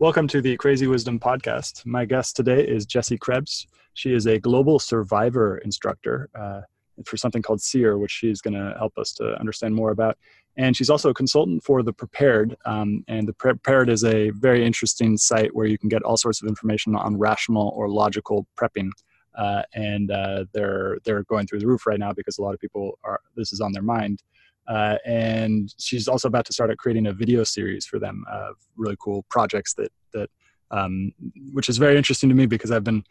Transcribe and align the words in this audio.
Welcome 0.00 0.28
to 0.28 0.40
the 0.40 0.56
Crazy 0.56 0.86
Wisdom 0.86 1.20
Podcast. 1.20 1.84
My 1.84 2.06
guest 2.06 2.34
today 2.34 2.66
is 2.66 2.86
Jessie 2.86 3.18
Krebs. 3.18 3.66
She 3.92 4.14
is 4.14 4.26
a 4.26 4.38
global 4.38 4.78
survivor 4.78 5.58
instructor 5.58 6.30
uh, 6.34 6.62
for 7.04 7.18
something 7.18 7.42
called 7.42 7.60
SERE, 7.60 7.98
which 7.98 8.10
she's 8.10 8.40
going 8.40 8.54
to 8.54 8.74
help 8.78 8.96
us 8.96 9.12
to 9.16 9.38
understand 9.38 9.74
more 9.74 9.90
about. 9.90 10.16
And 10.56 10.74
she's 10.74 10.88
also 10.88 11.10
a 11.10 11.14
consultant 11.14 11.62
for 11.62 11.82
the 11.82 11.92
Prepared. 11.92 12.56
Um, 12.64 13.04
and 13.08 13.28
the 13.28 13.34
Prepared 13.34 13.90
is 13.90 14.02
a 14.02 14.30
very 14.30 14.64
interesting 14.64 15.18
site 15.18 15.54
where 15.54 15.66
you 15.66 15.76
can 15.76 15.90
get 15.90 16.02
all 16.02 16.16
sorts 16.16 16.40
of 16.40 16.48
information 16.48 16.96
on 16.96 17.18
rational 17.18 17.70
or 17.76 17.90
logical 17.90 18.46
prepping. 18.58 18.88
Uh, 19.36 19.64
and 19.74 20.10
uh, 20.10 20.46
they're 20.54 20.96
they're 21.04 21.24
going 21.24 21.46
through 21.46 21.60
the 21.60 21.66
roof 21.66 21.86
right 21.86 22.00
now 22.00 22.14
because 22.14 22.38
a 22.38 22.42
lot 22.42 22.54
of 22.54 22.58
people 22.58 22.98
are 23.04 23.20
this 23.36 23.52
is 23.52 23.60
on 23.60 23.72
their 23.72 23.82
mind. 23.82 24.22
Uh, 24.70 24.96
and 25.04 25.74
she's 25.78 26.06
also 26.06 26.28
about 26.28 26.46
to 26.46 26.52
start 26.52 26.76
creating 26.78 27.08
a 27.08 27.12
video 27.12 27.42
series 27.42 27.84
for 27.84 27.98
them 27.98 28.24
of 28.30 28.54
really 28.76 28.96
cool 29.00 29.24
projects 29.28 29.74
that 29.74 29.90
that 30.14 30.30
um, 30.70 31.12
which 31.52 31.68
is 31.68 31.76
very 31.76 31.96
interesting 31.96 32.28
to 32.28 32.34
me 32.34 32.46
because 32.46 32.70
I've 32.70 32.84
been 32.84 33.02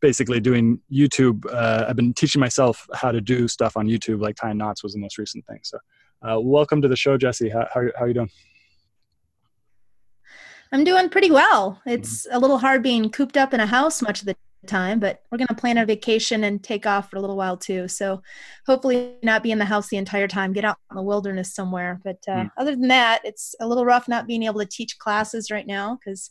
basically 0.00 0.40
doing 0.40 0.80
YouTube. 0.92 1.46
Uh, 1.50 1.86
I've 1.88 1.94
been 1.94 2.12
teaching 2.12 2.40
myself 2.40 2.88
how 2.92 3.12
to 3.12 3.20
do 3.20 3.46
stuff 3.46 3.76
on 3.76 3.86
YouTube, 3.86 4.20
like 4.20 4.34
tying 4.34 4.58
knots 4.58 4.82
was 4.82 4.94
the 4.94 4.98
most 4.98 5.16
recent 5.16 5.46
thing. 5.46 5.60
So, 5.62 5.78
uh, 6.22 6.40
welcome 6.40 6.82
to 6.82 6.88
the 6.88 6.96
show, 6.96 7.16
Jessie. 7.16 7.50
How, 7.50 7.68
how, 7.72 7.82
how 7.96 8.04
are 8.04 8.08
you 8.08 8.14
doing? 8.14 8.30
I'm 10.72 10.82
doing 10.82 11.08
pretty 11.08 11.30
well. 11.30 11.80
It's 11.86 12.26
a 12.32 12.40
little 12.40 12.58
hard 12.58 12.82
being 12.82 13.10
cooped 13.10 13.36
up 13.36 13.54
in 13.54 13.60
a 13.60 13.66
house 13.66 14.02
much 14.02 14.20
of 14.20 14.26
the 14.26 14.36
time, 14.66 15.00
but 15.00 15.22
we're 15.30 15.38
going 15.38 15.48
to 15.48 15.54
plan 15.54 15.78
a 15.78 15.86
vacation 15.86 16.44
and 16.44 16.62
take 16.62 16.86
off 16.86 17.10
for 17.10 17.16
a 17.16 17.20
little 17.20 17.36
while 17.36 17.56
too. 17.56 17.88
So 17.88 18.22
hopefully 18.66 19.14
not 19.22 19.42
be 19.42 19.50
in 19.50 19.58
the 19.58 19.64
house 19.64 19.88
the 19.88 19.96
entire 19.96 20.28
time, 20.28 20.52
get 20.52 20.64
out 20.64 20.78
in 20.90 20.96
the 20.96 21.02
wilderness 21.02 21.54
somewhere. 21.54 22.00
But 22.04 22.18
uh, 22.28 22.44
mm. 22.44 22.50
other 22.56 22.72
than 22.72 22.88
that, 22.88 23.20
it's 23.24 23.54
a 23.60 23.66
little 23.68 23.84
rough 23.84 24.08
not 24.08 24.26
being 24.26 24.42
able 24.42 24.60
to 24.60 24.66
teach 24.66 24.98
classes 24.98 25.50
right 25.50 25.66
now 25.66 25.98
because 25.98 26.30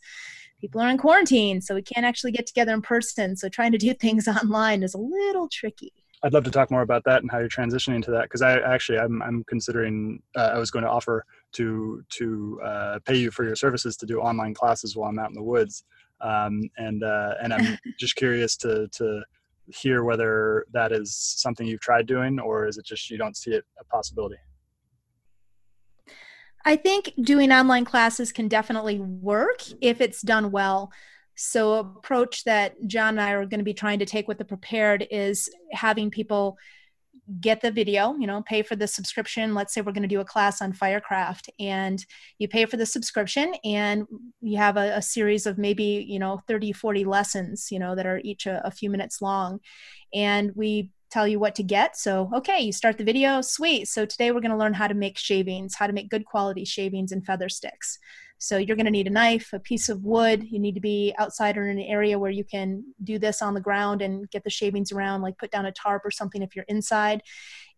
people 0.62 0.82
are 0.82 0.90
in 0.90 0.98
quarantine. 0.98 1.62
So 1.62 1.76
we 1.76 1.82
can't 1.82 2.06
actually 2.06 2.32
get 2.32 2.48
together 2.48 2.74
in 2.74 2.82
person. 2.82 3.36
So 3.36 3.50
trying 3.50 3.72
to 3.72 3.78
do 3.78 3.94
things 4.00 4.28
online 4.28 4.84
is 4.84 4.94
a 4.94 5.00
little 5.00 5.48
tricky. 5.50 5.94
I'd 6.24 6.34
love 6.34 6.44
to 6.46 6.52
talk 6.52 6.72
more 6.72 6.82
about 6.82 7.04
that 7.06 7.22
and 7.22 7.30
how 7.30 7.38
you're 7.38 7.50
transitioning 7.50 8.04
to 8.06 8.12
that 8.12 8.24
because 8.24 8.42
I 8.42 8.58
actually 8.60 8.98
I'm 8.98 9.22
I'm 9.22 9.44
considering 9.44 10.24
uh, 10.36 10.54
I 10.56 10.58
was 10.58 10.72
going 10.72 10.84
to 10.84 10.90
offer 10.90 11.24
to 11.54 12.04
to 12.10 12.60
uh, 12.64 13.00
pay 13.06 13.16
you 13.16 13.30
for 13.30 13.44
your 13.44 13.56
services 13.56 13.96
to 13.98 14.08
do 14.08 14.20
online 14.20 14.56
classes 14.56 14.96
while 14.96 15.10
I'm 15.10 15.20
out 15.20 15.30
in 15.30 15.36
the 15.36 15.44
woods 15.44 15.84
um, 16.22 16.70
and 16.78 17.04
uh, 17.04 17.36
and 17.42 17.54
I'm 17.54 17.78
just 18.00 18.16
curious 18.16 18.56
to 18.58 18.88
to 18.94 19.24
hear 19.68 20.04
whether 20.04 20.66
that 20.74 20.92
is 20.92 21.16
something 21.16 21.66
you've 21.66 21.82
tried 21.82 22.06
doing 22.06 22.40
or 22.40 22.68
is 22.68 22.78
it 22.78 22.86
just 22.86 23.10
you 23.10 23.18
don't 23.18 23.36
see 23.36 23.52
it 23.52 23.66
a 23.80 23.84
possibility. 23.86 24.36
I 26.66 26.76
think 26.76 27.12
doing 27.22 27.52
online 27.52 27.86
classes 27.86 28.32
can 28.32 28.48
definitely 28.48 29.00
work 29.00 29.62
if 29.82 30.02
it's 30.02 30.22
done 30.22 30.52
well. 30.52 30.92
So, 31.36 31.76
approach 31.76 32.44
that 32.46 32.76
John 32.88 33.20
and 33.20 33.22
I 33.22 33.32
are 33.32 33.46
going 33.46 33.60
to 33.60 33.66
be 33.66 33.74
trying 33.74 34.00
to 34.00 34.06
take 34.06 34.28
with 34.28 34.38
the 34.38 34.46
prepared 34.46 35.06
is 35.12 35.50
having 35.72 36.10
people 36.10 36.58
get 37.42 37.62
the 37.62 37.72
video, 37.72 38.16
you 38.16 38.27
know, 38.27 38.44
pay 38.44 38.62
for 38.62 38.75
the 38.75 38.88
subscription. 38.88 39.56
Let's 39.56 39.74
say 39.74 39.81
we're 39.81 39.92
going 39.92 40.04
to 40.04 40.07
do 40.07 40.19
a 40.19 40.25
class 40.25 40.62
on 40.62 40.74
Firecraft 40.74 41.50
and 41.60 42.04
you 42.38 42.48
pay 42.48 42.66
for 42.66 42.77
the 42.77 42.86
subscription 42.86 43.54
and 43.63 44.06
you 44.42 44.57
have 44.57 44.77
a, 44.77 44.98
a 44.98 45.01
series 45.01 45.45
of 45.45 45.57
maybe, 45.57 46.06
you 46.07 46.19
know, 46.19 46.42
30, 46.48 46.74
40 46.74 47.06
lessons, 47.06 47.69
you 47.72 47.80
know, 47.80 47.95
that 47.95 48.06
are 48.06 48.22
each 48.24 48.45
a, 48.45 48.66
a 48.66 48.72
few 48.72 48.89
minutes 48.89 49.22
long. 49.22 49.60
And 50.13 50.51
we 50.56 50.92
tell 51.10 51.27
you 51.27 51.39
what 51.39 51.56
to 51.56 51.63
get. 51.63 51.98
So, 51.98 52.30
okay, 52.36 52.60
you 52.60 52.72
start 52.72 52.98
the 52.98 53.04
video, 53.04 53.42
sweet. 53.42 53.88
So 53.88 54.06
today 54.06 54.31
we're 54.31 54.42
going 54.42 54.51
to 54.51 54.57
learn 54.57 54.74
how 54.74 54.88
to 54.88 54.94
make 54.94 55.18
shavings, 55.18 55.75
how 55.75 55.88
to 55.88 55.94
make 55.94 56.10
good 56.10 56.25
quality 56.25 56.66
shavings 56.66 57.12
and 57.12 57.25
feather 57.25 57.50
sticks. 57.50 58.00
So 58.46 58.58
you're 58.58 58.76
going 58.76 58.86
to 58.86 58.92
need 58.92 59.08
a 59.08 59.12
knife, 59.12 59.52
a 59.54 59.60
piece 59.60 59.90
of 59.90 60.04
wood. 60.04 60.44
You 60.44 60.60
need 60.60 60.76
to 60.76 60.82
be 60.82 61.14
outside 61.18 61.58
or 61.58 61.68
in 61.70 61.80
an 61.80 61.86
area 61.86 62.20
where 62.20 62.32
you 62.32 62.44
can 62.44 62.84
do 63.04 63.18
this 63.18 63.42
on 63.42 63.54
the 63.54 63.62
ground 63.62 64.02
and 64.02 64.30
get 64.30 64.44
the 64.44 64.50
shavings 64.50 64.92
around, 64.92 65.22
like 65.22 65.38
put 65.38 65.52
down 65.52 65.66
a 65.66 65.72
tarp 65.72 66.06
or 66.06 66.12
something 66.12 66.42
if 66.42 66.56
you're 66.56 66.66
inside. 66.68 67.22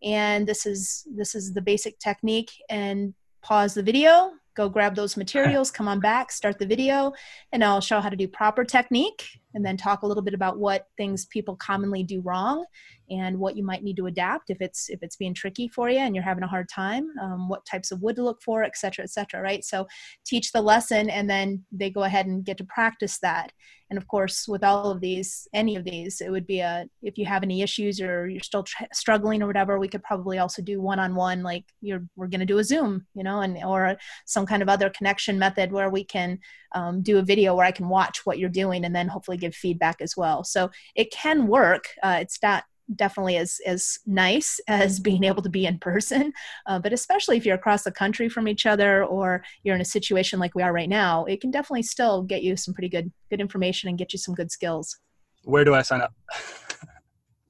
And 0.03 0.45
this 0.45 0.65
is 0.65 1.07
this 1.15 1.35
is 1.35 1.53
the 1.53 1.61
basic 1.61 1.99
technique. 1.99 2.51
And 2.69 3.13
pause 3.41 3.75
the 3.75 3.83
video, 3.83 4.31
go 4.55 4.67
grab 4.67 4.95
those 4.95 5.15
materials, 5.15 5.71
come 5.71 5.87
on 5.87 6.01
back, 6.01 6.31
start 6.31 6.59
the 6.59 6.65
video, 6.65 7.13
and 7.53 7.63
I'll 7.63 7.79
show 7.79 8.01
how 8.01 8.09
to 8.09 8.15
do 8.15 8.27
proper 8.27 8.65
technique 8.65 9.23
and 9.57 9.65
then 9.65 9.75
talk 9.75 10.03
a 10.03 10.07
little 10.07 10.21
bit 10.21 10.35
about 10.35 10.59
what 10.59 10.85
things 10.97 11.25
people 11.25 11.55
commonly 11.55 12.03
do 12.03 12.21
wrong 12.21 12.63
and 13.09 13.35
what 13.37 13.57
you 13.57 13.65
might 13.65 13.83
need 13.83 13.97
to 13.97 14.05
adapt 14.05 14.51
if 14.51 14.61
it's 14.61 14.87
if 14.89 14.99
it's 15.01 15.15
being 15.15 15.33
tricky 15.33 15.67
for 15.67 15.89
you 15.89 15.97
and 15.97 16.13
you're 16.13 16.23
having 16.23 16.43
a 16.43 16.47
hard 16.47 16.69
time 16.69 17.07
um, 17.21 17.49
what 17.49 17.65
types 17.65 17.91
of 17.91 18.01
wood 18.01 18.15
to 18.15 18.23
look 18.23 18.39
for 18.43 18.63
et 18.63 18.77
cetera 18.77 19.03
et 19.03 19.09
cetera 19.09 19.41
right? 19.41 19.63
So 19.65 19.87
teach 20.25 20.51
the 20.51 20.61
lesson 20.61 21.09
and 21.09 21.29
then 21.29 21.65
they 21.71 21.89
go 21.89 22.03
ahead 22.03 22.27
and 22.27 22.45
get 22.45 22.57
to 22.59 22.63
practice 22.65 23.17
that. 23.19 23.51
And 23.89 23.97
of 23.97 24.07
course 24.07 24.47
with 24.47 24.63
all 24.63 24.91
of 24.91 24.99
these 24.99 25.47
any 25.53 25.75
of 25.77 25.85
these 25.85 26.19
it 26.19 26.29
would 26.29 26.45
be 26.45 26.59
a 26.59 26.85
if 27.01 27.17
you 27.17 27.25
have 27.25 27.41
any 27.41 27.61
issues 27.61 28.01
or 28.01 28.27
you're 28.27 28.41
still 28.41 28.63
tr- 28.63 28.83
struggling 28.93 29.41
or 29.41 29.47
whatever 29.47 29.79
we 29.79 29.87
could 29.87 30.03
probably 30.03 30.39
also 30.39 30.61
do 30.61 30.81
one-on-one 30.81 31.41
like 31.41 31.63
you're 31.81 32.05
we're 32.17 32.27
going 32.27 32.41
to 32.41 32.45
do 32.45 32.57
a 32.57 32.63
zoom 32.63 33.07
you 33.15 33.23
know 33.23 33.39
and 33.39 33.57
or 33.63 33.95
some 34.25 34.45
kind 34.45 34.61
of 34.61 34.67
other 34.67 34.89
connection 34.89 35.39
method 35.39 35.71
where 35.71 35.89
we 35.89 36.03
can 36.03 36.37
um, 36.75 37.01
do 37.01 37.17
a 37.17 37.21
video 37.21 37.55
where 37.55 37.65
i 37.65 37.71
can 37.71 37.87
watch 37.87 38.25
what 38.25 38.37
you're 38.39 38.49
doing 38.49 38.83
and 38.83 38.93
then 38.93 39.07
hopefully 39.07 39.37
feedback 39.55 40.01
as 40.01 40.15
well. 40.17 40.43
So 40.43 40.69
it 40.95 41.11
can 41.11 41.47
work. 41.47 41.89
Uh, 42.03 42.19
it's 42.21 42.39
not 42.41 42.63
definitely 42.95 43.37
as 43.37 43.59
as 43.65 43.99
nice 44.05 44.59
as 44.67 44.99
being 44.99 45.23
able 45.23 45.41
to 45.41 45.49
be 45.49 45.65
in 45.65 45.77
person 45.77 46.31
uh, 46.67 46.79
but 46.79 46.93
especially 46.93 47.37
if 47.37 47.45
you're 47.45 47.55
across 47.55 47.83
the 47.83 47.91
country 47.91 48.29
from 48.29 48.47
each 48.47 48.65
other 48.65 49.03
or 49.03 49.43
you're 49.63 49.75
in 49.75 49.81
a 49.81 49.85
situation 49.85 50.39
like 50.39 50.55
we 50.55 50.63
are 50.63 50.73
right 50.73 50.89
now 50.89 51.25
it 51.25 51.41
can 51.41 51.51
definitely 51.51 51.83
still 51.83 52.23
get 52.23 52.43
you 52.43 52.55
some 52.55 52.73
pretty 52.73 52.89
good 52.89 53.11
good 53.29 53.41
information 53.41 53.89
and 53.89 53.97
get 53.97 54.13
you 54.13 54.19
some 54.19 54.35
good 54.35 54.51
skills. 54.51 54.97
Where 55.43 55.63
do 55.63 55.73
i 55.73 55.81
sign 55.81 56.01
up? 56.01 56.13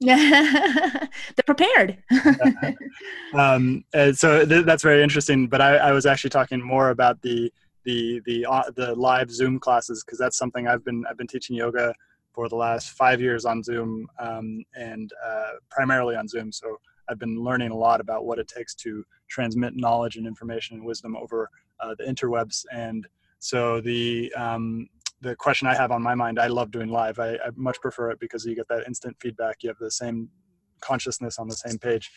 They're 0.00 1.08
prepared. 1.46 1.98
Um, 3.34 3.84
so 4.14 4.46
th- 4.46 4.64
that's 4.64 4.82
very 4.82 5.02
interesting 5.02 5.48
but 5.48 5.60
I, 5.60 5.76
I 5.76 5.92
was 5.92 6.06
actually 6.06 6.30
talking 6.30 6.62
more 6.62 6.88
about 6.90 7.20
the 7.20 7.52
the 7.88 8.20
the 8.28 8.44
uh, 8.46 8.70
the 8.76 8.94
live 8.94 9.30
zoom 9.30 9.58
classes 9.58 10.02
because 10.04 10.18
that's 10.18 10.38
something 10.42 10.68
i've 10.68 10.84
been 10.84 11.00
i've 11.08 11.16
been 11.16 11.32
teaching 11.34 11.56
yoga 11.56 11.94
for 12.38 12.48
the 12.48 12.54
last 12.54 12.90
five 12.90 13.20
years 13.20 13.44
on 13.44 13.64
Zoom 13.64 14.06
um, 14.20 14.62
and 14.76 15.12
uh, 15.26 15.54
primarily 15.70 16.14
on 16.14 16.28
Zoom. 16.28 16.52
So 16.52 16.78
I've 17.08 17.18
been 17.18 17.42
learning 17.42 17.72
a 17.72 17.76
lot 17.76 18.00
about 18.00 18.26
what 18.26 18.38
it 18.38 18.46
takes 18.46 18.76
to 18.76 19.04
transmit 19.28 19.74
knowledge 19.74 20.14
and 20.14 20.24
information 20.24 20.76
and 20.76 20.86
wisdom 20.86 21.16
over 21.16 21.50
uh, 21.80 21.96
the 21.98 22.04
interwebs. 22.04 22.64
And 22.72 23.08
so 23.40 23.80
the 23.80 24.32
um, 24.36 24.86
the 25.20 25.34
question 25.34 25.66
I 25.66 25.74
have 25.74 25.90
on 25.90 26.00
my 26.00 26.14
mind, 26.14 26.38
I 26.38 26.46
love 26.46 26.70
doing 26.70 26.90
live. 26.90 27.18
I, 27.18 27.30
I, 27.30 27.50
much 27.56 27.80
prefer 27.80 28.12
it 28.12 28.20
because 28.20 28.44
you 28.44 28.54
get 28.54 28.68
that 28.68 28.86
instant 28.86 29.16
feedback. 29.18 29.56
You 29.64 29.70
have 29.70 29.78
the 29.78 29.90
same 29.90 30.28
consciousness 30.80 31.40
on 31.40 31.48
the 31.48 31.56
same 31.56 31.76
page, 31.76 32.12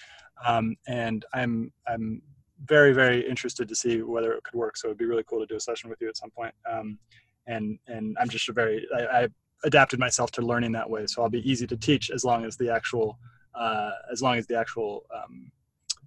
um, 0.45 0.75
and 0.87 1.25
I'm 1.33 1.73
I'm 1.87 2.21
very 2.65 2.93
very 2.93 3.27
interested 3.27 3.67
to 3.67 3.75
see 3.75 4.01
whether 4.01 4.33
it 4.33 4.43
could 4.43 4.57
work. 4.57 4.77
So 4.77 4.87
it'd 4.87 4.97
be 4.97 5.05
really 5.05 5.23
cool 5.27 5.39
to 5.39 5.45
do 5.45 5.55
a 5.55 5.59
session 5.59 5.89
with 5.89 5.99
you 6.01 6.09
at 6.09 6.17
some 6.17 6.31
point. 6.31 6.53
Um, 6.71 6.97
and 7.47 7.79
and 7.87 8.17
I'm 8.19 8.29
just 8.29 8.49
a 8.49 8.53
very 8.53 8.87
I, 8.95 9.23
I 9.23 9.27
adapted 9.63 9.99
myself 9.99 10.31
to 10.31 10.41
learning 10.41 10.71
that 10.73 10.89
way. 10.89 11.05
So 11.07 11.21
I'll 11.21 11.29
be 11.29 11.49
easy 11.49 11.67
to 11.67 11.77
teach 11.77 12.11
as 12.11 12.23
long 12.23 12.45
as 12.45 12.57
the 12.57 12.69
actual 12.69 13.19
uh, 13.55 13.91
as 14.11 14.21
long 14.21 14.37
as 14.37 14.47
the 14.47 14.57
actual 14.57 15.03
um, 15.15 15.51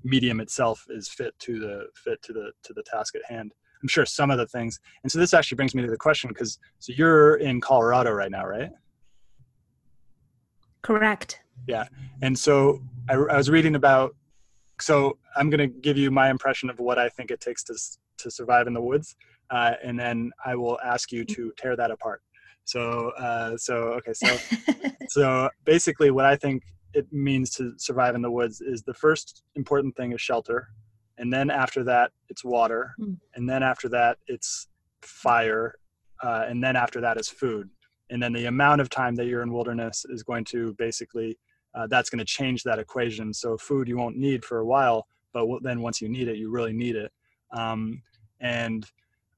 medium 0.02 0.40
itself 0.40 0.86
is 0.90 1.08
fit 1.08 1.38
to 1.40 1.58
the 1.58 1.86
fit 1.94 2.22
to 2.22 2.32
the 2.32 2.52
to 2.62 2.72
the 2.72 2.82
task 2.82 3.14
at 3.14 3.22
hand. 3.28 3.52
I'm 3.82 3.88
sure 3.88 4.06
some 4.06 4.30
of 4.30 4.38
the 4.38 4.46
things, 4.46 4.80
and 5.02 5.12
so 5.12 5.18
this 5.18 5.34
actually 5.34 5.56
brings 5.56 5.74
me 5.74 5.82
to 5.82 5.90
the 5.90 5.96
question 5.96 6.28
because 6.28 6.58
so 6.78 6.92
you're 6.96 7.36
in 7.36 7.60
Colorado 7.60 8.12
right 8.12 8.30
now, 8.30 8.46
right? 8.46 8.70
Correct. 10.82 11.40
Yeah, 11.66 11.84
and 12.22 12.38
so 12.38 12.80
I, 13.08 13.14
I 13.14 13.36
was 13.36 13.50
reading 13.50 13.74
about. 13.74 14.14
So 14.80 15.18
I'm 15.36 15.50
going 15.50 15.70
to 15.70 15.80
give 15.80 15.96
you 15.96 16.10
my 16.10 16.30
impression 16.30 16.68
of 16.70 16.78
what 16.78 16.98
I 16.98 17.08
think 17.08 17.30
it 17.30 17.40
takes 17.40 17.62
to 17.64 17.74
to 18.18 18.30
survive 18.30 18.66
in 18.66 18.74
the 18.74 18.80
woods, 18.80 19.16
uh, 19.50 19.72
and 19.82 19.98
then 19.98 20.30
I 20.44 20.54
will 20.56 20.78
ask 20.84 21.12
you 21.12 21.24
to 21.24 21.52
tear 21.56 21.76
that 21.76 21.90
apart. 21.90 22.22
So, 22.64 23.10
uh, 23.18 23.56
so 23.56 23.74
okay, 23.98 24.12
so 24.12 24.36
so 25.08 25.50
basically, 25.64 26.10
what 26.10 26.24
I 26.24 26.36
think 26.36 26.62
it 26.94 27.12
means 27.12 27.50
to 27.50 27.72
survive 27.76 28.14
in 28.14 28.22
the 28.22 28.30
woods 28.30 28.60
is 28.60 28.82
the 28.82 28.94
first 28.94 29.42
important 29.54 29.96
thing 29.96 30.12
is 30.12 30.20
shelter, 30.20 30.68
and 31.18 31.32
then 31.32 31.50
after 31.50 31.84
that 31.84 32.12
it's 32.28 32.44
water, 32.44 32.94
mm. 32.98 33.16
and 33.34 33.48
then 33.48 33.62
after 33.62 33.88
that 33.90 34.18
it's 34.26 34.68
fire, 35.02 35.74
uh, 36.22 36.46
and 36.48 36.62
then 36.62 36.76
after 36.76 37.00
that 37.00 37.18
is 37.18 37.28
food, 37.28 37.68
and 38.10 38.22
then 38.22 38.32
the 38.32 38.46
amount 38.46 38.80
of 38.80 38.88
time 38.88 39.14
that 39.16 39.26
you're 39.26 39.42
in 39.42 39.52
wilderness 39.52 40.06
is 40.08 40.22
going 40.22 40.44
to 40.44 40.74
basically 40.74 41.38
uh, 41.74 41.86
that's 41.88 42.10
going 42.10 42.18
to 42.18 42.24
change 42.24 42.62
that 42.62 42.78
equation. 42.78 43.32
So 43.32 43.56
food 43.56 43.88
you 43.88 43.96
won't 43.96 44.16
need 44.16 44.44
for 44.44 44.58
a 44.58 44.66
while, 44.66 45.06
but 45.32 45.46
then 45.62 45.80
once 45.80 46.00
you 46.00 46.08
need 46.08 46.28
it, 46.28 46.36
you 46.36 46.50
really 46.50 46.72
need 46.72 46.96
it, 46.96 47.12
um, 47.52 48.02
and 48.40 48.86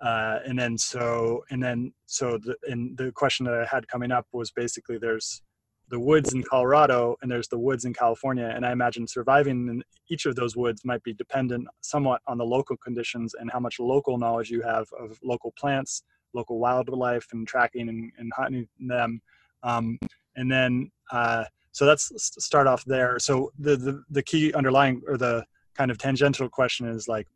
uh, 0.00 0.40
and 0.44 0.58
then 0.58 0.76
so 0.76 1.44
and 1.50 1.62
then 1.62 1.92
so 2.06 2.38
the 2.38 2.56
and 2.68 2.96
the 2.98 3.10
question 3.12 3.46
that 3.46 3.54
I 3.54 3.64
had 3.64 3.88
coming 3.88 4.12
up 4.12 4.26
was 4.32 4.50
basically 4.50 4.98
there's 4.98 5.42
the 5.88 5.98
woods 5.98 6.34
in 6.34 6.42
Colorado 6.42 7.16
and 7.22 7.30
there's 7.30 7.48
the 7.48 7.58
woods 7.58 7.84
in 7.84 7.94
California, 7.94 8.52
and 8.54 8.66
I 8.66 8.72
imagine 8.72 9.06
surviving 9.06 9.68
in 9.68 9.82
each 10.08 10.26
of 10.26 10.34
those 10.34 10.56
woods 10.56 10.84
might 10.84 11.02
be 11.02 11.14
dependent 11.14 11.68
somewhat 11.80 12.20
on 12.26 12.38
the 12.38 12.44
local 12.44 12.76
conditions 12.76 13.34
and 13.38 13.50
how 13.50 13.60
much 13.60 13.78
local 13.78 14.18
knowledge 14.18 14.50
you 14.50 14.62
have 14.62 14.86
of 14.98 15.18
local 15.22 15.52
plants, 15.58 16.02
local 16.34 16.58
wildlife, 16.58 17.26
and 17.32 17.46
tracking 17.46 17.88
and, 17.88 18.12
and 18.18 18.32
hunting 18.34 18.68
them. 18.80 19.20
Um, 19.62 19.98
and 20.34 20.50
then 20.50 20.90
uh, 21.12 21.44
so 21.76 21.84
let's 21.84 22.10
start 22.42 22.66
off 22.66 22.86
there. 22.86 23.18
So 23.18 23.52
the, 23.58 23.76
the 23.76 24.02
the 24.08 24.22
key 24.22 24.50
underlying 24.54 25.02
or 25.06 25.18
the 25.18 25.44
kind 25.74 25.90
of 25.90 25.98
tangential 25.98 26.48
question 26.48 26.88
is 26.88 27.06
like 27.06 27.28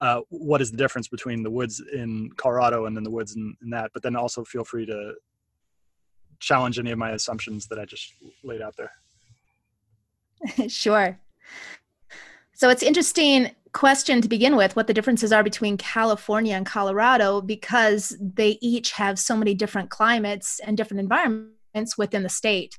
uh, 0.00 0.22
what 0.30 0.62
is 0.62 0.70
the 0.70 0.78
difference 0.78 1.08
between 1.08 1.42
the 1.42 1.50
woods 1.50 1.82
in 1.92 2.30
Colorado 2.38 2.86
and 2.86 2.96
then 2.96 3.04
the 3.04 3.10
woods 3.10 3.36
in, 3.36 3.54
in, 3.62 3.68
that. 3.68 3.90
But 3.92 4.02
then 4.02 4.16
also 4.16 4.44
feel 4.44 4.64
free 4.64 4.86
to 4.86 5.12
challenge 6.40 6.78
any 6.78 6.90
of 6.90 6.96
my 6.96 7.10
assumptions 7.10 7.66
that 7.66 7.78
I 7.78 7.84
just 7.84 8.14
laid 8.44 8.62
out 8.62 8.76
there. 8.78 8.92
sure. 10.68 11.20
So 12.54 12.70
it's 12.70 12.82
interesting 12.82 13.50
question 13.74 14.22
to 14.22 14.28
begin 14.28 14.56
with 14.56 14.74
what 14.74 14.86
the 14.86 14.94
differences 14.94 15.34
are 15.34 15.42
between 15.42 15.76
California 15.76 16.54
and 16.54 16.64
Colorado 16.64 17.42
because 17.42 18.16
they 18.18 18.56
each 18.62 18.92
have 18.92 19.18
so 19.18 19.36
many 19.36 19.52
different 19.52 19.90
climates 19.90 20.60
and 20.60 20.78
different 20.78 21.00
environments 21.00 21.98
within 21.98 22.22
the 22.22 22.30
state. 22.30 22.78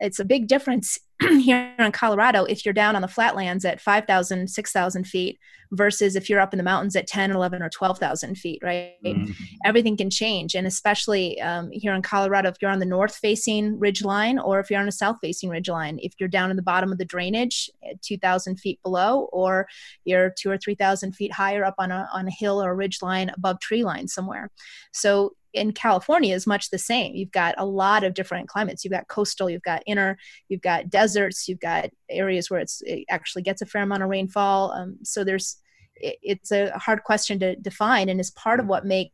It's 0.00 0.18
a 0.18 0.24
big 0.24 0.46
difference 0.46 0.98
here 1.20 1.74
in 1.78 1.92
Colorado 1.92 2.44
if 2.44 2.64
you're 2.64 2.74
down 2.74 2.96
on 2.96 3.02
the 3.02 3.08
flatlands 3.08 3.64
at 3.64 3.80
5,000, 3.80 4.48
6,000 4.48 5.04
feet 5.04 5.38
versus 5.72 6.16
if 6.16 6.28
you're 6.28 6.40
up 6.40 6.52
in 6.52 6.58
the 6.58 6.64
mountains 6.64 6.96
at 6.96 7.06
10, 7.06 7.30
11, 7.30 7.62
or 7.62 7.68
12,000 7.68 8.34
feet, 8.36 8.60
right? 8.62 8.94
Mm-hmm. 9.04 9.32
Everything 9.64 9.96
can 9.96 10.10
change. 10.10 10.54
And 10.54 10.66
especially 10.66 11.40
um, 11.40 11.70
here 11.70 11.94
in 11.94 12.02
Colorado, 12.02 12.48
if 12.48 12.56
you're 12.60 12.70
on 12.70 12.80
the 12.80 12.86
north 12.86 13.14
facing 13.14 13.78
ridge 13.78 14.02
line 14.02 14.38
or 14.38 14.58
if 14.58 14.70
you're 14.70 14.80
on 14.80 14.88
a 14.88 14.92
south 14.92 15.18
facing 15.20 15.50
ridge 15.50 15.68
line, 15.68 15.98
if 16.02 16.14
you're 16.18 16.28
down 16.28 16.50
in 16.50 16.56
the 16.56 16.62
bottom 16.62 16.90
of 16.90 16.98
the 16.98 17.04
drainage 17.04 17.70
at 17.88 18.00
2,000 18.02 18.56
feet 18.56 18.82
below, 18.82 19.28
or 19.32 19.68
you're 20.04 20.30
two 20.36 20.50
or 20.50 20.58
3,000 20.58 21.12
feet 21.12 21.32
higher 21.32 21.64
up 21.64 21.74
on 21.78 21.92
a, 21.92 22.08
on 22.12 22.26
a 22.26 22.32
hill 22.32 22.62
or 22.62 22.70
a 22.70 22.74
ridge 22.74 23.02
line 23.02 23.30
above 23.36 23.60
tree 23.60 23.84
line 23.84 24.08
somewhere. 24.08 24.50
So 24.92 25.34
in 25.52 25.72
California 25.72 26.34
is 26.34 26.46
much 26.46 26.70
the 26.70 26.78
same. 26.78 27.14
You've 27.14 27.32
got 27.32 27.54
a 27.58 27.66
lot 27.66 28.04
of 28.04 28.14
different 28.14 28.48
climates. 28.48 28.84
You've 28.84 28.92
got 28.92 29.08
coastal, 29.08 29.50
you've 29.50 29.62
got 29.62 29.82
inner, 29.86 30.16
you've 30.48 30.62
got 30.62 30.90
deserts, 30.90 31.48
you've 31.48 31.60
got 31.60 31.90
areas 32.08 32.50
where 32.50 32.60
it's 32.60 32.82
it 32.82 33.04
actually 33.08 33.42
gets 33.42 33.62
a 33.62 33.66
fair 33.66 33.82
amount 33.82 34.02
of 34.02 34.08
rainfall. 34.08 34.72
Um, 34.72 34.98
so 35.02 35.24
there's 35.24 35.56
it, 35.96 36.16
it's 36.22 36.52
a 36.52 36.70
hard 36.78 37.04
question 37.04 37.38
to 37.40 37.56
define, 37.56 38.08
and 38.08 38.20
is 38.20 38.30
part 38.30 38.60
of 38.60 38.66
what 38.66 38.86
makes 38.86 39.12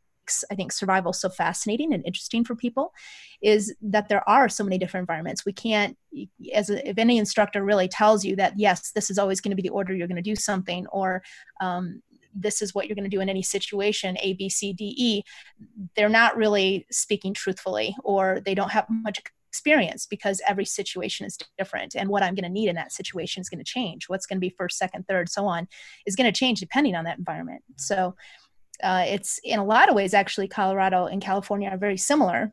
I 0.51 0.57
think 0.57 0.73
survival 0.73 1.13
so 1.13 1.29
fascinating 1.29 1.95
and 1.95 2.05
interesting 2.05 2.45
for 2.45 2.57
people 2.57 2.93
is 3.43 3.73
that 3.81 4.09
there 4.09 4.29
are 4.29 4.49
so 4.49 4.65
many 4.65 4.77
different 4.77 5.03
environments. 5.03 5.45
We 5.45 5.53
can't, 5.53 5.97
as 6.53 6.69
a, 6.69 6.89
if 6.89 6.99
any 6.99 7.19
instructor 7.19 7.63
really 7.63 7.87
tells 7.87 8.25
you 8.25 8.35
that 8.37 8.55
yes, 8.57 8.91
this 8.91 9.09
is 9.09 9.19
always 9.19 9.41
going 9.41 9.51
to 9.51 9.57
be 9.57 9.63
the 9.63 9.75
order 9.75 9.95
you're 9.95 10.09
going 10.09 10.17
to 10.17 10.23
do 10.23 10.35
something, 10.35 10.87
or 10.89 11.23
um, 11.61 12.03
this 12.39 12.61
is 12.63 12.75
what 12.75 12.87
you're 12.87 12.95
going 12.95 13.09
to 13.09 13.17
do 13.17 13.21
in 13.21 13.29
any 13.29 13.43
situation 13.43 14.17
a 14.21 14.35
b 14.35 14.49
c 14.49 14.73
d 14.73 14.95
e 14.97 15.23
they're 15.95 16.09
not 16.09 16.37
really 16.37 16.87
speaking 16.91 17.35
truthfully 17.35 17.97
or 18.05 18.41
they 18.45 18.55
don't 18.55 18.73
have 18.73 18.87
much 18.89 19.21
experience 19.49 20.07
because 20.07 20.43
every 20.47 20.67
situation 20.67 21.25
is 21.27 21.39
different 21.57 21.95
and 21.95 22.11
what 22.11 22.23
i'm 22.23 22.35
going 22.35 22.45
to 22.45 22.51
need 22.51 22.69
in 22.69 22.77
that 22.77 22.93
situation 22.93 23.41
is 23.41 23.49
going 23.49 23.59
to 23.59 23.65
change. 23.65 24.09
What's 24.09 24.27
going 24.27 24.39
to 24.39 24.41
be 24.41 24.55
first 24.57 24.79
second 24.79 25.07
third 25.07 25.29
so 25.29 25.47
on 25.47 25.69
is 26.07 26.17
going 26.17 26.31
to 26.31 26.39
change 26.39 26.61
depending 26.61 26.95
on 26.95 27.05
that 27.05 27.19
environment. 27.19 27.63
So 27.77 28.15
uh, 28.83 29.05
it's 29.07 29.39
in 29.45 29.59
a 29.59 29.65
lot 29.65 29.89
of 29.89 29.95
ways 29.95 30.13
actually 30.13 30.49
colorado 30.49 31.07
and 31.07 31.23
california 31.23 31.71
are 31.71 31.79
very 31.79 31.97
similar 31.97 32.53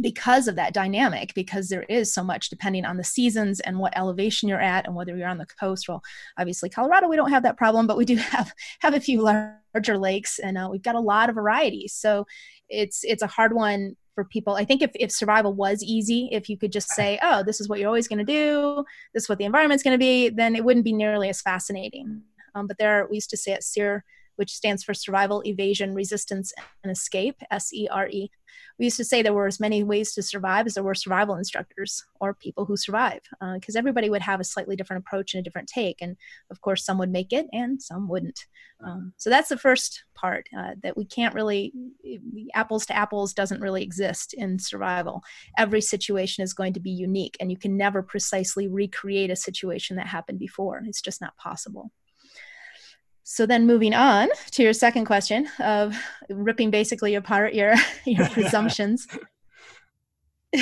because 0.00 0.48
of 0.48 0.56
that 0.56 0.74
dynamic 0.74 1.34
because 1.34 1.68
there 1.68 1.84
is 1.84 2.12
so 2.12 2.22
much 2.22 2.50
depending 2.50 2.84
on 2.84 2.96
the 2.96 3.04
seasons 3.04 3.60
and 3.60 3.78
what 3.78 3.96
elevation 3.96 4.48
you're 4.48 4.60
at 4.60 4.86
and 4.86 4.94
whether 4.94 5.16
you're 5.16 5.28
on 5.28 5.38
the 5.38 5.46
coast. 5.46 5.88
Well 5.88 6.02
obviously 6.38 6.68
colorado 6.68 7.08
we 7.08 7.16
don't 7.16 7.30
have 7.30 7.42
that 7.44 7.56
problem 7.56 7.86
but 7.86 7.96
we 7.96 8.04
do 8.04 8.16
have 8.34 8.52
have 8.80 8.94
a 8.94 9.00
few 9.00 9.22
larger 9.22 9.98
lakes 9.98 10.38
and 10.38 10.58
uh, 10.58 10.68
we've 10.70 10.82
got 10.82 10.94
a 10.94 11.00
lot 11.00 11.28
of 11.28 11.34
variety. 11.34 11.88
So 11.88 12.26
it's 12.68 13.04
it's 13.04 13.22
a 13.22 13.28
hard 13.28 13.54
one 13.54 13.96
for 14.14 14.24
people. 14.24 14.54
I 14.54 14.64
think 14.64 14.80
if, 14.80 14.92
if 14.94 15.10
survival 15.10 15.52
was 15.52 15.82
easy 15.82 16.28
if 16.32 16.48
you 16.48 16.56
could 16.56 16.72
just 16.72 16.88
say 16.90 17.18
oh 17.22 17.42
this 17.42 17.60
is 17.60 17.68
what 17.68 17.78
you're 17.78 17.88
always 17.88 18.08
going 18.08 18.24
to 18.24 18.32
do. 18.32 18.84
This 19.12 19.24
is 19.24 19.28
what 19.28 19.38
the 19.38 19.44
environment's 19.44 19.84
going 19.84 19.94
to 19.94 19.98
be 19.98 20.28
then 20.28 20.56
it 20.56 20.64
wouldn't 20.64 20.84
be 20.84 20.92
nearly 20.92 21.28
as 21.28 21.40
fascinating. 21.40 22.22
Um, 22.56 22.66
but 22.68 22.78
there 22.78 23.00
are, 23.00 23.08
we 23.08 23.16
used 23.16 23.30
to 23.30 23.36
say 23.36 23.52
at 23.52 23.64
SERE 23.64 24.04
which 24.36 24.52
stands 24.52 24.82
for 24.82 24.94
survival 24.94 25.42
evasion 25.46 25.94
resistance 25.94 26.52
and 26.82 26.90
escape 26.92 27.36
s-e-r-e 27.50 28.30
we 28.78 28.86
used 28.86 28.96
to 28.96 29.04
say 29.04 29.22
there 29.22 29.32
were 29.32 29.46
as 29.46 29.60
many 29.60 29.84
ways 29.84 30.12
to 30.14 30.22
survive 30.22 30.66
as 30.66 30.74
there 30.74 30.82
were 30.82 30.94
survival 30.94 31.36
instructors 31.36 32.04
or 32.20 32.34
people 32.34 32.64
who 32.64 32.76
survive 32.76 33.20
because 33.54 33.76
uh, 33.76 33.78
everybody 33.78 34.10
would 34.10 34.22
have 34.22 34.40
a 34.40 34.44
slightly 34.44 34.76
different 34.76 35.04
approach 35.06 35.34
and 35.34 35.40
a 35.40 35.44
different 35.44 35.68
take 35.68 36.00
and 36.00 36.16
of 36.50 36.60
course 36.60 36.84
some 36.84 36.98
would 36.98 37.10
make 37.10 37.32
it 37.32 37.46
and 37.52 37.80
some 37.80 38.08
wouldn't. 38.08 38.46
Um, 38.84 39.12
so 39.16 39.30
that's 39.30 39.48
the 39.48 39.56
first 39.56 40.04
part 40.14 40.48
uh, 40.56 40.72
that 40.82 40.96
we 40.96 41.04
can't 41.04 41.34
really 41.34 41.72
apples 42.54 42.86
to 42.86 42.96
apples 42.96 43.32
doesn't 43.32 43.60
really 43.60 43.82
exist 43.82 44.34
in 44.34 44.58
survival. 44.58 45.22
Every 45.56 45.80
situation 45.80 46.42
is 46.42 46.52
going 46.52 46.72
to 46.74 46.80
be 46.80 46.90
unique 46.90 47.36
and 47.40 47.50
you 47.50 47.56
can 47.56 47.76
never 47.76 48.02
precisely 48.02 48.66
recreate 48.66 49.30
a 49.30 49.36
situation 49.36 49.96
that 49.96 50.08
happened 50.08 50.38
before. 50.38 50.82
It's 50.84 51.02
just 51.02 51.20
not 51.20 51.36
possible 51.36 51.90
so 53.24 53.46
then 53.46 53.66
moving 53.66 53.94
on 53.94 54.28
to 54.52 54.62
your 54.62 54.74
second 54.74 55.06
question 55.06 55.48
of 55.58 55.96
ripping 56.28 56.70
basically 56.70 57.14
apart 57.14 57.54
your 57.54 57.74
your 58.04 58.28
presumptions. 58.30 59.06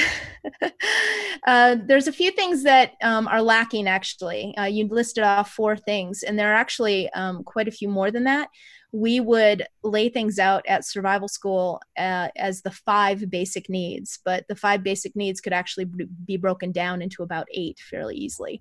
Uh, 1.45 1.77
there's 1.87 2.07
a 2.07 2.13
few 2.13 2.31
things 2.31 2.63
that 2.63 2.93
um, 3.03 3.27
are 3.27 3.43
lacking 3.43 3.89
actually. 3.89 4.57
Uh, 4.57 4.65
you 4.65 4.87
listed 4.87 5.25
off 5.25 5.51
four 5.51 5.77
things 5.77 6.23
and 6.23 6.39
there 6.39 6.53
are 6.53 6.57
actually 6.57 7.11
um, 7.15 7.43
quite 7.43 7.67
a 7.67 7.73
few 7.73 7.89
more 7.89 8.13
than 8.13 8.25
that 8.25 8.49
we 8.93 9.21
would 9.21 9.65
lay 9.83 10.11
things 10.11 10.39
out 10.39 10.63
at 10.69 10.85
survival 10.85 11.27
school 11.27 11.81
uh, 11.97 12.29
as 12.37 12.61
the 12.61 12.71
five 12.71 13.31
basic 13.31 13.71
needs, 13.71 14.19
but 14.23 14.47
the 14.49 14.55
five 14.55 14.83
basic 14.83 15.17
needs 15.17 15.41
could 15.41 15.55
actually 15.55 15.87
be 16.27 16.37
broken 16.37 16.73
down 16.73 17.01
into 17.01 17.23
about 17.23 17.49
eight 17.55 17.81
fairly 17.91 18.15
easily. 18.15 18.61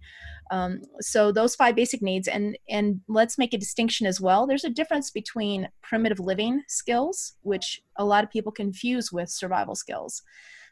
Um, 0.50 0.82
so 1.02 1.34
those 1.34 1.54
five 1.54 1.76
basic 1.76 2.02
needs, 2.02 2.30
and 2.30 2.58
and 2.70 3.02
let's 3.10 3.38
make 3.38 3.54
a 3.54 3.58
distinction 3.58 4.08
as 4.08 4.22
well. 4.22 4.48
There's 4.48 4.64
a 4.64 4.70
difference 4.70 5.12
between 5.12 5.68
primitive 5.82 6.20
living 6.20 6.64
skills, 6.70 7.34
which 7.42 7.82
a 7.98 8.06
lot 8.06 8.24
of 8.24 8.32
people 8.32 8.54
confuse 8.54 9.12
with 9.12 9.30
survival 9.30 9.76
skills. 9.76 10.24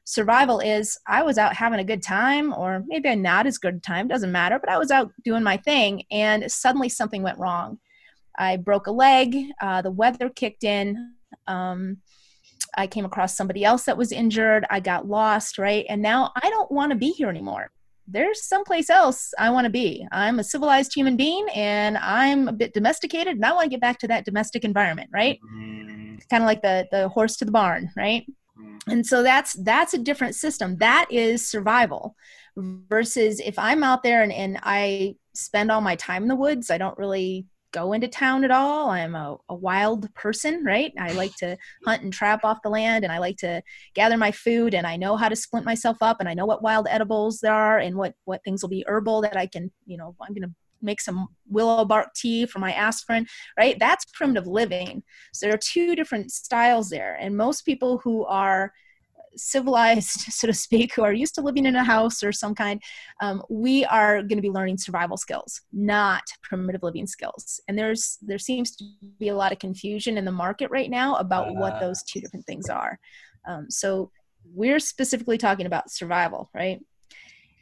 Survival 0.05 0.61
is 0.61 0.97
I 1.05 1.21
was 1.21 1.37
out 1.37 1.53
having 1.53 1.81
a 1.81 1.83
good 1.83 2.01
time, 2.01 2.53
or 2.53 2.81
maybe 2.87 3.09
a 3.09 3.15
not 3.15 3.45
as 3.45 3.57
good 3.57 3.83
time, 3.83 4.07
doesn't 4.07 4.31
matter, 4.31 4.57
but 4.57 4.69
I 4.69 4.77
was 4.77 4.89
out 4.89 5.11
doing 5.25 5.43
my 5.43 5.57
thing, 5.57 6.03
and 6.11 6.49
suddenly 6.49 6.87
something 6.87 7.23
went 7.23 7.37
wrong 7.37 7.77
I 8.37 8.57
broke 8.57 8.87
a 8.87 8.91
leg. 8.91 9.37
Uh, 9.61 9.81
the 9.81 9.91
weather 9.91 10.29
kicked 10.29 10.63
in. 10.63 11.13
Um, 11.47 11.97
I 12.77 12.87
came 12.87 13.05
across 13.05 13.35
somebody 13.35 13.63
else 13.63 13.83
that 13.85 13.97
was 13.97 14.11
injured. 14.11 14.65
I 14.69 14.79
got 14.79 15.07
lost, 15.07 15.57
right? 15.57 15.85
And 15.89 16.01
now 16.01 16.31
I 16.41 16.49
don't 16.49 16.71
want 16.71 16.91
to 16.91 16.97
be 16.97 17.09
here 17.09 17.29
anymore. 17.29 17.71
There's 18.07 18.47
someplace 18.47 18.89
else 18.89 19.33
I 19.37 19.51
want 19.51 19.65
to 19.65 19.69
be. 19.69 20.07
I'm 20.11 20.39
a 20.39 20.43
civilized 20.43 20.93
human 20.95 21.15
being 21.15 21.47
and 21.53 21.97
I'm 21.97 22.47
a 22.47 22.53
bit 22.53 22.73
domesticated 22.73 23.35
and 23.35 23.45
I 23.45 23.53
want 23.53 23.65
to 23.65 23.69
get 23.69 23.81
back 23.81 23.99
to 23.99 24.07
that 24.07 24.25
domestic 24.25 24.63
environment, 24.63 25.09
right? 25.13 25.39
Mm-hmm. 25.53 26.17
Kind 26.29 26.43
of 26.43 26.47
like 26.47 26.61
the 26.61 26.87
the 26.91 27.07
horse 27.09 27.37
to 27.37 27.45
the 27.45 27.51
barn, 27.51 27.91
right? 27.95 28.25
Mm-hmm. 28.59 28.91
And 28.91 29.05
so 29.05 29.21
that's 29.21 29.53
that's 29.63 29.93
a 29.93 29.99
different 29.99 30.35
system. 30.35 30.77
That 30.77 31.05
is 31.11 31.47
survival 31.47 32.15
versus 32.57 33.39
if 33.39 33.57
I'm 33.59 33.83
out 33.83 34.03
there 34.03 34.23
and, 34.23 34.33
and 34.33 34.59
I 34.63 35.15
spend 35.35 35.71
all 35.71 35.81
my 35.81 35.95
time 35.95 36.23
in 36.23 36.29
the 36.29 36.35
woods, 36.35 36.71
I 36.71 36.77
don't 36.77 36.97
really 36.97 37.45
go 37.71 37.93
into 37.93 38.07
town 38.07 38.43
at 38.43 38.51
all. 38.51 38.89
I'm 38.89 39.15
a, 39.15 39.37
a, 39.49 39.55
wild 39.55 40.13
person, 40.15 40.63
right? 40.63 40.91
I 40.97 41.11
like 41.13 41.35
to 41.37 41.57
hunt 41.85 42.03
and 42.03 42.11
trap 42.11 42.43
off 42.43 42.61
the 42.63 42.69
land 42.69 43.03
and 43.03 43.13
I 43.13 43.19
like 43.19 43.37
to 43.37 43.61
gather 43.93 44.17
my 44.17 44.31
food 44.31 44.73
and 44.73 44.87
I 44.87 44.97
know 44.97 45.15
how 45.15 45.29
to 45.29 45.35
splint 45.35 45.65
myself 45.65 45.97
up 46.01 46.17
and 46.19 46.27
I 46.27 46.33
know 46.33 46.45
what 46.45 46.63
wild 46.63 46.87
edibles 46.89 47.39
there 47.39 47.53
are 47.53 47.77
and 47.77 47.95
what, 47.95 48.13
what 48.25 48.43
things 48.43 48.61
will 48.61 48.69
be 48.69 48.85
herbal 48.87 49.21
that 49.21 49.37
I 49.37 49.45
can, 49.45 49.71
you 49.85 49.97
know, 49.97 50.15
I'm 50.21 50.33
going 50.33 50.49
to 50.49 50.55
make 50.81 51.01
some 51.01 51.27
willow 51.47 51.85
bark 51.85 52.13
tea 52.15 52.45
for 52.45 52.59
my 52.59 52.73
aspirin, 52.73 53.27
right? 53.57 53.77
That's 53.79 54.05
primitive 54.13 54.47
living. 54.47 55.03
So 55.33 55.45
there 55.45 55.55
are 55.55 55.59
two 55.61 55.95
different 55.95 56.31
styles 56.31 56.89
there. 56.89 57.17
And 57.19 57.35
most 57.35 57.63
people 57.63 57.99
who 57.99 58.25
are 58.25 58.71
civilized, 59.43 60.09
so 60.31 60.47
to 60.47 60.53
speak, 60.53 60.95
who 60.95 61.03
are 61.03 61.13
used 61.13 61.35
to 61.35 61.41
living 61.41 61.65
in 61.65 61.75
a 61.75 61.83
house 61.83 62.23
or 62.23 62.31
some 62.31 62.55
kind, 62.55 62.81
um, 63.21 63.41
we 63.49 63.85
are 63.85 64.17
going 64.21 64.37
to 64.37 64.41
be 64.41 64.49
learning 64.49 64.77
survival 64.77 65.17
skills, 65.17 65.61
not 65.71 66.23
primitive 66.43 66.83
living 66.83 67.07
skills. 67.07 67.61
And 67.67 67.77
there's 67.77 68.17
there 68.21 68.39
seems 68.39 68.75
to 68.77 68.85
be 69.19 69.29
a 69.29 69.35
lot 69.35 69.51
of 69.51 69.59
confusion 69.59 70.17
in 70.17 70.25
the 70.25 70.31
market 70.31 70.71
right 70.71 70.89
now 70.89 71.15
about 71.15 71.49
uh, 71.49 71.53
what 71.53 71.79
those 71.79 72.03
two 72.03 72.19
different 72.19 72.45
things 72.45 72.69
are. 72.69 72.99
Um, 73.47 73.69
so 73.69 74.11
we're 74.53 74.79
specifically 74.79 75.37
talking 75.37 75.65
about 75.65 75.91
survival, 75.91 76.49
right? 76.53 76.79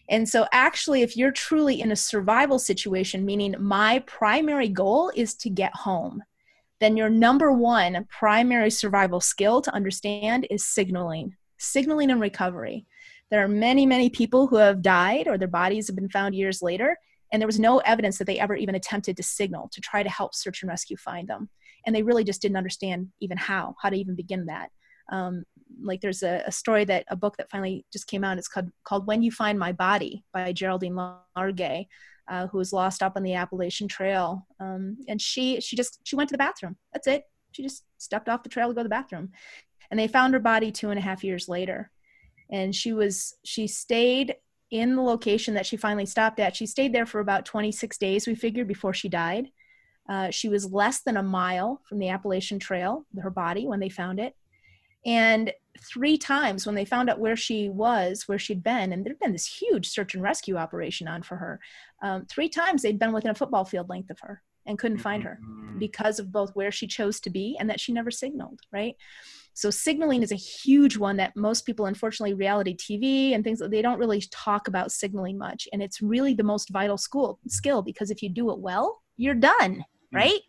And 0.10 0.27
so, 0.27 0.48
actually, 0.53 1.01
if 1.01 1.17
you're 1.17 1.31
truly 1.31 1.81
in 1.81 1.91
a 1.91 1.96
survival 1.96 2.60
situation, 2.60 3.25
meaning 3.25 3.55
my 3.60 4.00
primary 4.00 4.69
goal 4.69 5.12
is 5.15 5.36
to 5.36 5.50
get 5.50 5.75
home, 5.75 6.24
then 6.79 6.96
your 6.96 7.10
number 7.10 7.51
one 7.51 8.07
primary 8.10 8.69
survival 8.69 9.19
skill 9.19 9.62
to 9.62 9.74
understand 9.74 10.48
is 10.50 10.65
signaling 10.65 11.36
signaling 11.58 12.12
and 12.12 12.22
recovery. 12.22 12.86
There 13.30 13.44
are 13.44 13.48
many, 13.48 13.86
many 13.86 14.10
people 14.10 14.48
who 14.48 14.56
have 14.56 14.82
died 14.82 15.28
or 15.28 15.38
their 15.38 15.48
bodies 15.48 15.88
have 15.88 15.96
been 15.96 16.10
found 16.10 16.36
years 16.36 16.62
later, 16.62 16.98
and 17.32 17.42
there 17.42 17.48
was 17.48 17.60
no 17.60 17.80
evidence 17.80 18.18
that 18.18 18.26
they 18.26 18.40
ever 18.40 18.56
even 18.56 18.76
attempted 18.76 19.18
to 19.18 19.24
signal 19.24 19.70
to 19.74 19.82
try 19.82 20.02
to 20.02 20.10
help 20.10 20.34
search 20.34 20.62
and 20.62 20.70
rescue 20.70 20.96
find 20.98 21.28
them. 21.28 21.50
And 21.86 21.96
they 21.96 22.04
really 22.04 22.24
just 22.24 22.42
didn't 22.42 22.58
understand 22.58 23.10
even 23.20 23.38
how, 23.38 23.76
how 23.82 23.90
to 23.90 23.98
even 23.98 24.16
begin 24.16 24.46
that. 24.46 24.70
Um, 25.12 25.44
like 25.82 26.02
there's 26.02 26.24
a, 26.24 26.44
a, 26.46 26.52
story 26.52 26.84
that 26.86 27.06
a 27.10 27.16
book 27.16 27.38
that 27.38 27.50
finally 27.50 27.86
just 27.94 28.08
came 28.08 28.24
out. 28.24 28.38
It's 28.38 28.48
called, 28.48 28.70
called 28.84 29.08
When 29.08 29.22
You 29.22 29.32
Find 29.32 29.58
My 29.58 29.72
Body 29.72 30.26
by 30.34 30.52
Geraldine 30.52 30.98
Largay, 31.38 31.88
uh, 32.30 32.48
who 32.48 32.58
was 32.58 32.74
lost 32.74 33.02
up 33.02 33.14
on 33.16 33.24
the 33.24 33.34
Appalachian 33.34 33.88
Trail. 33.88 34.46
Um, 34.60 34.98
and 35.08 35.22
she 35.22 35.62
she 35.62 35.78
just 35.78 36.00
she 36.04 36.18
went 36.18 36.30
to 36.30 36.34
the 36.34 36.38
bathroom. 36.38 36.76
That's 36.92 37.08
it. 37.08 37.24
She 37.54 37.64
just 37.64 37.84
stepped 37.98 38.28
off 38.28 38.44
the 38.44 38.50
trail 38.50 38.68
to 38.68 38.74
go 38.74 38.82
to 38.82 38.84
the 38.84 38.90
bathroom 38.90 39.32
and 39.89 40.00
they 40.00 40.08
found 40.08 40.34
her 40.34 40.39
body 40.39 40.72
two 40.72 40.89
and 40.89 41.00
a 41.00 41.03
half 41.03 41.24
years 41.24 41.48
later. 41.48 41.91
And 42.50 42.74
she 42.74 42.94
was 42.94 43.36
she 43.44 43.67
stayed 43.67 44.36
in 44.72 44.96
the 44.96 45.01
location 45.01 45.53
that 45.53 45.65
she 45.65 45.77
finally 45.77 46.06
stopped 46.06 46.39
at. 46.39 46.56
She 46.56 46.65
stayed 46.65 46.94
there 46.94 47.06
for 47.06 47.20
about 47.20 47.46
26 47.46 47.98
days 47.98 48.27
we 48.27 48.36
figured 48.36 48.67
before 48.67 48.94
she 48.94 49.10
died. 49.10 49.50
Uh, 50.10 50.29
she 50.29 50.50
was 50.50 50.72
less 50.72 51.01
than 51.01 51.17
a 51.17 51.24
mile 51.24 51.82
from 51.88 52.00
the 52.00 52.10
appalachian 52.10 52.60
trail 52.60 53.06
her 53.22 53.29
body 53.29 53.67
when 53.67 53.79
they 53.79 53.89
found 53.89 54.20
it. 54.20 54.36
And 55.06 55.53
three 55.79 56.17
times 56.17 56.65
when 56.65 56.75
they 56.75 56.86
found 56.86 57.10
out 57.10 57.20
where 57.20 57.36
she 57.36 57.70
was 57.70 58.24
where 58.27 58.39
she'd 58.39 58.63
been 58.63 58.91
and 58.91 59.06
there'd 59.06 59.20
been 59.20 59.32
this 59.32 59.46
huge 59.62 59.88
search 59.88 60.13
and 60.13 60.24
rescue 60.24 60.58
operation 60.58 61.08
on 61.08 61.22
for 61.24 61.38
her 61.38 61.60
um, 62.01 62.25
three 62.25 62.50
times 62.50 62.82
they'd 62.82 63.00
been 63.00 63.13
within 63.13 63.32
a 63.32 63.36
football 63.36 63.65
field 63.65 63.89
length 63.89 64.10
of 64.10 64.20
her 64.20 64.41
and 64.65 64.79
couldn't 64.79 64.98
find 64.98 65.24
her 65.24 65.39
mm-hmm. 65.41 65.79
because 65.79 66.20
of 66.20 66.32
both 66.32 66.51
where 66.56 66.72
she 66.72 66.88
chose 66.88 67.20
to 67.20 67.29
be 67.29 67.56
and 67.60 67.70
that 67.70 67.79
she 67.79 67.94
never 67.94 68.12
signaled 68.12 68.60
right 68.72 68.96
so 69.58 69.72
signaling 69.72 70.22
is 70.22 70.32
a 70.32 70.36
huge 70.36 70.98
one 70.98 71.18
that 71.18 71.36
most 71.36 71.66
people, 71.66 71.88
unfortunately, 71.88 72.36
reality 72.36 72.76
TV 72.76 73.34
and 73.34 73.44
things 73.44 73.58
that 73.58 73.72
they 73.72 73.82
don't 73.82 73.98
really 73.98 74.22
talk 74.30 74.68
about 74.68 74.92
signaling 74.92 75.36
much, 75.36 75.68
and 75.74 75.82
it's 75.82 76.00
really 76.00 76.36
the 76.36 76.44
most 76.44 76.70
vital 76.70 76.96
school 76.96 77.40
skill 77.48 77.82
because 77.82 78.12
if 78.12 78.22
you 78.22 78.30
do 78.30 78.52
it 78.52 78.60
well, 78.60 79.02
you're 79.16 79.34
done, 79.34 79.58
mm-hmm. 79.78 80.16
right? 80.16 80.42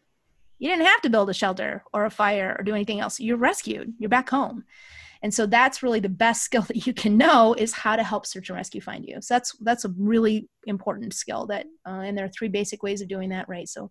You 0.58 0.68
didn't 0.68 0.84
have 0.84 1.00
to 1.00 1.08
build 1.08 1.30
a 1.30 1.34
shelter 1.34 1.84
or 1.94 2.04
a 2.04 2.10
fire 2.10 2.54
or 2.58 2.64
do 2.64 2.74
anything 2.74 3.00
else. 3.00 3.18
You're 3.18 3.38
rescued. 3.38 3.94
You're 3.98 4.10
back 4.10 4.28
home 4.28 4.64
and 5.22 5.32
so 5.32 5.46
that's 5.46 5.82
really 5.82 6.00
the 6.00 6.08
best 6.08 6.42
skill 6.48 6.62
that 6.62 6.86
you 6.86 6.92
can 6.92 7.16
know 7.16 7.54
is 7.54 7.72
how 7.72 7.96
to 7.96 8.02
help 8.02 8.26
search 8.26 8.48
and 8.48 8.56
rescue 8.56 8.80
find 8.80 9.04
you 9.06 9.20
so 9.20 9.34
that's 9.34 9.56
that's 9.60 9.84
a 9.84 9.94
really 9.98 10.48
important 10.66 11.14
skill 11.14 11.46
that 11.46 11.66
uh, 11.86 12.00
and 12.00 12.16
there 12.16 12.24
are 12.24 12.30
three 12.30 12.48
basic 12.48 12.82
ways 12.82 13.00
of 13.00 13.08
doing 13.08 13.28
that 13.28 13.48
right 13.48 13.68
so 13.68 13.90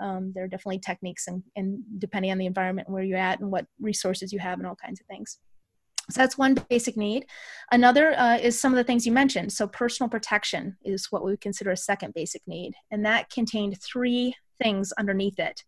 um, 0.00 0.32
there 0.34 0.44
are 0.44 0.48
definitely 0.48 0.78
techniques 0.78 1.26
and, 1.28 1.42
and 1.56 1.82
depending 1.98 2.30
on 2.30 2.38
the 2.38 2.46
environment 2.46 2.88
where 2.88 3.02
you're 3.02 3.18
at 3.18 3.40
and 3.40 3.50
what 3.50 3.66
resources 3.80 4.32
you 4.32 4.38
have 4.38 4.58
and 4.58 4.66
all 4.66 4.76
kinds 4.76 5.00
of 5.00 5.06
things 5.06 5.38
so 6.10 6.20
that's 6.20 6.38
one 6.38 6.54
basic 6.68 6.96
need. 6.96 7.26
Another 7.72 8.12
uh, 8.16 8.36
is 8.36 8.58
some 8.58 8.72
of 8.72 8.76
the 8.76 8.84
things 8.84 9.06
you 9.06 9.12
mentioned. 9.12 9.52
So 9.52 9.66
personal 9.66 10.08
protection 10.08 10.76
is 10.84 11.10
what 11.10 11.24
we 11.24 11.36
consider 11.36 11.72
a 11.72 11.76
second 11.76 12.14
basic 12.14 12.42
need, 12.46 12.74
and 12.90 13.04
that 13.04 13.28
contained 13.30 13.80
three 13.82 14.34
things 14.62 14.92
underneath 14.92 15.38
it. 15.38 15.64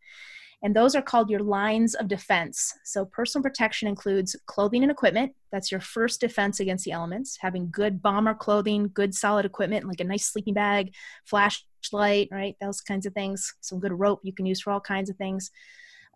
And 0.62 0.74
those 0.74 0.96
are 0.96 1.02
called 1.02 1.30
your 1.30 1.42
lines 1.42 1.94
of 1.94 2.08
defense. 2.08 2.74
So, 2.84 3.04
personal 3.04 3.44
protection 3.44 3.86
includes 3.86 4.34
clothing 4.46 4.82
and 4.82 4.90
equipment. 4.90 5.32
That's 5.52 5.70
your 5.70 5.80
first 5.80 6.20
defense 6.20 6.58
against 6.58 6.84
the 6.84 6.92
elements. 6.92 7.38
Having 7.40 7.70
good 7.70 8.02
bomber 8.02 8.34
clothing, 8.34 8.90
good 8.92 9.14
solid 9.14 9.44
equipment, 9.44 9.86
like 9.86 10.00
a 10.00 10.04
nice 10.04 10.26
sleeping 10.26 10.54
bag, 10.54 10.92
flashlight, 11.26 12.28
right? 12.32 12.56
Those 12.60 12.80
kinds 12.80 13.06
of 13.06 13.14
things. 13.14 13.54
Some 13.60 13.78
good 13.78 13.92
rope 13.92 14.20
you 14.24 14.32
can 14.32 14.46
use 14.46 14.60
for 14.60 14.72
all 14.72 14.80
kinds 14.80 15.08
of 15.08 15.16
things. 15.16 15.50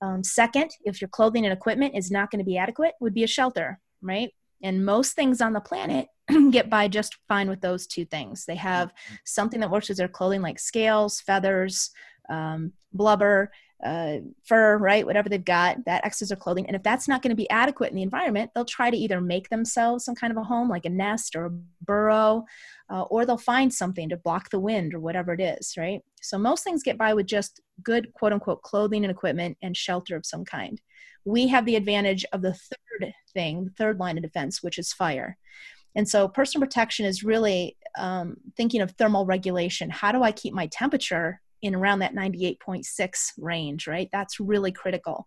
Um, 0.02 0.24
second, 0.24 0.72
if 0.84 1.00
your 1.00 1.08
clothing 1.08 1.44
and 1.44 1.52
equipment 1.52 1.94
is 1.94 2.10
not 2.10 2.32
going 2.32 2.40
to 2.40 2.44
be 2.44 2.58
adequate, 2.58 2.94
would 3.00 3.14
be 3.14 3.22
a 3.22 3.28
shelter, 3.28 3.78
right? 4.02 4.32
And 4.60 4.84
most 4.84 5.14
things 5.14 5.40
on 5.40 5.52
the 5.52 5.60
planet 5.60 6.08
get 6.50 6.68
by 6.68 6.88
just 6.88 7.16
fine 7.28 7.48
with 7.48 7.60
those 7.60 7.86
two 7.86 8.04
things. 8.04 8.44
They 8.44 8.56
have 8.56 8.92
something 9.24 9.60
that 9.60 9.70
works 9.70 9.88
with 9.88 9.98
their 9.98 10.08
clothing, 10.08 10.42
like 10.42 10.58
scales, 10.58 11.20
feathers, 11.20 11.90
um, 12.28 12.72
blubber, 12.92 13.52
uh, 13.82 14.18
fur, 14.44 14.78
right? 14.78 15.04
Whatever 15.04 15.28
they've 15.28 15.44
got, 15.44 15.84
that 15.86 16.04
excess 16.04 16.30
of 16.30 16.38
clothing. 16.38 16.66
And 16.66 16.76
if 16.76 16.82
that's 16.82 17.08
not 17.08 17.22
going 17.22 17.30
to 17.30 17.36
be 17.36 17.50
adequate 17.50 17.90
in 17.90 17.96
the 17.96 18.02
environment, 18.02 18.50
they'll 18.54 18.64
try 18.64 18.90
to 18.90 18.96
either 18.96 19.20
make 19.20 19.48
themselves 19.48 20.04
some 20.04 20.14
kind 20.14 20.30
of 20.30 20.36
a 20.36 20.44
home, 20.44 20.68
like 20.68 20.84
a 20.84 20.90
nest 20.90 21.34
or 21.34 21.46
a 21.46 21.50
burrow, 21.82 22.44
uh, 22.92 23.02
or 23.02 23.26
they'll 23.26 23.36
find 23.36 23.72
something 23.72 24.08
to 24.08 24.16
block 24.16 24.50
the 24.50 24.60
wind 24.60 24.94
or 24.94 25.00
whatever 25.00 25.32
it 25.32 25.40
is, 25.40 25.74
right? 25.76 26.00
So 26.22 26.38
most 26.38 26.64
things 26.64 26.82
get 26.82 26.96
by 26.96 27.12
with 27.14 27.26
just 27.26 27.60
good, 27.82 28.12
quote 28.14 28.32
unquote, 28.32 28.62
clothing 28.62 29.04
and 29.04 29.10
equipment 29.10 29.58
and 29.62 29.76
shelter 29.76 30.16
of 30.16 30.26
some 30.26 30.44
kind. 30.44 30.80
We 31.24 31.48
have 31.48 31.66
the 31.66 31.76
advantage 31.76 32.24
of 32.32 32.42
the 32.42 32.54
third 32.54 33.12
thing, 33.34 33.64
the 33.64 33.70
third 33.72 33.98
line 33.98 34.16
of 34.16 34.22
defense, 34.22 34.62
which 34.62 34.78
is 34.78 34.92
fire. 34.92 35.36
And 35.94 36.08
so 36.08 36.26
personal 36.28 36.66
protection 36.66 37.04
is 37.04 37.22
really 37.22 37.76
um, 37.98 38.36
thinking 38.56 38.80
of 38.80 38.92
thermal 38.92 39.26
regulation. 39.26 39.90
How 39.90 40.12
do 40.12 40.22
I 40.22 40.32
keep 40.32 40.54
my 40.54 40.66
temperature 40.68 41.41
in 41.62 41.74
around 41.74 42.00
that 42.00 42.14
98.6 42.14 43.32
range, 43.38 43.86
right? 43.86 44.08
That's 44.12 44.40
really 44.40 44.72
critical. 44.72 45.26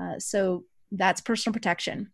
Uh, 0.00 0.18
so 0.18 0.64
that's 0.92 1.20
personal 1.20 1.54
protection. 1.54 2.12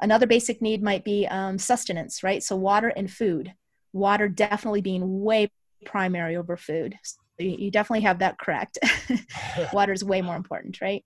Another 0.00 0.26
basic 0.26 0.60
need 0.60 0.82
might 0.82 1.04
be 1.04 1.26
um, 1.26 1.58
sustenance, 1.58 2.22
right? 2.22 2.42
So 2.42 2.56
water 2.56 2.88
and 2.88 3.10
food. 3.10 3.52
Water 3.92 4.28
definitely 4.28 4.80
being 4.80 5.22
way 5.22 5.50
primary 5.84 6.36
over 6.36 6.56
food. 6.56 6.98
So 7.02 7.18
you, 7.38 7.70
definitely 7.70 8.02
have 8.02 8.18
that 8.18 8.38
correct. 8.38 8.78
water 9.72 9.92
is 9.92 10.04
way 10.04 10.22
more 10.22 10.36
important, 10.36 10.80
right? 10.80 11.04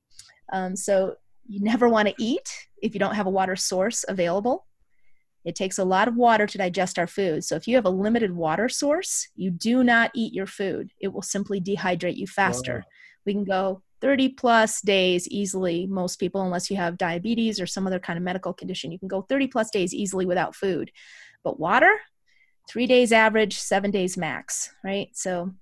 Um, 0.53 0.77
so 0.77 1.15
you 1.47 1.61
never 1.61 1.89
want 1.89 2.09
to 2.09 2.15
eat 2.19 2.49
if 2.83 2.95
you 2.95 3.01
don't 3.01 3.15
have 3.15 3.27
a 3.27 3.31
water 3.31 3.57
source 3.57 4.05
available. 4.09 4.67
It 5.47 5.55
takes 5.55 5.79
a 5.79 5.85
lot 5.85 6.09
of 6.09 6.17
water 6.17 6.47
to 6.47 6.59
digest 6.59 6.99
our 6.99 7.07
food. 7.07 7.45
So 7.45 7.55
if 7.55 7.69
you 7.69 7.77
have 7.77 7.85
a 7.85 7.91
limited 7.91 8.33
water 8.33 8.69
source, 8.69 9.29
you 9.37 9.51
do 9.51 9.85
not 9.85 10.11
eat 10.13 10.35
your 10.35 10.47
food. 10.47 10.91
It 11.01 11.13
will 11.13 11.23
simply 11.23 11.61
dehydrate 11.61 12.17
you 12.17 12.27
faster. 12.27 12.79
Wow. 12.79 12.93
We 13.25 13.33
can 13.33 13.45
go 13.45 13.83
30 14.01 14.31
plus 14.31 14.81
days 14.81 15.29
easily, 15.29 15.87
most 15.87 16.17
people, 16.17 16.43
unless 16.43 16.69
you 16.69 16.77
have 16.77 16.99
diabetes 16.99 17.61
or 17.61 17.67
some 17.67 17.87
other 17.87 18.01
kind 18.01 18.17
of 18.17 18.25
medical 18.25 18.53
condition, 18.53 18.91
you 18.91 18.99
can 18.99 19.09
go 19.09 19.23
30 19.23 19.47
plus 19.47 19.71
days 19.71 19.95
easily 19.95 20.27
without 20.27 20.55
food. 20.55 20.91
But 21.45 21.61
water, 21.61 21.93
three 22.69 22.87
days 22.87 23.13
average, 23.13 23.57
seven 23.57 23.93
days 23.93 24.17
max, 24.17 24.75
right? 24.85 25.09
So 25.13 25.55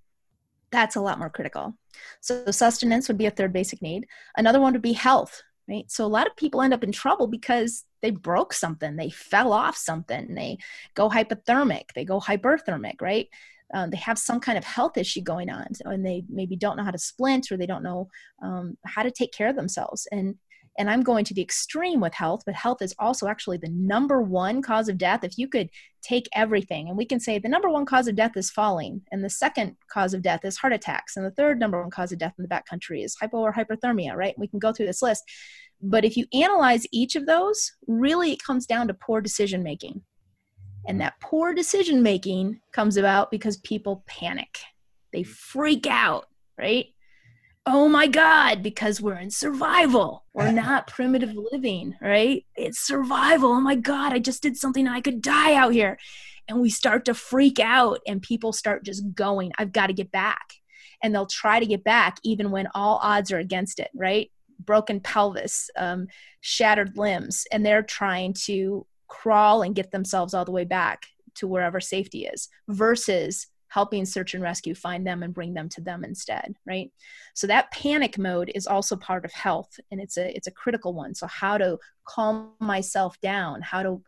that's 0.73 0.97
a 0.97 1.01
lot 1.01 1.19
more 1.19 1.31
critical. 1.31 1.77
So 2.23 2.51
sustenance 2.51 3.07
would 3.09 3.19
be 3.19 3.27
a 3.27 3.31
third 3.31 3.53
basic 3.53 3.83
need. 3.83 4.07
Another 4.37 4.61
one 4.61 4.73
would 4.73 4.83
be 4.83 4.95
health, 4.95 5.43
right? 5.69 5.91
So 5.91 6.05
a 6.05 6.07
lot 6.07 6.27
of 6.27 6.37
people 6.37 6.63
end 6.63 6.75
up 6.75 6.85
in 6.85 6.93
trouble 6.93 7.27
because 7.27 7.85
they 8.03 8.11
broke 8.11 8.53
something, 8.53 8.97
they 8.97 9.11
fell 9.11 9.53
off 9.53 9.77
something, 9.77 10.35
they 10.35 10.59
go 10.95 11.09
hypothermic, 11.09 11.93
they 11.95 12.05
go 12.05 12.21
hyperthermic, 12.21 13.01
right? 13.01 13.29
Um, 13.73 13.91
they 13.91 13.97
have 13.97 14.19
some 14.19 14.41
kind 14.41 14.59
of 14.59 14.65
health 14.65 14.97
issue 14.99 15.23
going 15.23 15.51
on, 15.51 15.67
and 15.85 16.05
they 16.05 16.23
maybe 16.29 16.55
don't 16.55 16.77
know 16.77 16.85
how 16.85 16.91
to 16.91 16.99
splint 16.99 17.51
or 17.51 17.57
they 17.57 17.67
don't 17.67 17.83
know 17.83 18.09
um, 18.43 18.77
how 18.85 19.03
to 19.03 19.11
take 19.11 19.33
care 19.33 19.49
of 19.49 19.57
themselves. 19.57 20.07
And 20.13 20.37
and 20.79 20.91
I'm 20.91 21.03
going 21.03 21.25
to 21.27 21.35
the 21.35 21.43
extreme 21.43 22.01
with 22.01 22.15
health, 22.15 22.43
but 22.45 22.55
health 22.55 22.83
is 22.83 22.95
also 22.99 23.29
actually 23.29 23.59
the 23.59 23.69
number 23.69 24.21
one 24.21 24.61
cause 24.61 24.89
of 24.89 24.99
death. 24.99 25.23
If 25.23 25.39
you 25.39 25.49
could 25.49 25.71
take 26.03 26.29
everything 26.35 26.89
and 26.89 26.97
we 26.97 27.07
can 27.07 27.21
say 27.21 27.39
the 27.39 27.49
number 27.49 27.71
one 27.71 27.87
cause 27.87 28.09
of 28.09 28.17
death 28.17 28.37
is 28.37 28.51
falling, 28.51 29.03
and 29.13 29.23
the 29.23 29.31
second 29.31 29.77
cause 29.89 30.15
of 30.15 30.23
death 30.23 30.45
is 30.45 30.57
heart 30.57 30.73
attacks, 30.73 31.17
and 31.17 31.25
the 31.25 31.31
third 31.31 31.59
number 31.59 31.81
one 31.81 31.91
cause 31.91 32.13
of 32.13 32.19
death 32.19 32.35
in 32.39 32.43
the 32.43 32.49
backcountry 32.49 33.05
is 33.05 33.17
hypo 33.21 33.39
or 33.39 33.53
hyperthermia, 33.53 34.15
right? 34.17 34.39
We 34.39 34.49
can 34.49 34.59
go 34.59 34.73
through 34.73 34.87
this 34.87 35.03
list. 35.03 35.23
But 35.81 36.05
if 36.05 36.17
you 36.17 36.27
analyze 36.33 36.87
each 36.93 37.15
of 37.15 37.27
those, 37.27 37.73
really 37.87 38.33
it 38.33 38.43
comes 38.43 38.67
down 38.67 38.89
to 38.89 38.95
poor 38.95 39.21
decision 39.21 39.63
making. 39.63 40.03
And 40.87 41.01
that 41.01 41.15
poor 41.21 41.55
decision 41.55 42.03
making 42.03 42.61
comes 42.73 42.97
about 42.97 43.31
because 43.31 43.57
people 43.59 44.05
panic. 44.07 44.59
They 45.13 45.23
freak 45.23 45.87
out, 45.87 46.27
right? 46.59 46.87
Oh 47.67 47.89
my 47.89 48.07
God, 48.07 48.63
because 48.63 49.01
we're 49.01 49.19
in 49.19 49.31
survival. 49.31 50.25
We're 50.33 50.53
not 50.53 50.87
primitive 50.87 51.35
living, 51.53 51.97
right? 52.01 52.45
It's 52.57 52.87
survival. 52.87 53.51
Oh 53.53 53.61
my 53.61 53.75
God, 53.75 54.13
I 54.13 54.19
just 54.19 54.43
did 54.43 54.57
something 54.57 54.87
I 54.87 55.01
could 55.01 55.23
die 55.23 55.55
out 55.55 55.73
here. 55.73 55.99
And 56.47 56.61
we 56.61 56.69
start 56.69 57.07
to 57.07 57.15
freak 57.15 57.59
out, 57.59 58.01
and 58.07 58.21
people 58.21 58.53
start 58.53 58.85
just 58.85 59.15
going, 59.15 59.53
I've 59.57 59.73
got 59.73 59.87
to 59.87 59.95
get 59.95 60.13
back. 60.13 60.55
And 61.03 61.15
they'll 61.15 61.27
try 61.27 61.59
to 61.59 61.67
get 61.67 61.85
back 61.85 62.19
even 62.23 62.51
when 62.51 62.69
all 62.75 62.99
odds 63.03 63.33
are 63.33 63.39
against 63.39 63.79
it, 63.79 63.91
right? 63.95 64.31
Broken 64.59 65.01
pelvis, 65.01 65.71
um, 65.77 66.07
shattered 66.43 66.99
limbs, 66.99 67.47
and 67.51 67.65
they're 67.65 67.83
trying 67.83 68.35
to 68.45 68.87
crawl 69.09 69.63
and 69.63 69.75
get 69.75 69.91
themselves 69.91 70.35
all 70.35 70.45
the 70.45 70.53
way 70.53 70.65
back 70.65 71.07
to 71.37 71.47
wherever 71.47 71.81
safety 71.81 72.27
is 72.27 72.49
versus 72.69 73.47
helping 73.75 74.05
search 74.05 74.35
and 74.35 74.43
rescue 74.43 74.73
find 74.73 75.05
them 75.05 75.25
and 75.25 75.35
bring 75.35 75.53
them 75.53 75.69
to 75.69 75.81
them 75.81 76.05
instead 76.05 76.55
right? 76.65 76.93
So 77.35 77.49
that 77.49 77.73
panic 77.73 78.17
mode 78.17 78.53
is 78.55 78.69
also 78.69 78.95
part 78.95 79.25
of 79.25 79.33
health 79.33 79.81
and 79.91 80.01
it's 80.01 80.17
a 80.17 80.35
it's 80.37 80.47
a 80.47 80.53
critical 80.53 80.95
one. 80.95 81.13
So 81.15 81.27
how 81.27 81.59
to 81.59 81.79
calm 82.07 82.53
myself 82.61 83.21
down 83.21 83.63
how 83.63 83.83
to 83.83 84.01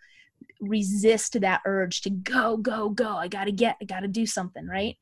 resist 0.60 1.40
that 1.40 1.62
urge 1.66 2.02
to 2.02 2.10
go 2.10 2.56
go 2.56 2.90
go. 2.90 3.16
I 3.16 3.26
got 3.26 3.44
to 3.44 3.52
get 3.52 3.76
i 3.82 3.84
got 3.84 4.00
to 4.00 4.08
do 4.08 4.24
something 4.24 4.68
right? 4.68 4.96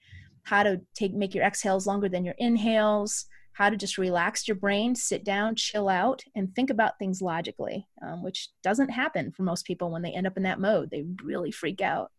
How 0.44 0.62
to 0.62 0.80
take 0.94 1.12
make 1.12 1.34
your 1.34 1.44
exhales 1.44 1.86
longer 1.86 2.08
than 2.08 2.24
your 2.24 2.36
inhales. 2.38 3.26
How 3.52 3.68
to 3.68 3.76
just 3.76 3.98
relax 3.98 4.48
your 4.48 4.56
brain 4.56 4.94
sit 4.94 5.24
down 5.24 5.56
chill 5.56 5.90
out 5.90 6.22
and 6.34 6.54
think 6.54 6.70
about 6.70 6.98
things 6.98 7.20
logically 7.20 7.86
um, 8.00 8.22
which 8.22 8.48
doesn't 8.62 8.88
happen 8.88 9.30
for 9.30 9.42
most 9.42 9.66
people 9.66 9.90
when 9.90 10.00
they 10.00 10.12
end 10.12 10.26
up 10.26 10.38
in 10.38 10.44
that 10.44 10.58
mode. 10.58 10.88
They 10.90 11.04
really 11.22 11.50
freak 11.50 11.82
out. 11.82 12.10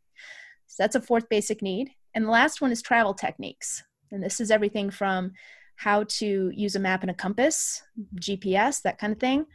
So 0.68 0.84
that's 0.84 0.96
a 0.96 1.02
fourth 1.02 1.28
basic 1.28 1.64
need 1.64 1.90
and 2.16 2.26
the 2.26 2.32
last 2.32 2.62
one 2.62 2.72
is 2.72 2.82
travel 2.82 3.14
techniques. 3.14 3.84
And 4.12 4.24
this 4.24 4.40
is 4.40 4.50
everything 4.50 4.90
from 4.90 5.34
how 5.78 6.06
to 6.08 6.52
use 6.56 6.76
a 6.76 6.80
map 6.80 7.02
and 7.02 7.12
a 7.12 7.14
compass, 7.14 7.84
GPS, 8.16 8.82
that 8.84 8.98
kind 8.98 9.12
of 9.12 9.20
thing, 9.20 9.46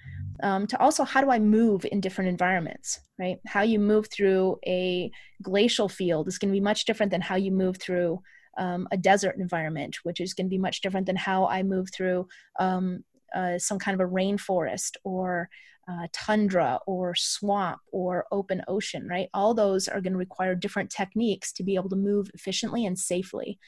um, 0.43 0.67
to 0.67 0.79
also 0.79 1.03
how 1.03 1.23
do 1.23 1.31
I 1.31 1.39
move 1.39 1.87
in 1.91 2.01
different 2.01 2.29
environments, 2.29 3.01
right? 3.19 3.39
How 3.47 3.63
you 3.63 3.79
move 3.79 4.09
through 4.13 4.59
a 4.67 5.11
glacial 5.43 5.89
field 5.89 6.29
is 6.29 6.37
going 6.37 6.51
to 6.51 6.57
be 6.57 6.61
much 6.61 6.85
different 6.85 7.11
than 7.11 7.23
how 7.23 7.37
you 7.37 7.51
move 7.51 7.79
through 7.79 8.21
um, 8.59 8.87
a 8.93 8.99
desert 8.99 9.37
environment, 9.39 9.97
which 10.03 10.21
is 10.21 10.35
going 10.35 10.47
to 10.47 10.51
be 10.51 10.59
much 10.59 10.83
different 10.83 11.07
than 11.07 11.17
how 11.17 11.47
I 11.47 11.63
move 11.63 11.89
through 11.91 12.29
um, 12.59 13.03
uh, 13.35 13.59
some 13.59 13.79
kind 13.79 13.99
of 13.99 14.07
a 14.07 14.11
rainforest 14.11 14.97
or 15.05 15.49
uh, 15.89 16.07
tundra 16.13 16.79
or 16.87 17.15
swamp 17.15 17.81
or 17.93 18.27
open 18.31 18.63
ocean, 18.69 19.07
right? 19.09 19.29
All 19.35 19.55
those 19.55 19.89
are 19.89 20.01
going 20.01 20.13
to 20.13 20.19
require 20.19 20.55
different 20.55 20.91
techniques 20.91 21.53
to 21.55 21.63
be 21.63 21.75
able 21.75 21.91
to 21.91 21.97
move 21.97 22.31
efficiently 22.35 22.87
and 22.87 22.99
safely. 22.99 23.59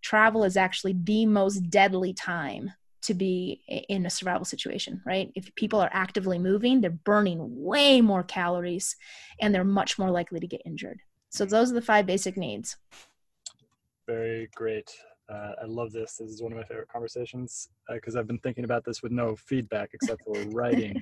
Travel 0.00 0.44
is 0.44 0.56
actually 0.56 0.96
the 1.02 1.26
most 1.26 1.70
deadly 1.70 2.12
time 2.12 2.72
to 3.02 3.14
be 3.14 3.62
in 3.88 4.06
a 4.06 4.10
survival 4.10 4.44
situation, 4.44 5.00
right? 5.04 5.32
If 5.34 5.52
people 5.56 5.80
are 5.80 5.90
actively 5.92 6.38
moving, 6.38 6.80
they're 6.80 6.90
burning 6.90 7.38
way 7.40 8.00
more 8.00 8.22
calories 8.22 8.96
and 9.40 9.54
they're 9.54 9.64
much 9.64 9.98
more 9.98 10.10
likely 10.10 10.40
to 10.40 10.46
get 10.46 10.62
injured. 10.64 11.00
So, 11.30 11.44
those 11.44 11.70
are 11.72 11.74
the 11.74 11.82
five 11.82 12.06
basic 12.06 12.36
needs. 12.36 12.76
Very 14.06 14.48
great. 14.54 14.90
Uh, 15.28 15.52
I 15.62 15.66
love 15.66 15.92
this. 15.92 16.16
This 16.18 16.30
is 16.30 16.42
one 16.42 16.52
of 16.52 16.58
my 16.58 16.64
favorite 16.64 16.88
conversations 16.88 17.68
because 17.90 18.16
uh, 18.16 18.18
I've 18.18 18.26
been 18.26 18.38
thinking 18.38 18.64
about 18.64 18.84
this 18.84 19.02
with 19.02 19.12
no 19.12 19.34
feedback 19.34 19.90
except 19.94 20.22
for 20.24 20.34
writing 20.52 20.94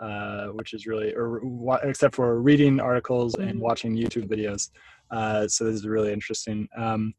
uh, 0.00 0.46
which 0.48 0.72
is 0.72 0.86
really, 0.86 1.14
or 1.14 1.42
except 1.82 2.14
for 2.14 2.40
reading 2.40 2.80
articles 2.80 3.34
and 3.34 3.50
mm-hmm. 3.50 3.60
watching 3.60 3.94
YouTube 3.94 4.28
videos. 4.28 4.70
Uh, 5.10 5.46
so 5.46 5.64
this 5.64 5.74
is 5.74 5.86
really 5.86 6.12
interesting. 6.12 6.68
Um, 6.76 7.14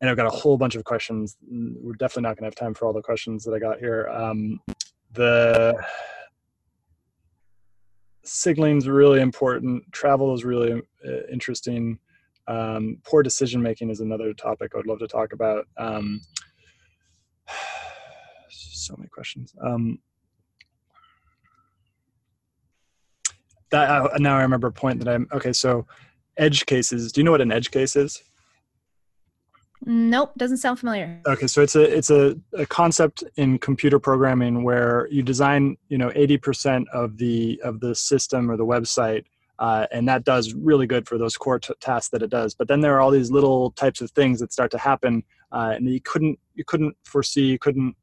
and 0.00 0.10
I've 0.10 0.16
got 0.16 0.26
a 0.26 0.30
whole 0.30 0.58
bunch 0.58 0.74
of 0.74 0.84
questions. 0.84 1.36
We're 1.48 1.94
definitely 1.94 2.22
not 2.22 2.36
going 2.36 2.50
to 2.50 2.54
have 2.54 2.54
time 2.54 2.74
for 2.74 2.86
all 2.86 2.92
the 2.92 3.02
questions 3.02 3.44
that 3.44 3.54
I 3.54 3.58
got 3.58 3.78
here. 3.78 4.08
Um, 4.08 4.60
the 5.12 5.74
signaling 8.24 8.78
is 8.78 8.88
really 8.88 9.20
important. 9.20 9.84
Travel 9.92 10.34
is 10.34 10.44
really 10.44 10.82
uh, 11.06 11.26
interesting. 11.32 11.98
Um, 12.48 12.98
poor 13.04 13.22
decision 13.22 13.62
making 13.62 13.90
is 13.90 14.00
another 14.00 14.32
topic 14.34 14.72
I 14.74 14.78
would 14.78 14.86
love 14.86 14.98
to 14.98 15.08
talk 15.08 15.32
about. 15.32 15.66
Um, 15.78 16.20
so 18.50 18.94
many 18.96 19.08
questions. 19.08 19.54
That 23.70 23.88
uh, 23.88 24.08
now 24.18 24.36
I 24.36 24.42
remember 24.42 24.68
a 24.68 24.72
point 24.72 24.98
that 25.00 25.08
I'm 25.08 25.28
okay. 25.32 25.52
So, 25.52 25.86
edge 26.36 26.66
cases. 26.66 27.12
Do 27.12 27.20
you 27.20 27.24
know 27.24 27.30
what 27.30 27.40
an 27.40 27.52
edge 27.52 27.70
case 27.70 27.96
is? 27.96 28.22
Nope, 29.84 30.32
doesn't 30.36 30.56
sound 30.56 30.78
familiar. 30.78 31.20
Okay, 31.26 31.46
so 31.46 31.62
it's 31.62 31.76
a 31.76 31.82
it's 31.82 32.10
a, 32.10 32.36
a 32.54 32.66
concept 32.66 33.22
in 33.36 33.58
computer 33.58 33.98
programming 33.98 34.64
where 34.64 35.06
you 35.10 35.22
design 35.22 35.76
you 35.88 35.98
know 35.98 36.10
eighty 36.14 36.36
percent 36.36 36.88
of 36.92 37.18
the 37.18 37.60
of 37.62 37.80
the 37.80 37.94
system 37.94 38.50
or 38.50 38.56
the 38.56 38.64
website, 38.64 39.24
uh, 39.58 39.86
and 39.92 40.08
that 40.08 40.24
does 40.24 40.54
really 40.54 40.86
good 40.86 41.06
for 41.06 41.18
those 41.18 41.36
core 41.36 41.58
t- 41.58 41.74
tasks 41.80 42.08
that 42.10 42.22
it 42.22 42.30
does. 42.30 42.54
But 42.54 42.68
then 42.68 42.80
there 42.80 42.94
are 42.94 43.00
all 43.00 43.10
these 43.10 43.30
little 43.30 43.70
types 43.72 44.00
of 44.00 44.10
things 44.12 44.40
that 44.40 44.52
start 44.52 44.70
to 44.72 44.78
happen, 44.78 45.22
uh, 45.52 45.74
and 45.76 45.88
you 45.88 46.00
couldn't 46.00 46.38
you 46.54 46.64
couldn't 46.64 46.96
foresee, 47.04 47.46
you 47.46 47.58
couldn't 47.58 47.94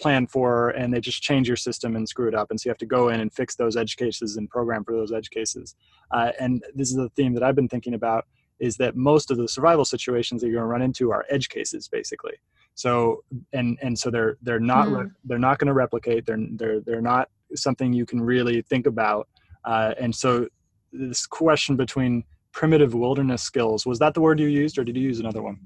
plan 0.00 0.26
for, 0.26 0.70
and 0.70 0.92
they 0.92 1.00
just 1.00 1.22
change 1.22 1.48
your 1.48 1.56
system 1.56 1.96
and 1.96 2.08
screw 2.08 2.28
it 2.28 2.34
up. 2.34 2.50
And 2.50 2.60
so 2.60 2.68
you 2.68 2.70
have 2.70 2.78
to 2.78 2.86
go 2.86 3.08
in 3.08 3.20
and 3.20 3.32
fix 3.32 3.56
those 3.56 3.76
edge 3.76 3.96
cases 3.96 4.36
and 4.36 4.48
program 4.48 4.84
for 4.84 4.92
those 4.92 5.12
edge 5.12 5.30
cases. 5.30 5.74
Uh, 6.10 6.32
and 6.40 6.64
this 6.74 6.90
is 6.90 6.96
the 6.96 7.10
theme 7.10 7.34
that 7.34 7.42
I've 7.42 7.56
been 7.56 7.68
thinking 7.68 7.94
about 7.94 8.26
is 8.58 8.76
that 8.76 8.96
most 8.96 9.30
of 9.30 9.36
the 9.36 9.48
survival 9.48 9.84
situations 9.84 10.40
that 10.40 10.48
you're 10.48 10.56
going 10.56 10.62
to 10.62 10.72
run 10.72 10.82
into 10.82 11.12
are 11.12 11.24
edge 11.28 11.48
cases 11.48 11.88
basically 11.88 12.32
so 12.74 13.24
and 13.52 13.78
and 13.82 13.98
so 13.98 14.10
they're 14.10 14.36
they're 14.42 14.60
not 14.60 14.88
mm. 14.88 15.10
they're 15.24 15.38
not 15.38 15.58
going 15.58 15.66
to 15.66 15.72
replicate 15.72 16.26
they're 16.26 16.38
they're 16.52 16.80
they're 16.80 17.00
not 17.00 17.28
something 17.54 17.92
you 17.92 18.06
can 18.06 18.20
really 18.20 18.62
think 18.62 18.86
about 18.86 19.28
uh, 19.64 19.94
and 19.98 20.14
so 20.14 20.46
this 20.92 21.26
question 21.26 21.76
between 21.76 22.22
primitive 22.52 22.94
wilderness 22.94 23.42
skills 23.42 23.84
was 23.84 23.98
that 23.98 24.14
the 24.14 24.20
word 24.20 24.38
you 24.38 24.46
used 24.46 24.78
or 24.78 24.84
did 24.84 24.96
you 24.96 25.02
use 25.02 25.20
another 25.20 25.42
one 25.42 25.58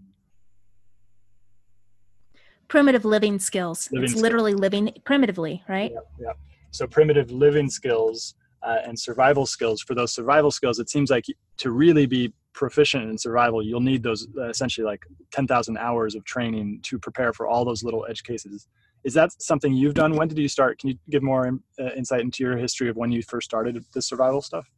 primitive 2.70 3.04
living 3.04 3.38
skills 3.38 3.88
living 3.92 4.04
it's 4.04 4.12
skills. 4.12 4.22
literally 4.22 4.54
living 4.54 4.90
primitively 5.04 5.62
right 5.68 5.92
yeah, 6.18 6.32
so 6.70 6.86
primitive 6.86 7.30
living 7.30 7.68
skills 7.68 8.34
uh, 8.62 8.78
and 8.86 8.98
survival 8.98 9.44
skills 9.44 9.82
for 9.82 9.94
those 9.94 10.14
survival 10.14 10.50
skills 10.50 10.78
it 10.78 10.88
seems 10.88 11.10
like 11.10 11.26
to 11.58 11.70
really 11.70 12.06
be 12.06 12.32
proficient 12.52 13.08
in 13.08 13.16
survival, 13.16 13.62
you'll 13.62 13.80
need 13.80 14.02
those 14.02 14.26
uh, 14.36 14.48
essentially 14.48 14.84
like 14.84 15.04
10,000 15.32 15.76
hours 15.78 16.14
of 16.14 16.24
training 16.24 16.80
to 16.82 16.98
prepare 16.98 17.32
for 17.32 17.46
all 17.46 17.64
those 17.64 17.82
little 17.82 18.06
edge 18.08 18.22
cases. 18.22 18.66
Is 19.04 19.14
that 19.14 19.30
something 19.40 19.72
you've 19.72 19.94
done? 19.94 20.14
When 20.14 20.28
did 20.28 20.38
you 20.38 20.48
start? 20.48 20.78
Can 20.78 20.90
you 20.90 20.98
give 21.08 21.22
more 21.22 21.58
uh, 21.78 21.90
insight 21.96 22.20
into 22.20 22.42
your 22.42 22.56
history 22.56 22.88
of 22.88 22.96
when 22.96 23.10
you 23.10 23.22
first 23.22 23.46
started 23.46 23.82
the 23.94 24.02
survival 24.02 24.42
stuff? 24.42 24.68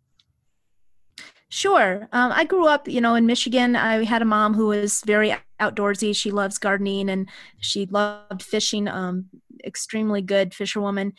Sure. 1.55 2.09
Um, 2.13 2.33
I 2.33 2.45
grew 2.45 2.67
up, 2.67 2.89
you 2.89 3.03
know, 3.03 3.15
in 3.15 3.27
Michigan. 3.27 3.77
I 3.77 4.05
had 4.05 4.23
a 4.23 4.25
mom 4.25 4.55
who 4.55 4.69
was 4.69 5.03
very 5.05 5.37
outdoorsy. 5.61 6.17
She 6.17 6.31
loves 6.31 6.57
gardening 6.57 7.11
and 7.11 7.29
she 7.61 7.85
loved 7.85 8.43
fishing. 8.43 8.89
Um, 8.89 9.27
extremely 9.65 10.21
good 10.21 10.53
fisherwoman 10.53 11.13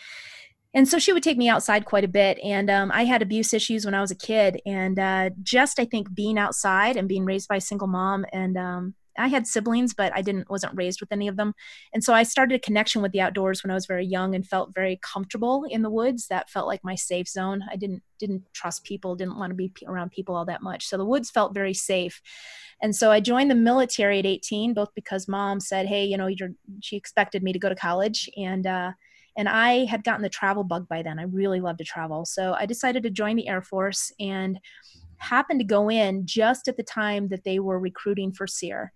and 0.73 0.87
so 0.87 0.99
she 0.99 1.13
would 1.13 1.23
take 1.23 1.37
me 1.37 1.47
outside 1.47 1.85
quite 1.85 2.03
a 2.03 2.09
bit 2.09 2.37
and 2.43 2.69
um, 2.69 2.91
i 2.91 3.05
had 3.05 3.21
abuse 3.21 3.53
issues 3.53 3.85
when 3.85 3.93
i 3.93 4.01
was 4.01 4.11
a 4.11 4.15
kid 4.15 4.59
and 4.65 4.99
uh, 4.99 5.29
just 5.43 5.79
i 5.79 5.85
think 5.85 6.13
being 6.13 6.37
outside 6.37 6.97
and 6.97 7.07
being 7.07 7.23
raised 7.23 7.47
by 7.47 7.55
a 7.55 7.61
single 7.61 7.87
mom 7.87 8.25
and 8.33 8.57
um, 8.57 8.93
i 9.17 9.27
had 9.27 9.47
siblings 9.47 9.93
but 9.93 10.11
i 10.15 10.21
didn't 10.21 10.49
wasn't 10.49 10.75
raised 10.75 10.99
with 10.99 11.11
any 11.11 11.27
of 11.27 11.37
them. 11.37 11.53
And 11.93 12.03
so 12.03 12.13
i 12.13 12.23
started 12.23 12.55
a 12.55 12.59
connection 12.59 13.01
with 13.01 13.11
the 13.11 13.21
outdoors 13.21 13.63
when 13.63 13.71
i 13.71 13.73
was 13.73 13.85
very 13.85 14.05
young 14.05 14.35
and 14.35 14.47
felt 14.47 14.73
very 14.73 14.99
comfortable 15.01 15.65
in 15.69 15.81
the 15.81 15.89
woods. 15.89 16.27
That 16.27 16.49
felt 16.49 16.67
like 16.67 16.83
my 16.83 16.95
safe 16.95 17.27
zone. 17.27 17.63
I 17.71 17.75
didn't 17.75 18.03
didn't 18.19 18.43
trust 18.53 18.83
people 18.83 19.15
didn't 19.15 19.37
want 19.37 19.51
to 19.51 19.55
be 19.55 19.71
around 19.87 20.11
people 20.11 20.35
all 20.35 20.45
that 20.45 20.61
much. 20.61 20.85
So 20.85 20.97
the 20.97 21.05
woods 21.05 21.29
felt 21.29 21.53
very 21.53 21.73
safe. 21.73 22.21
And 22.81 22.95
so 22.95 23.11
i 23.11 23.19
joined 23.19 23.51
the 23.51 23.55
military 23.55 24.19
at 24.19 24.25
18 24.25 24.73
both 24.73 24.89
because 24.95 25.27
mom 25.27 25.59
said 25.59 25.85
hey 25.87 26.05
you 26.05 26.17
know 26.17 26.29
she 26.81 26.95
expected 26.95 27.43
me 27.43 27.53
to 27.53 27.59
go 27.59 27.69
to 27.69 27.75
college. 27.75 28.29
And 28.37 28.65
uh, 28.67 28.91
and 29.37 29.49
I 29.49 29.85
had 29.85 30.03
gotten 30.03 30.21
the 30.21 30.29
travel 30.29 30.63
bug 30.63 30.87
by 30.87 31.01
then. 31.01 31.19
I 31.19 31.23
really 31.23 31.59
loved 31.59 31.79
to 31.79 31.83
travel. 31.83 32.25
So 32.25 32.53
I 32.53 32.65
decided 32.65 33.03
to 33.03 33.09
join 33.09 33.35
the 33.35 33.47
Air 33.47 33.61
Force 33.61 34.11
and 34.19 34.59
happened 35.23 35.59
to 35.59 35.65
go 35.65 35.89
in 35.89 36.25
just 36.25 36.67
at 36.67 36.77
the 36.77 36.83
time 36.83 37.29
that 37.29 37.43
they 37.43 37.59
were 37.59 37.79
recruiting 37.79 38.31
for 38.31 38.47
SERE. 38.47 38.91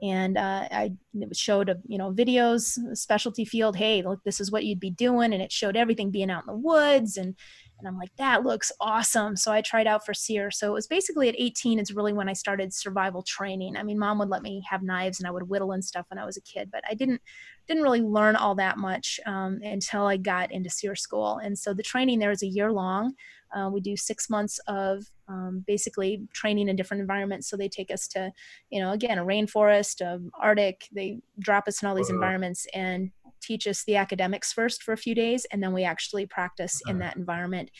And 0.00 0.38
uh, 0.38 0.68
I 0.70 0.92
showed 1.32 1.68
a, 1.68 1.76
you 1.86 1.98
know 1.98 2.12
videos, 2.12 2.78
specialty 2.96 3.44
field. 3.44 3.76
Hey, 3.76 4.02
look, 4.02 4.22
this 4.24 4.40
is 4.40 4.50
what 4.50 4.64
you'd 4.64 4.80
be 4.80 4.90
doing, 4.90 5.32
and 5.32 5.42
it 5.42 5.50
showed 5.50 5.76
everything 5.76 6.10
being 6.10 6.30
out 6.30 6.44
in 6.44 6.54
the 6.54 6.60
woods 6.60 7.16
and 7.16 7.34
and 7.78 7.86
I'm 7.86 7.96
like, 7.96 8.14
that 8.16 8.44
looks 8.44 8.72
awesome. 8.80 9.36
So 9.36 9.52
I 9.52 9.60
tried 9.60 9.86
out 9.86 10.04
for 10.04 10.12
SERE. 10.12 10.50
So 10.50 10.68
it 10.68 10.72
was 10.72 10.88
basically 10.88 11.28
at 11.28 11.36
18 11.38 11.78
is 11.78 11.94
really 11.94 12.12
when 12.12 12.28
I 12.28 12.32
started 12.32 12.74
survival 12.74 13.22
training. 13.22 13.76
I 13.76 13.84
mean, 13.84 13.98
mom 13.98 14.18
would 14.18 14.30
let 14.30 14.42
me 14.42 14.64
have 14.68 14.82
knives 14.82 15.20
and 15.20 15.28
I 15.28 15.30
would 15.30 15.48
whittle 15.48 15.72
and 15.72 15.84
stuff 15.84 16.06
when 16.10 16.18
I 16.18 16.24
was 16.24 16.36
a 16.36 16.42
kid, 16.42 16.70
but 16.72 16.82
I 16.88 16.94
didn't 16.94 17.22
didn't 17.68 17.82
really 17.82 18.00
learn 18.00 18.34
all 18.34 18.54
that 18.54 18.78
much 18.78 19.20
um, 19.26 19.60
until 19.62 20.06
I 20.06 20.16
got 20.16 20.50
into 20.50 20.70
SERE 20.70 20.96
school. 20.96 21.38
And 21.38 21.56
so 21.56 21.74
the 21.74 21.82
training 21.82 22.18
there 22.18 22.30
is 22.30 22.42
a 22.42 22.46
year 22.46 22.72
long. 22.72 23.14
Uh, 23.54 23.70
we 23.72 23.80
do 23.80 23.96
six 23.96 24.28
months 24.28 24.58
of 24.66 25.04
um, 25.28 25.64
basically 25.66 26.26
training 26.32 26.68
in 26.68 26.76
different 26.76 27.00
environments. 27.00 27.48
So 27.48 27.56
they 27.56 27.68
take 27.68 27.90
us 27.90 28.08
to, 28.08 28.32
you 28.70 28.80
know, 28.80 28.92
again, 28.92 29.18
a 29.18 29.24
rainforest, 29.24 30.02
Arctic. 30.40 30.88
They 30.92 31.20
drop 31.38 31.68
us 31.68 31.82
in 31.82 31.88
all 31.88 31.94
these 31.94 32.10
uh-huh. 32.10 32.16
environments 32.16 32.66
and 32.74 33.10
teach 33.40 33.66
us 33.66 33.84
the 33.84 33.96
academics 33.96 34.52
first 34.52 34.82
for 34.82 34.92
a 34.92 34.96
few 34.96 35.14
days 35.14 35.46
and 35.52 35.62
then 35.62 35.72
we 35.72 35.84
actually 35.84 36.26
practice 36.26 36.80
in 36.88 36.98
that 36.98 37.16
environment 37.16 37.70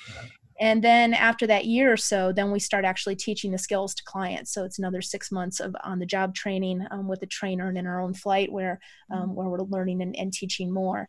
and 0.61 0.83
then 0.83 1.14
after 1.14 1.46
that 1.46 1.64
year 1.64 1.92
or 1.92 1.96
so 1.96 2.33
then 2.33 2.50
we 2.50 2.59
start 2.59 2.85
actually 2.85 3.16
teaching 3.16 3.50
the 3.50 3.59
skills 3.59 3.94
to 3.94 4.02
clients 4.04 4.52
so 4.52 4.64
it's 4.64 4.78
another 4.78 5.02
six 5.02 5.31
months 5.31 5.61
of 5.61 5.74
on 5.85 5.98
the 5.98 6.07
job 6.07 6.35
training 6.35 6.85
um, 6.90 7.09
with 7.09 7.22
a 7.22 7.26
trainer 7.26 7.68
and 7.68 7.78
in 7.78 7.87
our 7.87 8.00
own 8.00 8.14
flight 8.14 8.50
where 8.50 8.78
um, 9.12 9.35
where 9.35 9.48
we're 9.48 9.59
learning 9.62 10.02
and, 10.02 10.16
and, 10.16 10.33
teaching 10.33 10.72
more 10.72 11.09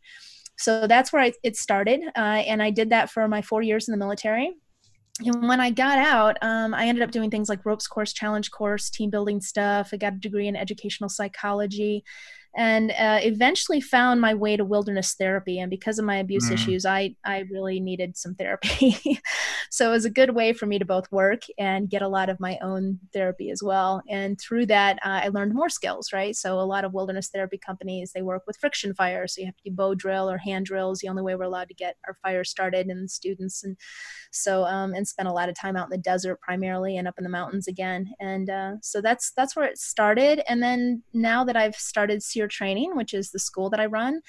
so 0.59 0.85
that's 0.85 1.11
where 1.11 1.23
I, 1.23 1.33
it 1.43 1.57
started 1.57 2.01
uh, 2.15 2.19
and 2.19 2.61
i 2.61 2.69
did 2.69 2.91
that 2.91 3.09
for 3.09 3.27
my 3.27 3.41
four 3.41 3.61
years 3.61 3.87
in 3.87 3.91
the 3.91 3.97
military 3.97 4.53
and 5.25 5.47
when 5.49 5.59
I 5.59 5.69
got 5.69 5.97
out, 5.97 6.37
um, 6.41 6.73
I 6.73 6.87
ended 6.87 7.03
up 7.03 7.11
doing 7.11 7.29
things 7.29 7.49
like 7.49 7.65
ropes 7.65 7.87
course, 7.87 8.13
challenge 8.13 8.51
course, 8.51 8.89
team 8.89 9.09
building 9.09 9.41
stuff. 9.41 9.89
I 9.91 9.97
got 9.97 10.13
a 10.13 10.17
degree 10.17 10.47
in 10.47 10.55
educational 10.55 11.09
psychology 11.09 12.05
and 12.55 12.91
uh, 12.91 13.19
eventually 13.21 13.79
found 13.79 14.19
my 14.19 14.33
way 14.33 14.57
to 14.57 14.65
wilderness 14.65 15.13
therapy 15.13 15.59
and 15.59 15.69
because 15.69 15.99
of 15.99 16.05
my 16.05 16.17
abuse 16.17 16.49
mm. 16.49 16.53
issues 16.53 16.85
i 16.85 17.13
i 17.23 17.43
really 17.51 17.79
needed 17.79 18.17
some 18.17 18.33
therapy 18.35 19.19
so 19.69 19.89
it 19.89 19.91
was 19.91 20.05
a 20.05 20.09
good 20.09 20.33
way 20.33 20.51
for 20.51 20.65
me 20.65 20.79
to 20.79 20.85
both 20.85 21.11
work 21.11 21.43
and 21.57 21.89
get 21.89 22.01
a 22.01 22.07
lot 22.07 22.29
of 22.29 22.39
my 22.39 22.57
own 22.61 22.99
therapy 23.13 23.51
as 23.51 23.61
well 23.61 24.01
and 24.09 24.39
through 24.39 24.65
that 24.65 24.97
uh, 25.05 25.21
i 25.23 25.27
learned 25.27 25.53
more 25.53 25.69
skills 25.69 26.11
right 26.11 26.35
so 26.35 26.59
a 26.59 26.61
lot 26.61 26.83
of 26.83 26.93
wilderness 26.93 27.29
therapy 27.29 27.57
companies 27.57 28.11
they 28.13 28.21
work 28.21 28.43
with 28.47 28.57
friction 28.57 28.93
fire 28.93 29.27
so 29.27 29.41
you 29.41 29.45
have 29.45 29.55
to 29.55 29.69
do 29.69 29.71
bow 29.71 29.93
drill 29.93 30.29
or 30.29 30.37
hand 30.37 30.65
drills 30.65 30.99
the 30.99 31.07
only 31.07 31.21
way 31.21 31.35
we're 31.35 31.43
allowed 31.43 31.67
to 31.67 31.73
get 31.73 31.97
our 32.07 32.17
fire 32.23 32.43
started 32.43 32.87
and 32.87 33.11
students 33.11 33.63
and 33.63 33.77
so 34.31 34.63
um, 34.63 34.93
and 34.93 35.07
spent 35.07 35.29
a 35.29 35.33
lot 35.33 35.49
of 35.49 35.55
time 35.55 35.75
out 35.75 35.85
in 35.85 35.91
the 35.91 35.97
desert 35.97 36.39
primarily 36.41 36.97
and 36.97 37.07
up 37.07 37.15
in 37.17 37.23
the 37.23 37.29
mountains 37.29 37.67
again 37.67 38.09
and 38.19 38.49
uh, 38.49 38.73
so 38.81 39.01
that's 39.01 39.31
that's 39.31 39.55
where 39.55 39.65
it 39.65 39.77
started 39.77 40.41
and 40.47 40.63
then 40.63 41.03
now 41.13 41.43
that 41.43 41.55
i've 41.55 41.75
started 41.75 42.23
SERE 42.39 42.47
training 42.47 42.95
which 42.95 43.13
is 43.13 43.31
the 43.31 43.39
school 43.39 43.69
that 43.69 43.79
i 43.79 43.85
run. 43.85 44.21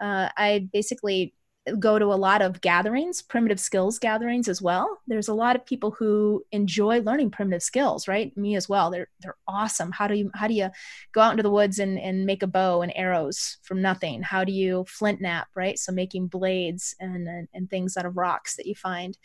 Uh, 0.00 0.28
i 0.36 0.68
basically 0.72 1.34
go 1.78 1.98
to 1.98 2.06
a 2.06 2.14
lot 2.14 2.42
of 2.42 2.60
gatherings, 2.60 3.22
primitive 3.22 3.58
skills 3.58 3.98
gatherings 3.98 4.48
as 4.48 4.62
well. 4.62 5.00
There's 5.06 5.28
a 5.28 5.34
lot 5.34 5.56
of 5.56 5.66
people 5.66 5.90
who 5.90 6.44
enjoy 6.52 7.00
learning 7.00 7.30
primitive 7.30 7.62
skills, 7.62 8.06
right? 8.06 8.36
Me 8.36 8.54
as 8.56 8.68
well. 8.68 8.90
They're 8.90 9.08
they're 9.20 9.36
awesome. 9.48 9.90
How 9.92 10.06
do 10.06 10.14
you 10.14 10.30
how 10.34 10.46
do 10.46 10.54
you 10.54 10.70
go 11.12 11.20
out 11.20 11.32
into 11.32 11.42
the 11.42 11.50
woods 11.50 11.78
and, 11.78 11.98
and 11.98 12.24
make 12.24 12.42
a 12.42 12.46
bow 12.46 12.82
and 12.82 12.92
arrows 12.94 13.58
from 13.62 13.82
nothing? 13.82 14.22
How 14.22 14.44
do 14.44 14.52
you 14.52 14.84
flint 14.88 15.20
knap, 15.20 15.46
right? 15.54 15.78
So 15.78 15.92
making 15.92 16.28
blades 16.28 16.94
and 17.00 17.26
and, 17.26 17.48
and 17.52 17.68
things 17.68 17.96
out 17.96 18.06
of 18.06 18.16
rocks 18.16 18.56
that 18.56 18.66
you 18.66 18.74
find. 18.74 19.18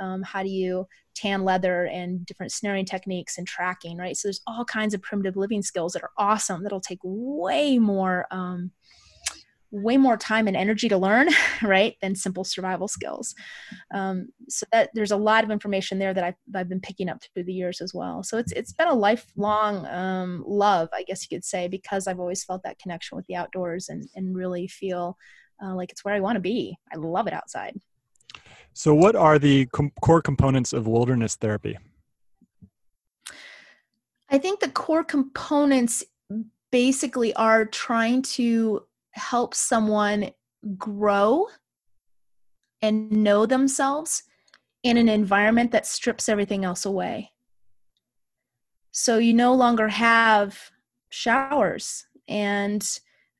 Um, 0.00 0.22
how 0.22 0.44
do 0.44 0.48
you 0.48 0.86
tan 1.16 1.44
leather 1.44 1.86
and 1.86 2.24
different 2.24 2.52
snaring 2.52 2.84
techniques 2.84 3.38
and 3.38 3.46
tracking, 3.46 3.96
right? 3.96 4.16
So 4.16 4.28
there's 4.28 4.42
all 4.46 4.64
kinds 4.64 4.94
of 4.94 5.02
primitive 5.02 5.36
living 5.36 5.62
skills 5.62 5.92
that 5.94 6.04
are 6.04 6.12
awesome 6.16 6.62
that'll 6.62 6.80
take 6.80 7.00
way 7.02 7.78
more 7.78 8.26
um, 8.30 8.70
way 9.70 9.96
more 9.96 10.16
time 10.16 10.48
and 10.48 10.56
energy 10.56 10.88
to 10.88 10.96
learn 10.96 11.28
right 11.62 11.96
than 12.00 12.14
simple 12.14 12.44
survival 12.44 12.88
skills. 12.88 13.34
Um, 13.92 14.28
so 14.48 14.66
that 14.72 14.90
there's 14.94 15.10
a 15.10 15.16
lot 15.16 15.44
of 15.44 15.50
information 15.50 15.98
there 15.98 16.14
that 16.14 16.24
I've, 16.24 16.34
I've 16.54 16.68
been 16.68 16.80
picking 16.80 17.08
up 17.08 17.22
through 17.22 17.44
the 17.44 17.52
years 17.52 17.80
as 17.80 17.92
well. 17.92 18.22
So 18.22 18.38
it's 18.38 18.52
it's 18.52 18.72
been 18.72 18.88
a 18.88 18.94
lifelong 18.94 19.86
um, 19.86 20.44
love 20.46 20.88
i 20.92 21.02
guess 21.02 21.22
you 21.22 21.36
could 21.36 21.44
say 21.44 21.68
because 21.68 22.06
i've 22.06 22.20
always 22.20 22.44
felt 22.44 22.62
that 22.62 22.78
connection 22.78 23.16
with 23.16 23.26
the 23.26 23.36
outdoors 23.36 23.88
and 23.88 24.08
and 24.14 24.36
really 24.36 24.66
feel 24.66 25.16
uh, 25.62 25.74
like 25.74 25.90
it's 25.90 26.04
where 26.04 26.14
i 26.14 26.20
want 26.20 26.36
to 26.36 26.40
be. 26.40 26.76
I 26.92 26.96
love 26.96 27.26
it 27.26 27.32
outside. 27.32 27.78
So 28.72 28.94
what 28.94 29.16
are 29.16 29.38
the 29.38 29.66
com- 29.66 29.92
core 30.00 30.22
components 30.22 30.72
of 30.72 30.86
wilderness 30.86 31.34
therapy? 31.34 31.76
I 34.30 34.38
think 34.38 34.60
the 34.60 34.68
core 34.68 35.04
components 35.04 36.04
basically 36.70 37.34
are 37.34 37.64
trying 37.64 38.22
to 38.22 38.82
help 39.12 39.54
someone 39.54 40.30
grow 40.76 41.46
and 42.82 43.10
know 43.10 43.46
themselves 43.46 44.22
in 44.82 44.96
an 44.96 45.08
environment 45.08 45.72
that 45.72 45.86
strips 45.86 46.28
everything 46.28 46.64
else 46.64 46.84
away. 46.84 47.32
So 48.92 49.18
you 49.18 49.34
no 49.34 49.54
longer 49.54 49.88
have 49.88 50.70
showers 51.10 52.06
and 52.28 52.86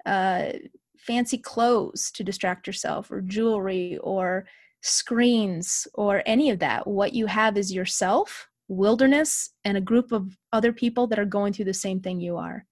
uh, 0.07 0.53
fancy 0.97 1.39
clothes 1.39 2.11
to 2.13 2.25
distract 2.25 2.67
yourself, 2.67 3.11
or 3.11 3.21
jewelry, 3.21 3.99
or 3.99 4.47
screens, 4.83 5.87
or 5.95 6.23
any 6.27 6.51
of 6.51 6.59
that. 6.61 6.87
What 6.87 7.13
you 7.13 7.27
have 7.27 7.57
is 7.57 7.73
yourself, 7.73 8.49
wilderness, 8.69 9.51
and 9.65 9.77
a 9.77 9.83
group 9.83 10.13
of 10.13 10.37
other 10.53 10.73
people 10.73 11.07
that 11.09 11.19
are 11.19 11.25
going 11.25 11.53
through 11.53 11.67
the 11.67 11.75
same 11.75 12.01
thing 12.01 12.21
you 12.21 12.37
are 12.37 12.67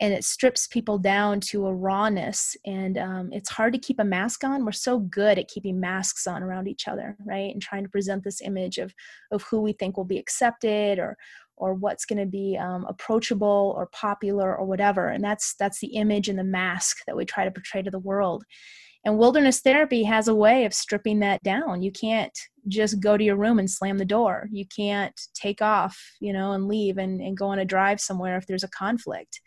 and 0.00 0.14
it 0.14 0.24
strips 0.24 0.66
people 0.66 0.98
down 0.98 1.40
to 1.40 1.66
a 1.66 1.74
rawness 1.74 2.56
and 2.64 2.98
um, 2.98 3.30
it's 3.32 3.50
hard 3.50 3.72
to 3.72 3.78
keep 3.78 3.98
a 3.98 4.04
mask 4.04 4.44
on. 4.44 4.64
We're 4.64 4.72
so 4.72 5.00
good 5.00 5.38
at 5.38 5.48
keeping 5.48 5.80
masks 5.80 6.26
on 6.26 6.42
around 6.42 6.68
each 6.68 6.86
other 6.86 7.16
right 7.26 7.52
and 7.52 7.60
trying 7.60 7.82
to 7.82 7.90
present 7.90 8.22
this 8.22 8.40
image 8.40 8.78
of 8.78 8.94
of 9.32 9.42
who 9.42 9.60
we 9.60 9.72
think 9.72 9.96
will 9.96 10.04
be 10.04 10.18
accepted 10.18 10.98
or 10.98 11.16
or 11.56 11.74
what's 11.74 12.04
going 12.04 12.20
to 12.20 12.26
be 12.26 12.56
um, 12.56 12.86
approachable 12.88 13.74
or 13.76 13.86
popular 13.86 14.56
or 14.56 14.64
whatever. 14.64 15.08
And 15.08 15.22
that's 15.22 15.54
that's 15.58 15.80
the 15.80 15.94
image 15.94 16.28
and 16.28 16.38
the 16.38 16.44
mask 16.44 16.98
that 17.06 17.16
we 17.16 17.24
try 17.24 17.44
to 17.44 17.50
portray 17.50 17.82
to 17.82 17.90
the 17.90 17.98
world. 17.98 18.44
And 19.04 19.18
wilderness 19.18 19.60
therapy 19.60 20.02
has 20.04 20.28
a 20.28 20.34
way 20.34 20.64
of 20.64 20.74
stripping 20.74 21.20
that 21.20 21.42
down. 21.42 21.82
You 21.82 21.92
can't 21.92 22.36
just 22.66 23.00
go 23.00 23.16
to 23.16 23.24
your 23.24 23.36
room 23.36 23.58
and 23.58 23.70
slam 23.70 23.96
the 23.96 24.04
door. 24.04 24.48
You 24.52 24.66
can't 24.66 25.18
take 25.34 25.60
off 25.60 26.00
you 26.20 26.32
know 26.32 26.52
and 26.52 26.68
leave 26.68 26.98
and, 26.98 27.20
and 27.20 27.36
go 27.36 27.46
on 27.46 27.58
a 27.58 27.64
drive 27.64 28.00
somewhere 28.00 28.36
if 28.36 28.46
there's 28.46 28.64
a 28.64 28.68
conflict 28.68 29.40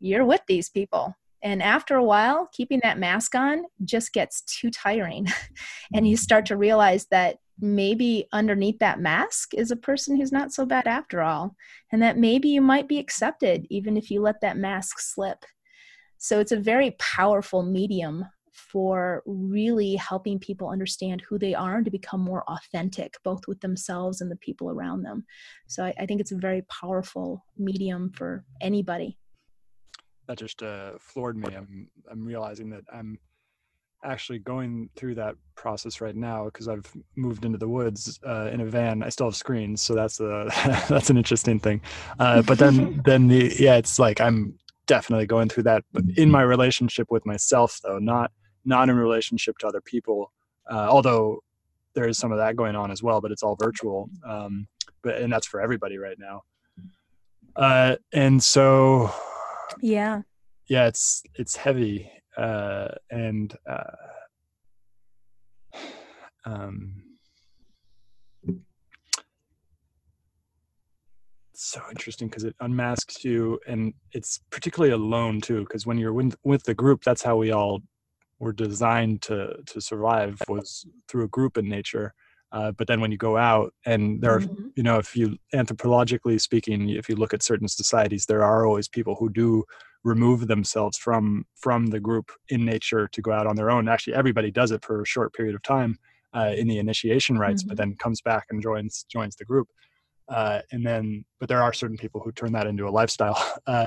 you're 0.00 0.24
with 0.24 0.40
these 0.48 0.68
people. 0.68 1.14
And 1.42 1.62
after 1.62 1.96
a 1.96 2.04
while 2.04 2.48
keeping 2.52 2.80
that 2.82 2.98
mask 2.98 3.34
on 3.34 3.62
just 3.84 4.12
gets 4.12 4.42
too 4.42 4.70
tiring. 4.70 5.26
And 5.94 6.06
you 6.06 6.14
mm-hmm. 6.14 6.22
start 6.22 6.46
to 6.46 6.56
realize 6.56 7.06
that 7.10 7.38
maybe 7.58 8.26
underneath 8.32 8.78
that 8.78 9.00
mask 9.00 9.54
is 9.54 9.70
a 9.70 9.76
person 9.76 10.16
who's 10.16 10.32
not 10.32 10.52
so 10.52 10.64
bad 10.64 10.86
after 10.86 11.20
all. 11.20 11.56
And 11.92 12.00
that 12.02 12.16
maybe 12.16 12.48
you 12.48 12.60
might 12.60 12.88
be 12.88 12.98
accepted 12.98 13.66
even 13.70 13.96
if 13.96 14.10
you 14.10 14.20
let 14.20 14.40
that 14.40 14.56
mask 14.56 15.00
slip. 15.00 15.44
So 16.18 16.38
it's 16.38 16.52
a 16.52 16.56
very 16.60 16.92
powerful 16.98 17.62
medium 17.62 18.24
for 18.52 19.22
really 19.26 19.96
helping 19.96 20.38
people 20.38 20.68
understand 20.68 21.22
who 21.28 21.38
they 21.38 21.54
are 21.54 21.76
and 21.76 21.84
to 21.84 21.90
become 21.90 22.20
more 22.20 22.44
authentic, 22.48 23.14
both 23.24 23.48
with 23.48 23.60
themselves 23.60 24.20
and 24.20 24.30
the 24.30 24.36
people 24.36 24.70
around 24.70 25.02
them. 25.02 25.24
So 25.66 25.84
I, 25.84 25.94
I 25.98 26.06
think 26.06 26.20
it's 26.20 26.32
a 26.32 26.36
very 26.36 26.62
powerful 26.62 27.44
medium 27.58 28.12
for 28.14 28.44
anybody. 28.60 29.16
That 30.30 30.38
just 30.38 30.62
uh, 30.62 30.92
floored 31.00 31.36
me. 31.36 31.56
I'm 31.56 31.88
I'm 32.08 32.24
realizing 32.24 32.70
that 32.70 32.84
I'm 32.92 33.18
actually 34.04 34.38
going 34.38 34.88
through 34.94 35.16
that 35.16 35.34
process 35.56 36.00
right 36.00 36.14
now 36.14 36.44
because 36.44 36.68
I've 36.68 36.86
moved 37.16 37.44
into 37.44 37.58
the 37.58 37.68
woods 37.68 38.20
uh, 38.24 38.48
in 38.52 38.60
a 38.60 38.64
van. 38.64 39.02
I 39.02 39.08
still 39.08 39.26
have 39.26 39.34
screens, 39.34 39.82
so 39.82 39.92
that's 39.92 40.20
a 40.20 40.48
that's 40.88 41.10
an 41.10 41.16
interesting 41.16 41.58
thing. 41.58 41.80
Uh, 42.20 42.42
but 42.42 42.60
then 42.60 43.02
then 43.04 43.26
the 43.26 43.56
yeah, 43.58 43.74
it's 43.74 43.98
like 43.98 44.20
I'm 44.20 44.56
definitely 44.86 45.26
going 45.26 45.48
through 45.48 45.64
that, 45.64 45.82
but 45.92 46.04
in 46.16 46.30
my 46.30 46.42
relationship 46.42 47.10
with 47.10 47.26
myself 47.26 47.80
though, 47.82 47.98
not 47.98 48.30
not 48.64 48.88
in 48.88 48.94
relationship 48.94 49.58
to 49.58 49.66
other 49.66 49.80
people. 49.80 50.30
Uh, 50.70 50.86
although 50.88 51.42
there 51.94 52.06
is 52.06 52.18
some 52.18 52.30
of 52.30 52.38
that 52.38 52.54
going 52.54 52.76
on 52.76 52.92
as 52.92 53.02
well, 53.02 53.20
but 53.20 53.32
it's 53.32 53.42
all 53.42 53.56
virtual. 53.56 54.08
Um, 54.24 54.68
but 55.02 55.16
and 55.16 55.32
that's 55.32 55.48
for 55.48 55.60
everybody 55.60 55.98
right 55.98 56.20
now. 56.20 56.42
Uh, 57.56 57.96
and 58.12 58.40
so, 58.40 59.12
yeah, 59.80 60.22
yeah, 60.68 60.86
it's 60.86 61.22
it's 61.34 61.56
heavy, 61.56 62.10
uh, 62.36 62.88
and 63.10 63.56
uh, 63.68 63.82
um, 66.44 67.02
so 71.54 71.80
interesting 71.90 72.28
because 72.28 72.44
it 72.44 72.56
unmasks 72.60 73.24
you, 73.24 73.60
and 73.66 73.92
it's 74.12 74.40
particularly 74.50 74.94
alone 74.94 75.40
too. 75.40 75.60
Because 75.60 75.86
when 75.86 75.98
you're 75.98 76.12
with 76.12 76.34
with 76.42 76.62
the 76.64 76.74
group, 76.74 77.02
that's 77.04 77.22
how 77.22 77.36
we 77.36 77.50
all 77.50 77.80
were 78.38 78.52
designed 78.52 79.22
to 79.22 79.56
to 79.66 79.80
survive 79.80 80.40
was 80.48 80.86
through 81.08 81.24
a 81.24 81.28
group 81.28 81.58
in 81.58 81.68
nature. 81.68 82.14
Uh, 82.52 82.72
but 82.72 82.88
then 82.88 83.00
when 83.00 83.12
you 83.12 83.16
go 83.16 83.36
out 83.36 83.72
and 83.86 84.20
there 84.20 84.34
are 84.34 84.40
mm-hmm. 84.40 84.68
you 84.74 84.82
know 84.82 84.98
if 84.98 85.16
you 85.16 85.36
anthropologically 85.54 86.40
speaking 86.40 86.88
if 86.90 87.08
you 87.08 87.14
look 87.14 87.32
at 87.32 87.42
certain 87.42 87.68
societies 87.68 88.26
there 88.26 88.42
are 88.42 88.66
always 88.66 88.88
people 88.88 89.14
who 89.14 89.28
do 89.28 89.64
remove 90.02 90.48
themselves 90.48 90.98
from 90.98 91.44
from 91.54 91.86
the 91.86 92.00
group 92.00 92.30
in 92.48 92.64
nature 92.64 93.06
to 93.06 93.22
go 93.22 93.30
out 93.30 93.46
on 93.46 93.54
their 93.54 93.70
own 93.70 93.88
actually 93.88 94.14
everybody 94.14 94.50
does 94.50 94.72
it 94.72 94.84
for 94.84 95.00
a 95.00 95.06
short 95.06 95.32
period 95.32 95.54
of 95.54 95.62
time 95.62 95.96
uh, 96.34 96.52
in 96.56 96.66
the 96.66 96.78
initiation 96.78 97.38
rites 97.38 97.62
mm-hmm. 97.62 97.68
but 97.68 97.78
then 97.78 97.94
comes 97.96 98.20
back 98.20 98.46
and 98.50 98.60
joins 98.62 99.04
joins 99.08 99.36
the 99.36 99.44
group 99.44 99.68
uh, 100.28 100.60
and 100.72 100.84
then 100.84 101.24
but 101.38 101.48
there 101.48 101.62
are 101.62 101.72
certain 101.72 101.96
people 101.96 102.20
who 102.20 102.32
turn 102.32 102.52
that 102.52 102.66
into 102.66 102.88
a 102.88 102.90
lifestyle 102.90 103.40
uh, 103.68 103.86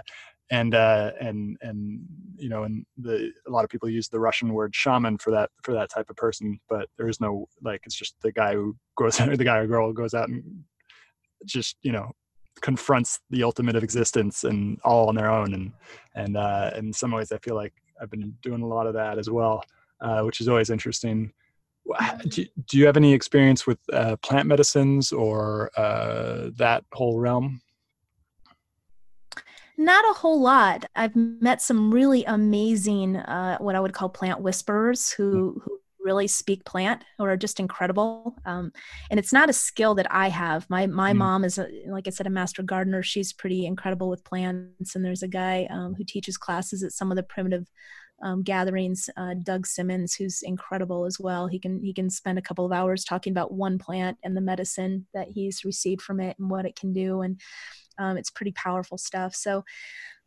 and 0.51 0.75
uh, 0.75 1.12
and 1.19 1.58
and 1.62 2.01
you 2.36 2.49
know, 2.49 2.63
and 2.63 2.86
the 2.97 3.32
a 3.47 3.51
lot 3.51 3.63
of 3.63 3.69
people 3.69 3.89
use 3.89 4.10
the 4.10 4.19
Russian 4.19 4.53
word 4.53 4.75
shaman 4.75 5.17
for 5.17 5.32
that 5.32 5.49
for 5.63 5.73
that 5.73 5.89
type 5.89 6.10
of 6.10 6.15
person, 6.15 6.60
but 6.69 6.89
there 6.97 7.08
is 7.08 7.19
no 7.19 7.47
like 7.62 7.82
it's 7.86 7.95
just 7.95 8.15
the 8.21 8.32
guy 8.32 8.53
who 8.53 8.75
goes 8.97 9.19
or 9.21 9.38
the 9.38 9.43
guy 9.43 9.58
or 9.58 9.67
girl 9.67 9.93
goes 9.93 10.13
out 10.13 10.29
and 10.29 10.43
just 11.45 11.77
you 11.82 11.91
know 11.91 12.12
confronts 12.62 13.19
the 13.29 13.43
ultimate 13.43 13.75
of 13.75 13.84
existence 13.84 14.43
and 14.43 14.79
all 14.86 15.10
on 15.10 15.15
their 15.15 15.29
own 15.29 15.53
and 15.53 15.71
and 16.15 16.38
uh, 16.38 16.71
in 16.75 16.93
some 16.93 17.12
ways 17.12 17.32
I 17.32 17.38
feel 17.39 17.56
like 17.56 17.73
I've 18.01 18.12
been 18.12 18.36
doing 18.41 18.62
a 18.62 18.67
lot 18.67 18.88
of 18.88 18.93
that 18.93 19.17
as 19.17 19.29
well, 19.29 19.63
uh, 20.01 20.21
which 20.21 20.41
is 20.41 20.47
always 20.47 20.69
interesting. 20.69 21.32
Do, 22.27 22.45
do 22.67 22.77
you 22.77 22.86
have 22.86 22.97
any 22.97 23.13
experience 23.13 23.67
with 23.67 23.77
uh, 23.91 24.15
plant 24.17 24.47
medicines 24.47 25.12
or 25.12 25.69
uh, 25.77 26.49
that 26.56 26.86
whole 26.93 27.19
realm? 27.19 27.62
Not 29.84 30.06
a 30.10 30.13
whole 30.13 30.41
lot. 30.41 30.86
I've 30.96 31.13
met 31.13 31.62
some 31.62 31.91
really 31.93 32.24
amazing, 32.24 33.17
uh, 33.17 33.58
what 33.58 33.76
I 33.76 33.82
would 33.82 33.91
call 33.91 34.08
plant 34.08 34.39
whisperers 34.39 35.12
who, 35.12 35.62
who 35.62 35.80
really 36.00 36.26
speak 36.26 36.63
plant 36.63 37.04
or 37.19 37.32
are 37.32 37.38
just 37.38 37.60
incredible. 37.60 38.34
Um, 38.46 38.72
and 39.12 39.19
it's 39.19 39.34
not 39.34 39.50
a 39.50 39.54
skill 39.54 39.93
that 39.96 40.08
I 40.10 40.30
have. 40.30 40.69
My 40.69 40.88
my 40.88 41.12
mm. 41.12 41.17
mom 41.17 41.43
is, 41.43 41.58
a, 41.58 41.67
like 41.88 42.08
I 42.08 42.12
said, 42.12 42.28
a 42.28 42.30
master 42.30 42.63
gardener. 42.63 43.04
She's 43.04 43.34
pretty 43.34 43.65
incredible 43.65 44.10
with 44.10 44.24
plants. 44.24 44.96
And 44.96 45.04
there's 45.04 45.24
a 45.24 45.28
guy 45.28 45.67
um, 45.69 45.96
who 45.96 46.06
teaches 46.06 46.38
classes 46.38 46.82
at 46.82 46.93
some 46.93 47.12
of 47.12 47.17
the 47.17 47.24
primitive 47.24 47.69
um, 48.24 48.41
gatherings, 48.41 49.10
uh, 49.17 49.34
Doug 49.43 49.67
Simmons, 49.67 50.15
who's 50.15 50.43
incredible 50.43 51.06
as 51.06 51.19
well. 51.19 51.48
He 51.48 51.60
can 51.60 51.84
he 51.84 51.93
can 51.93 52.10
spend 52.10 52.39
a 52.39 52.41
couple 52.41 52.65
of 52.65 52.72
hours 52.72 53.04
talking 53.04 53.32
about 53.32 53.52
one 53.52 53.78
plant 53.78 54.17
and 54.24 54.38
the 54.38 54.41
medicine 54.41 55.08
that 55.13 55.28
he's 55.28 55.65
received 55.65 56.02
from 56.02 56.22
it 56.22 56.38
and 56.39 56.50
what 56.50 56.65
it 56.65 56.78
can 56.78 56.93
do. 56.93 57.22
And 57.22 57.41
um, 57.97 58.17
it's 58.17 58.29
pretty 58.29 58.51
powerful 58.51 58.97
stuff. 58.97 59.36
So, 59.36 59.63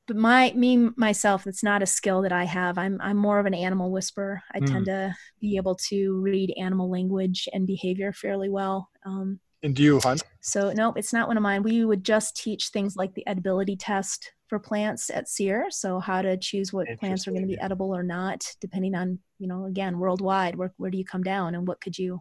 but 0.07 0.17
my 0.17 0.53
me 0.55 0.91
myself, 0.97 1.47
it's 1.47 1.63
not 1.63 1.83
a 1.83 1.87
skill 1.87 2.23
that 2.23 2.33
I 2.33 2.45
have. 2.45 2.79
I'm 2.79 3.01
I'm 3.01 3.17
more 3.17 3.39
of 3.39 3.47
an 3.47 3.55
animal 3.55 3.91
whisperer. 3.91 4.43
I 4.53 4.61
mm. 4.61 4.71
tend 4.71 4.87
to 4.87 5.15
be 5.41 5.57
able 5.57 5.75
to 5.89 6.21
read 6.21 6.55
animal 6.57 6.91
language 6.91 7.49
and 7.53 7.67
behavior 7.67 8.13
fairly 8.13 8.49
well. 8.49 8.89
Um, 9.05 9.41
and 9.63 9.75
do 9.75 9.83
you 9.83 10.01
hunt? 10.01 10.23
So 10.41 10.73
no, 10.73 10.93
it's 10.93 11.13
not 11.13 11.27
one 11.29 11.37
of 11.37 11.43
mine. 11.43 11.63
We 11.63 11.85
would 11.85 12.05
just 12.05 12.37
teach 12.37 12.69
things 12.69 12.97
like 12.97 13.15
the 13.15 13.27
edibility 13.27 13.77
test 13.77 14.33
for 14.49 14.61
plants 14.61 15.11
at 15.11 15.29
SERE. 15.29 15.67
So 15.71 15.99
how 15.99 16.23
to 16.23 16.37
choose 16.37 16.73
what 16.73 16.87
plants 17.01 17.27
are 17.27 17.33
going 17.33 17.43
to 17.43 17.49
be 17.49 17.59
edible 17.59 17.95
or 17.95 18.05
not, 18.05 18.47
depending 18.61 18.95
on 18.95 19.19
you 19.39 19.49
know 19.49 19.67
again 19.67 19.99
worldwide 19.99 20.57
where 20.57 20.73
where 20.77 20.91
do 20.91 20.99
you 20.99 21.05
come 21.05 21.23
down 21.23 21.55
and 21.55 21.67
what 21.67 21.81
could 21.81 21.99
you 21.99 22.21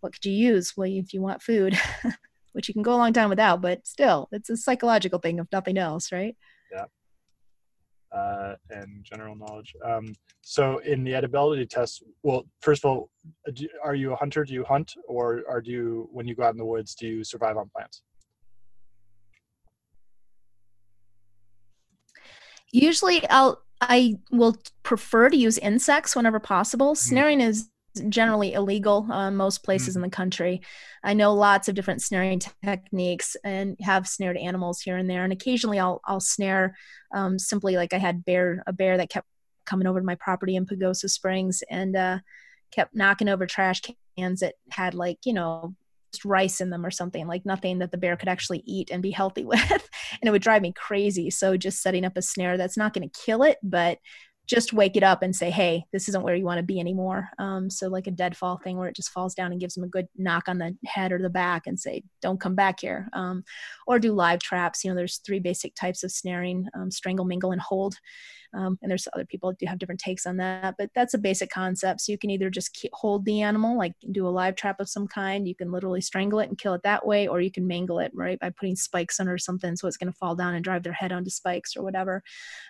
what 0.00 0.12
could 0.12 0.24
you 0.24 0.32
use? 0.32 0.76
Well, 0.76 0.90
if 0.90 1.14
you 1.14 1.20
want 1.22 1.42
food. 1.42 1.78
which 2.52 2.68
you 2.68 2.74
can 2.74 2.82
go 2.82 2.94
a 2.94 2.96
long 2.96 3.12
time 3.12 3.30
without, 3.30 3.60
but 3.60 3.86
still, 3.86 4.28
it's 4.32 4.50
a 4.50 4.56
psychological 4.56 5.18
thing, 5.18 5.38
if 5.38 5.46
nothing 5.52 5.78
else, 5.78 6.12
right? 6.12 6.36
Yeah. 6.72 6.84
Uh, 8.16 8.56
and 8.70 9.04
general 9.04 9.34
knowledge. 9.34 9.74
Um, 9.84 10.14
so, 10.42 10.78
in 10.78 11.02
the 11.02 11.14
edibility 11.14 11.66
test, 11.66 12.02
well, 12.22 12.46
first 12.60 12.84
of 12.84 12.90
all, 12.90 13.10
are 13.82 13.94
you 13.94 14.12
a 14.12 14.16
hunter? 14.16 14.44
Do 14.44 14.52
you 14.52 14.64
hunt, 14.64 14.92
or 15.08 15.42
are 15.48 15.60
do 15.60 15.70
you, 15.70 16.08
when 16.12 16.26
you 16.26 16.34
go 16.34 16.42
out 16.42 16.52
in 16.52 16.58
the 16.58 16.64
woods, 16.64 16.94
do 16.94 17.06
you 17.06 17.24
survive 17.24 17.56
on 17.56 17.70
plants? 17.74 18.02
Usually, 22.70 23.28
I'll 23.28 23.62
I 23.82 24.14
will 24.30 24.56
prefer 24.84 25.28
to 25.28 25.36
use 25.36 25.58
insects 25.58 26.14
whenever 26.14 26.38
possible. 26.38 26.92
Mm-hmm. 26.94 27.08
Snaring 27.08 27.40
is 27.40 27.68
generally 28.08 28.52
illegal 28.52 29.06
uh, 29.10 29.30
most 29.30 29.62
places 29.64 29.90
mm-hmm. 29.90 30.04
in 30.04 30.10
the 30.10 30.16
country. 30.16 30.62
I 31.02 31.14
know 31.14 31.34
lots 31.34 31.68
of 31.68 31.74
different 31.74 32.02
snaring 32.02 32.38
techniques 32.38 33.36
and 33.44 33.76
have 33.80 34.08
snared 34.08 34.36
animals 34.36 34.80
here 34.80 34.96
and 34.96 35.08
there. 35.08 35.24
And 35.24 35.32
occasionally 35.32 35.78
I'll, 35.78 36.00
I'll 36.04 36.20
snare 36.20 36.76
um, 37.14 37.38
simply 37.38 37.76
like 37.76 37.92
I 37.92 37.98
had 37.98 38.24
bear, 38.24 38.62
a 38.66 38.72
bear 38.72 38.96
that 38.96 39.10
kept 39.10 39.26
coming 39.64 39.86
over 39.86 40.00
to 40.00 40.06
my 40.06 40.16
property 40.16 40.56
in 40.56 40.66
Pagosa 40.66 41.08
Springs 41.08 41.62
and 41.70 41.96
uh, 41.96 42.18
kept 42.70 42.94
knocking 42.94 43.28
over 43.28 43.46
trash 43.46 43.80
cans 44.18 44.40
that 44.40 44.54
had 44.70 44.94
like, 44.94 45.18
you 45.24 45.32
know, 45.32 45.74
just 46.12 46.24
rice 46.24 46.60
in 46.60 46.70
them 46.70 46.84
or 46.84 46.90
something 46.90 47.26
like 47.26 47.46
nothing 47.46 47.78
that 47.78 47.90
the 47.90 47.96
bear 47.96 48.16
could 48.16 48.28
actually 48.28 48.62
eat 48.66 48.90
and 48.90 49.02
be 49.02 49.10
healthy 49.10 49.44
with. 49.46 49.60
and 49.70 50.22
it 50.22 50.30
would 50.30 50.42
drive 50.42 50.62
me 50.62 50.72
crazy. 50.72 51.30
So 51.30 51.56
just 51.56 51.82
setting 51.82 52.04
up 52.04 52.16
a 52.16 52.22
snare 52.22 52.56
that's 52.56 52.76
not 52.76 52.92
going 52.92 53.08
to 53.08 53.20
kill 53.20 53.42
it, 53.42 53.58
but 53.62 53.98
just 54.52 54.74
wake 54.74 54.96
it 54.96 55.02
up 55.02 55.22
and 55.22 55.34
say, 55.34 55.50
hey, 55.50 55.84
this 55.92 56.08
isn't 56.08 56.22
where 56.22 56.34
you 56.34 56.44
want 56.44 56.58
to 56.58 56.62
be 56.62 56.78
anymore. 56.78 57.30
Um, 57.38 57.70
so, 57.70 57.88
like 57.88 58.06
a 58.06 58.10
deadfall 58.10 58.58
thing 58.58 58.76
where 58.76 58.88
it 58.88 58.96
just 58.96 59.08
falls 59.08 59.34
down 59.34 59.50
and 59.50 59.60
gives 59.60 59.74
them 59.74 59.84
a 59.84 59.88
good 59.88 60.08
knock 60.16 60.46
on 60.46 60.58
the 60.58 60.76
head 60.84 61.10
or 61.10 61.18
the 61.18 61.30
back 61.30 61.66
and 61.66 61.80
say, 61.80 62.02
don't 62.20 62.40
come 62.40 62.54
back 62.54 62.80
here. 62.80 63.08
Um, 63.14 63.44
or 63.86 63.98
do 63.98 64.12
live 64.12 64.40
traps. 64.40 64.84
You 64.84 64.90
know, 64.90 64.96
there's 64.96 65.18
three 65.18 65.40
basic 65.40 65.74
types 65.74 66.04
of 66.04 66.12
snaring 66.12 66.68
um, 66.74 66.90
strangle, 66.90 67.24
mingle, 67.24 67.52
and 67.52 67.62
hold. 67.62 67.96
Um, 68.54 68.78
and 68.82 68.90
there's 68.90 69.08
other 69.14 69.24
people 69.24 69.52
do 69.52 69.66
have 69.66 69.78
different 69.78 70.00
takes 70.00 70.26
on 70.26 70.36
that, 70.36 70.74
but 70.76 70.90
that's 70.94 71.14
a 71.14 71.18
basic 71.18 71.50
concept. 71.50 72.02
So 72.02 72.12
you 72.12 72.18
can 72.18 72.30
either 72.30 72.50
just 72.50 72.86
hold 72.92 73.24
the 73.24 73.40
animal, 73.40 73.78
like 73.78 73.94
do 74.10 74.26
a 74.26 74.28
live 74.28 74.56
trap 74.56 74.78
of 74.78 74.90
some 74.90 75.08
kind. 75.08 75.48
You 75.48 75.54
can 75.54 75.72
literally 75.72 76.02
strangle 76.02 76.38
it 76.40 76.48
and 76.48 76.58
kill 76.58 76.74
it 76.74 76.82
that 76.82 77.06
way, 77.06 77.26
or 77.26 77.40
you 77.40 77.50
can 77.50 77.66
mangle 77.66 77.98
it, 77.98 78.12
right, 78.14 78.38
by 78.38 78.50
putting 78.50 78.76
spikes 78.76 79.20
under 79.20 79.38
something 79.38 79.74
so 79.74 79.88
it's 79.88 79.96
going 79.96 80.12
to 80.12 80.18
fall 80.18 80.36
down 80.36 80.54
and 80.54 80.62
drive 80.62 80.82
their 80.82 80.92
head 80.92 81.12
onto 81.12 81.30
spikes 81.30 81.76
or 81.76 81.82
whatever. 81.82 82.22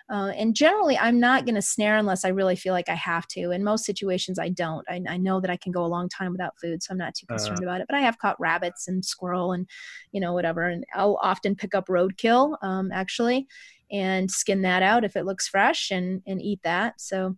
Uh, 0.09 0.31
and 0.37 0.55
generally, 0.55 0.97
I'm 0.97 1.19
not 1.19 1.45
going 1.45 1.55
to 1.55 1.61
snare 1.73 1.97
unless 1.97 2.23
I 2.25 2.29
really 2.29 2.55
feel 2.55 2.73
like 2.73 2.89
I 2.89 2.95
have 2.95 3.27
to. 3.29 3.51
In 3.51 3.63
most 3.63 3.85
situations, 3.85 4.39
I 4.39 4.49
don't. 4.49 4.85
I, 4.89 5.01
I 5.09 5.17
know 5.17 5.39
that 5.41 5.49
I 5.49 5.57
can 5.57 5.71
go 5.71 5.83
a 5.83 5.93
long 5.95 6.09
time 6.09 6.31
without 6.31 6.53
food, 6.61 6.81
so 6.81 6.91
I'm 6.91 6.97
not 6.97 7.15
too 7.15 7.27
concerned 7.27 7.59
uh, 7.61 7.63
about 7.63 7.81
it. 7.81 7.87
But 7.89 7.97
I 7.97 8.01
have 8.01 8.19
caught 8.19 8.39
rabbits 8.39 8.87
and 8.87 9.03
squirrel 9.03 9.53
and, 9.53 9.67
you 10.11 10.21
know, 10.21 10.33
whatever. 10.33 10.63
And 10.67 10.83
I'll 10.93 11.19
often 11.21 11.55
pick 11.55 11.75
up 11.75 11.87
roadkill, 11.87 12.55
um, 12.61 12.91
actually, 12.91 13.47
and 13.91 14.29
skin 14.29 14.61
that 14.61 14.83
out 14.83 15.03
if 15.03 15.15
it 15.15 15.25
looks 15.25 15.47
fresh 15.47 15.91
and, 15.91 16.21
and 16.25 16.41
eat 16.41 16.59
that. 16.63 17.01
So 17.01 17.35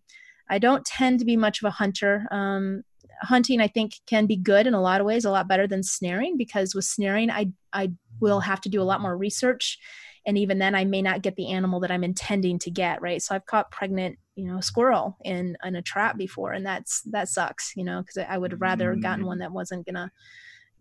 I 0.49 0.59
don't 0.59 0.85
tend 0.85 1.19
to 1.19 1.25
be 1.25 1.37
much 1.37 1.61
of 1.61 1.67
a 1.67 1.71
hunter. 1.71 2.27
Um, 2.31 2.83
hunting, 3.21 3.61
I 3.61 3.67
think, 3.67 3.93
can 4.07 4.25
be 4.25 4.35
good 4.35 4.67
in 4.67 4.73
a 4.73 4.81
lot 4.81 5.01
of 5.01 5.07
ways, 5.07 5.25
a 5.25 5.31
lot 5.31 5.47
better 5.47 5.67
than 5.67 5.83
snaring, 5.83 6.37
because 6.37 6.75
with 6.75 6.85
snaring, 6.85 7.31
I, 7.31 7.51
I 7.71 7.91
will 8.19 8.41
have 8.41 8.61
to 8.61 8.69
do 8.69 8.81
a 8.81 8.83
lot 8.83 9.01
more 9.01 9.17
research 9.17 9.79
and 10.25 10.37
even 10.37 10.59
then 10.59 10.75
i 10.75 10.83
may 10.85 11.01
not 11.01 11.21
get 11.21 11.35
the 11.35 11.51
animal 11.51 11.79
that 11.79 11.91
i'm 11.91 12.03
intending 12.03 12.59
to 12.59 12.71
get 12.71 13.01
right? 13.01 13.21
So 13.21 13.35
i've 13.35 13.45
caught 13.45 13.71
pregnant 13.71 14.17
you 14.35 14.45
know 14.45 14.59
squirrel 14.59 15.17
in 15.23 15.57
in 15.63 15.75
a 15.75 15.81
trap 15.81 16.17
before 16.17 16.51
and 16.51 16.65
that's 16.65 17.01
that 17.03 17.29
sucks 17.29 17.71
you 17.77 17.85
know 17.85 18.01
because 18.01 18.25
i 18.29 18.37
would 18.37 18.51
have 18.51 18.61
rather 18.61 18.93
gotten 18.95 19.23
mm. 19.23 19.27
one 19.27 19.39
that 19.39 19.51
wasn't 19.51 19.85
gonna 19.85 20.11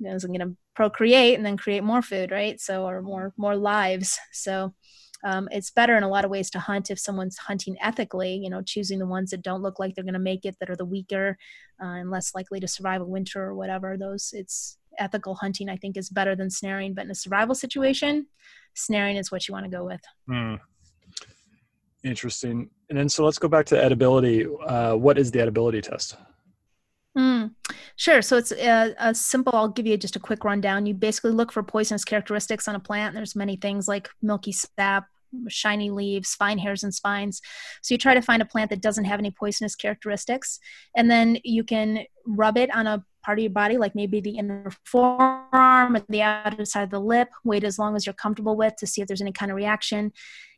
wasn't 0.00 0.37
gonna 0.37 0.52
procreate 0.74 1.37
and 1.37 1.46
then 1.46 1.57
create 1.57 1.85
more 1.85 2.02
food 2.02 2.30
right? 2.30 2.61
So 2.61 2.87
or 2.87 3.02
more 3.02 3.33
more 3.37 3.57
lives. 3.57 4.18
So 4.33 4.74
um, 5.25 5.49
it's 5.51 5.71
better 5.71 5.97
in 5.97 6.03
a 6.03 6.09
lot 6.09 6.25
of 6.25 6.31
ways 6.31 6.51
to 6.51 6.59
hunt 6.59 6.91
if 6.91 6.99
someone's 6.99 7.39
hunting 7.39 7.77
ethically 7.81 8.35
you 8.37 8.51
know 8.51 8.63
choosing 8.63 8.99
the 8.99 9.07
ones 9.07 9.31
that 9.31 9.43
don't 9.43 9.63
look 9.63 9.79
like 9.79 9.95
they're 9.95 10.05
going 10.05 10.15
to 10.15 10.21
make 10.21 10.45
it 10.45 10.57
that 10.61 10.71
are 10.71 10.77
the 10.77 10.85
weaker 10.85 11.37
uh, 11.83 11.87
and 11.87 12.11
less 12.11 12.35
likely 12.35 12.61
to 12.61 12.69
survive 12.69 13.01
a 13.01 13.05
winter 13.05 13.43
or 13.43 13.55
whatever 13.55 13.97
those 13.97 14.31
it's 14.33 14.79
ethical 14.99 15.35
hunting 15.35 15.69
i 15.69 15.77
think 15.77 15.97
is 15.97 16.09
better 16.09 16.37
than 16.37 16.51
snaring 16.51 16.95
but 16.95 17.05
in 17.05 17.11
a 17.11 17.15
survival 17.15 17.55
situation 17.55 18.27
snaring 18.75 19.17
is 19.17 19.31
what 19.31 19.49
you 19.49 19.53
want 19.53 19.65
to 19.65 19.71
go 19.71 19.85
with. 19.85 20.01
Mm. 20.29 20.61
Interesting. 22.03 22.69
And 22.91 22.99
then 22.99 23.09
so 23.09 23.25
let's 23.25 23.39
go 23.39 23.49
back 23.49 23.67
to 23.67 23.77
edibility. 23.77 24.47
Uh, 24.67 24.97
what 24.97 25.19
is 25.19 25.31
the 25.31 25.39
edibility 25.39 25.83
test? 25.83 26.17
Mm, 27.17 27.53
sure. 27.97 28.23
So 28.23 28.37
it's 28.37 28.53
a, 28.53 28.95
a, 28.99 29.15
simple. 29.15 29.55
I'll 29.55 29.69
give 29.69 29.87
you 29.87 29.97
just 29.97 30.17
a 30.17 30.21
quick 30.21 30.45
rundown. 30.45 30.85
You 30.85 30.95
basically 30.95 31.31
look 31.31 31.53
for 31.53 31.63
poisonous 31.63 32.05
characteristics 32.05 32.67
on 32.67 32.75
a 32.75 32.81
plant. 32.81 33.15
There's 33.15 33.37
many 33.37 33.57
things 33.57 33.87
like 33.87 34.11
milky 34.21 34.53
sap, 34.53 35.07
shiny 35.49 35.90
leaves, 35.90 36.35
fine 36.35 36.59
hairs 36.59 36.83
and 36.83 36.94
spines. 36.94 37.40
So 37.83 37.94
you 37.94 37.99
try 37.99 38.14
to 38.14 38.23
find 38.23 38.42
a 38.42 38.47
plant 38.47 38.70
that 38.70 38.81
doesn't 38.83 39.05
have 39.05 39.18
any 39.18 39.31
poisonous 39.31 39.75
characteristics, 39.75 40.59
and 40.97 41.11
then 41.11 41.38
you 41.44 41.64
can 41.64 42.05
rub 42.27 42.57
it 42.57 42.75
on 42.75 42.87
a 42.87 43.05
part 43.25 43.38
of 43.38 43.42
your 43.42 43.51
body, 43.51 43.79
like 43.79 43.94
maybe 43.94 44.20
the 44.20 44.37
inner 44.38 44.70
forearm 44.85 45.97
or 45.97 46.03
the 46.09 46.23
outer 46.23 46.64
side 46.64 46.83
of 46.83 46.90
the 46.90 47.01
lip. 47.01 47.29
Wait 47.42 47.64
as 47.64 47.79
long 47.79 47.97
as 47.97 48.07
you're 48.07 48.12
comfortable 48.12 48.57
with 48.57 48.77
to 48.77 48.87
see 48.87 49.01
if 49.01 49.09
there's 49.09 49.23
any 49.23 49.33
kind 49.33 49.51
of 49.51 49.57
reaction. 49.57 50.12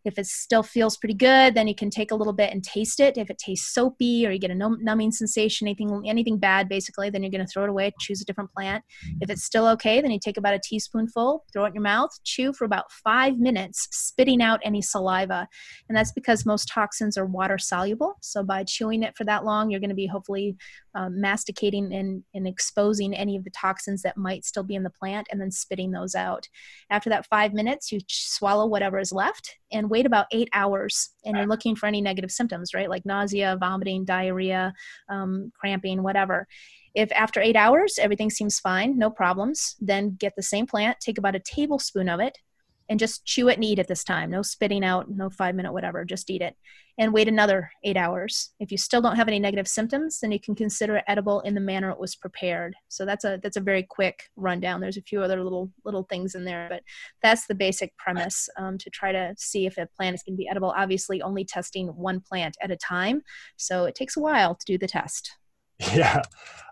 If 0.07 0.19
it 0.19 0.27
still 0.27 0.63
feels 0.63 0.97
pretty 0.97 1.15
good, 1.15 1.55
then 1.55 1.67
you 1.67 1.75
can 1.75 1.91
take 1.91 2.11
a 2.11 2.15
little 2.15 2.33
bit 2.33 2.53
and 2.53 2.63
taste 2.63 3.01
it. 3.01 3.19
If 3.19 3.29
it 3.29 3.39
tastes 3.39 3.75
soapy 3.75 4.27
or 4.27 4.31
you 4.31 4.39
get 4.39 4.51
a 4.51 4.55
numbing 4.55 5.11
sensation, 5.11 5.67
anything 5.67 6.05
anything 6.07 6.39
bad, 6.39 6.69
basically, 6.69 7.11
then 7.11 7.23
you're 7.23 7.31
going 7.31 7.45
to 7.45 7.51
throw 7.51 7.65
it 7.65 7.71
away, 7.71 7.93
choose 8.01 8.23
a 8.23 8.25
different 8.25 8.53
plant. 8.53 8.85
If 9.21 9.31
it's 9.31 9.45
still 9.45 9.67
okay, 9.69 10.01
then 10.01 10.11
you 10.11 10.19
take 10.19 10.37
about 10.37 10.55
a 10.55 10.61
teaspoonful, 10.63 11.45
throw 11.53 11.65
it 11.65 11.69
in 11.69 11.75
your 11.75 11.83
mouth, 11.83 12.11
chew 12.25 12.53
for 12.53 12.65
about 12.65 12.91
five 12.93 13.39
minutes, 13.39 13.89
spitting 13.91 14.41
out 14.41 14.61
any 14.65 14.81
saliva. 14.81 15.49
And 15.89 15.97
that's 15.97 16.13
because 16.13 16.47
most 16.47 16.69
toxins 16.73 17.19
are 17.19 17.27
water 17.27 17.59
soluble. 17.59 18.15
So 18.23 18.43
by 18.43 18.65
chewing 18.65 19.03
it 19.03 19.17
for 19.17 19.25
that 19.25 19.45
long, 19.45 19.71
you're 19.71 19.81
going 19.81 19.91
to 19.91 19.97
be 19.97 20.07
hopefully 20.07 20.57
um, 20.95 21.21
masticating 21.21 21.93
and, 21.93 22.23
and 22.33 22.47
exposing 22.47 23.15
any 23.15 23.37
of 23.37 23.45
the 23.45 23.51
toxins 23.51 24.03
that 24.03 24.17
might 24.17 24.45
still 24.45 24.63
be 24.63 24.75
in 24.75 24.83
the 24.83 24.91
plant 24.91 25.27
and 25.31 25.41
then 25.41 25.51
spitting 25.51 25.91
those 25.91 26.15
out. 26.15 26.49
After 26.91 27.11
that 27.11 27.27
five 27.27 27.53
minutes, 27.53 27.93
you 27.93 28.01
swallow 28.09 28.67
whatever 28.67 28.99
is 28.99 29.13
left 29.13 29.57
and 29.73 29.91
wait 29.91 30.07
about 30.07 30.27
eight 30.33 30.49
hours 30.53 31.11
and 31.25 31.37
you're 31.37 31.47
looking 31.47 31.77
for 31.77 31.87
any 31.87 32.01
negative 32.01 32.31
symptoms 32.31 32.75
right? 32.75 32.91
Like 32.91 33.05
nausea 33.07 33.57
vomiting 33.59 34.05
diarrhea 34.05 34.73
um, 35.09 35.51
cramping 35.59 36.03
whatever. 36.03 36.47
If 36.95 37.13
after 37.13 37.41
eight 37.41 37.57
hours 37.57 37.99
everything 38.01 38.31
seems 38.31 38.59
fine 38.59 38.99
no 38.99 39.11
problems 39.11 39.77
then 39.81 40.17
get 40.19 40.35
the 40.37 40.43
same 40.43 40.67
plant 40.67 40.99
take 41.01 41.19
about 41.19 41.35
a 41.37 41.41
tablespoon 41.41 42.09
of 42.09 42.21
it 42.21 42.39
and 42.89 42.99
just 42.99 43.25
chew 43.25 43.49
it 43.49 43.55
and 43.55 43.65
eat 43.65 43.79
it 43.79 43.89
this 43.89 44.05
time. 44.05 44.31
No 44.31 44.43
spitting 44.43 44.85
out, 44.85 45.11
no 45.11 45.31
five 45.31 45.55
minute 45.55 45.73
whatever, 45.73 46.05
just 46.05 46.31
eat 46.31 46.43
it. 46.43 46.57
And 46.99 47.13
wait 47.13 47.29
another 47.29 47.71
eight 47.85 47.97
hours. 47.97 48.51
If 48.59 48.73
you 48.73 48.79
still 48.79 49.03
don't 49.03 49.17
have 49.17 49.29
any 49.29 49.39
negative 49.39 49.69
symptoms, 49.69 50.21
then 50.21 50.33
you 50.33 50.41
can 50.41 50.55
consider 50.55 50.97
it 50.97 51.05
edible 51.07 51.41
in 51.41 51.55
the 51.55 51.61
manner 51.61 51.91
it 51.91 51.99
was 51.99 52.17
prepared. 52.17 52.75
So 52.89 53.05
that's 53.05 53.25
a 53.25 53.39
that's 53.43 53.59
a 53.59 53.61
very 53.61 53.83
quick 53.83 54.23
rundown. 54.37 54.81
There's 54.81 54.97
a 54.97 55.03
few 55.03 55.21
other 55.21 55.43
little 55.43 55.71
little 55.85 56.05
things 56.05 56.35
in 56.35 56.45
there, 56.45 56.69
but 56.71 56.83
that's 57.23 57.47
the 57.47 57.55
basic 57.55 57.95
premise 57.99 58.49
um, 58.57 58.79
to 58.79 58.89
try 58.91 59.13
to 59.13 59.35
see 59.37 59.67
if 59.67 59.77
a 59.77 59.87
plant 59.95 60.15
is 60.15 60.23
going 60.23 60.35
to 60.35 60.39
be 60.39 60.49
edible. 60.49 60.73
Obviously, 60.75 61.21
only 61.21 61.45
testing 61.45 61.89
one 61.89 62.21
plant 62.21 62.57
at 62.63 62.71
a 62.71 62.77
time, 62.77 63.23
so 63.57 63.85
it 63.85 63.95
takes 63.95 64.17
a 64.17 64.21
while 64.21 64.55
to 64.55 64.65
do 64.67 64.79
the 64.79 64.89
test. 64.89 65.37
Yeah. 65.95 66.23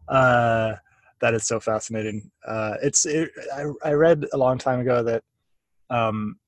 Uh, 0.09 0.77
that 1.21 1.35
is 1.35 1.45
so 1.45 1.61
fascinating. 1.61 2.31
Uh, 2.47 2.75
it's 2.83 3.07
it, 3.07 3.31
I, 3.55 3.65
I 3.83 3.93
read 3.93 4.27
a 4.33 4.37
long 4.37 4.59
time 4.59 4.81
ago 4.81 5.03
that 5.03 5.23
um, 5.95 6.39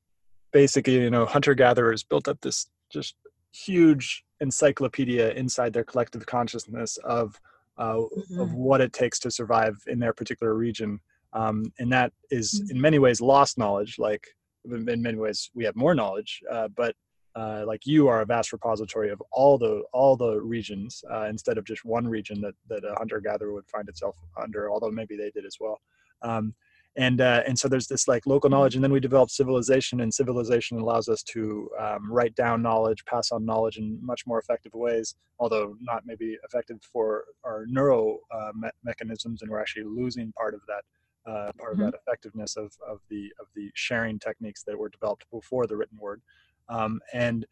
basically, 0.53 0.95
you 0.95 1.11
know, 1.11 1.25
hunter 1.25 1.55
gatherers 1.55 2.03
built 2.03 2.29
up 2.29 2.41
this 2.41 2.67
just 2.91 3.15
huge 3.53 4.25
encyclopedia 4.41 5.31
inside 5.33 5.73
their 5.73 5.85
collective 5.85 6.27
consciousness 6.27 6.99
of 6.99 7.41
uh, 7.79 7.97
mm-hmm. 7.97 8.41
of 8.41 8.55
what 8.55 8.81
it 8.81 8.93
takes 8.93 9.19
to 9.19 9.31
survive 9.31 9.77
in 9.87 9.99
their 9.99 10.13
particular 10.13 10.55
region, 10.55 10.99
um, 11.35 11.73
and 11.79 11.93
that 11.93 12.13
is 12.31 12.61
mm-hmm. 12.61 12.77
in 12.77 12.81
many 12.81 12.99
ways 12.99 13.21
lost 13.21 13.59
knowledge. 13.59 13.99
Like 13.99 14.27
in 14.65 15.03
many 15.03 15.19
ways, 15.19 15.51
we 15.55 15.65
have 15.65 15.77
more 15.77 15.95
knowledge, 15.95 16.43
uh, 16.51 16.69
but 16.69 16.95
uh, 17.35 17.65
like 17.67 17.87
you 17.87 18.09
are 18.09 18.23
a 18.23 18.27
vast 18.27 18.53
repository 18.53 19.11
of 19.11 19.23
all 19.31 19.59
the 19.59 19.83
all 19.93 20.17
the 20.17 20.41
regions 20.41 21.05
uh, 21.13 21.27
instead 21.29 21.59
of 21.59 21.65
just 21.67 21.85
one 21.85 22.09
region 22.09 22.41
that 22.41 22.55
that 22.71 22.85
a 22.85 22.95
hunter 22.97 23.21
gatherer 23.21 23.53
would 23.53 23.69
find 23.69 23.89
itself 23.89 24.17
under. 24.43 24.71
Although 24.71 24.91
maybe 24.91 25.17
they 25.17 25.31
did 25.31 25.45
as 25.45 25.59
well. 25.61 25.79
Um, 26.23 26.55
and 26.97 27.21
uh, 27.21 27.43
and 27.47 27.59
so 27.59 27.69
there's 27.69 27.87
this 27.87 28.09
like 28.09 28.27
local 28.27 28.49
knowledge 28.49 28.75
and 28.75 28.83
then 28.83 28.93
we 28.93 29.01
develop 29.01 29.31
civilization 29.31 30.01
and 30.01 30.13
civilization 30.13 30.79
allows 30.79 31.09
us 31.09 31.23
to 31.23 31.69
um, 31.79 32.11
write 32.11 32.35
down 32.35 32.63
knowledge 32.63 33.05
pass 33.05 33.33
on 33.33 33.45
knowledge 33.45 33.77
in 33.77 33.99
much 34.03 34.27
more 34.27 34.39
effective 34.39 34.73
ways 34.75 35.15
although 35.39 35.77
not 35.81 36.03
maybe 36.07 36.37
effective 36.45 36.79
for 36.93 37.25
our 37.45 37.67
neuro 37.69 38.19
uh, 38.35 38.51
me- 38.55 38.71
mechanisms 38.83 39.43
and 39.43 39.51
we're 39.51 39.61
actually 39.61 39.85
losing 39.85 40.33
part 40.33 40.55
of 40.55 40.61
that 40.67 40.85
uh, 41.31 41.53
part 41.59 41.75
mm-hmm. 41.75 41.83
of 41.83 41.93
that 41.93 42.01
effectiveness 42.07 42.57
of, 42.57 42.73
of 42.89 43.01
the 43.11 43.33
of 43.41 43.47
the 43.55 43.71
sharing 43.75 44.19
techniques 44.19 44.63
that 44.63 44.79
were 44.79 44.89
developed 44.89 45.25
before 45.31 45.67
the 45.67 45.77
written 45.77 45.99
word 46.01 46.23
um, 46.69 47.01
and 47.13 47.47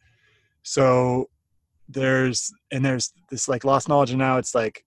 so 0.63 1.29
there's 1.89 2.51
and 2.71 2.85
there's 2.85 3.13
this 3.31 3.47
like 3.47 3.65
lost 3.65 3.89
knowledge 3.89 4.11
and 4.11 4.19
now 4.19 4.39
it's 4.39 4.55
like 4.55 4.85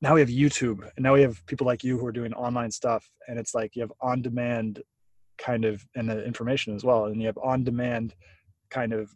now 0.00 0.14
we 0.14 0.20
have 0.20 0.30
YouTube 0.30 0.88
and 0.96 1.02
now 1.02 1.14
we 1.14 1.22
have 1.22 1.44
people 1.46 1.66
like 1.66 1.84
you 1.84 1.98
who 1.98 2.06
are 2.06 2.12
doing 2.12 2.32
online 2.34 2.70
stuff 2.70 3.10
and 3.28 3.38
it's 3.38 3.54
like 3.54 3.76
you 3.76 3.82
have 3.82 3.92
on 4.00 4.22
demand 4.22 4.82
kind 5.38 5.64
of 5.64 5.86
and 5.94 6.08
the 6.08 6.24
information 6.24 6.74
as 6.74 6.84
well 6.84 7.06
and 7.06 7.20
you 7.20 7.26
have 7.26 7.38
on 7.38 7.64
demand 7.64 8.14
kind 8.70 8.92
of 8.92 9.14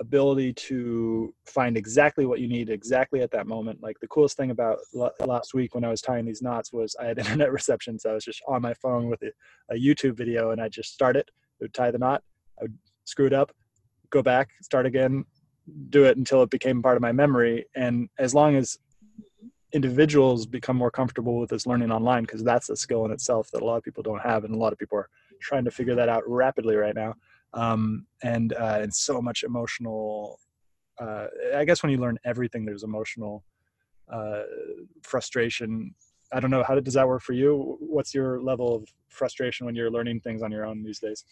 ability 0.00 0.52
to 0.52 1.32
find 1.46 1.76
exactly 1.76 2.26
what 2.26 2.40
you 2.40 2.48
need 2.48 2.68
exactly 2.68 3.22
at 3.22 3.30
that 3.30 3.46
moment. 3.46 3.80
Like 3.80 3.96
the 4.00 4.08
coolest 4.08 4.36
thing 4.36 4.50
about 4.50 4.78
last 5.20 5.54
week 5.54 5.74
when 5.74 5.84
i 5.84 5.88
was 5.88 6.00
tying 6.00 6.24
these 6.24 6.42
knots 6.42 6.72
was 6.72 6.94
i 7.00 7.04
had 7.06 7.18
internet 7.24 7.52
reception 7.52 7.98
so 7.98 8.10
i 8.10 8.14
was 8.14 8.24
just 8.24 8.42
on 8.48 8.62
my 8.62 8.74
phone 8.74 9.08
with 9.08 9.22
a, 9.22 9.74
youtube 9.74 10.16
video 10.16 10.50
and 10.50 10.60
i 10.60 10.68
just 10.68 10.92
start 10.92 11.16
it 11.16 11.30
would 11.60 11.72
tie 11.74 11.90
the 11.90 11.98
knot 11.98 12.22
i 12.60 12.62
would 12.62 12.76
screw 13.04 13.26
it 13.26 13.32
up 13.32 13.50
go 14.10 14.22
back 14.22 14.50
start 14.62 14.86
again 14.86 15.24
do 15.90 16.04
it 16.04 16.16
until 16.16 16.42
it 16.42 16.50
became 16.50 16.82
part 16.82 16.96
of 16.96 17.02
my 17.02 17.12
memory 17.12 17.64
and 17.74 18.08
as 18.18 18.34
long 18.34 18.54
as 18.54 18.78
individuals 19.74 20.46
become 20.46 20.76
more 20.76 20.90
comfortable 20.90 21.38
with 21.38 21.50
this 21.50 21.66
learning 21.66 21.90
online 21.90 22.22
because 22.22 22.42
that's 22.42 22.70
a 22.70 22.76
skill 22.76 23.04
in 23.04 23.10
itself 23.10 23.50
that 23.50 23.60
a 23.60 23.64
lot 23.64 23.76
of 23.76 23.82
people 23.82 24.02
don't 24.02 24.22
have 24.22 24.44
and 24.44 24.54
a 24.54 24.58
lot 24.58 24.72
of 24.72 24.78
people 24.78 24.96
are 24.96 25.08
trying 25.40 25.64
to 25.64 25.70
figure 25.70 25.94
that 25.94 26.08
out 26.08 26.22
rapidly 26.26 26.76
right 26.76 26.94
now. 26.94 27.14
Um, 27.52 28.06
and 28.22 28.52
uh, 28.54 28.78
and 28.82 28.92
so 28.92 29.22
much 29.22 29.44
emotional 29.44 30.40
uh, 30.98 31.26
i 31.56 31.64
guess 31.64 31.82
when 31.82 31.92
you 31.92 31.98
learn 31.98 32.18
everything 32.24 32.64
there's 32.64 32.82
emotional 32.82 33.44
uh, 34.10 34.42
frustration. 35.02 35.94
I 36.32 36.40
don't 36.40 36.50
know 36.50 36.64
how 36.66 36.78
does 36.78 36.94
that 36.94 37.06
work 37.06 37.22
for 37.22 37.32
you? 37.32 37.76
What's 37.80 38.14
your 38.14 38.40
level 38.40 38.74
of 38.74 38.88
frustration 39.08 39.66
when 39.66 39.74
you're 39.74 39.90
learning 39.90 40.20
things 40.20 40.42
on 40.42 40.50
your 40.50 40.64
own 40.66 40.82
these 40.82 40.98
days? 40.98 41.24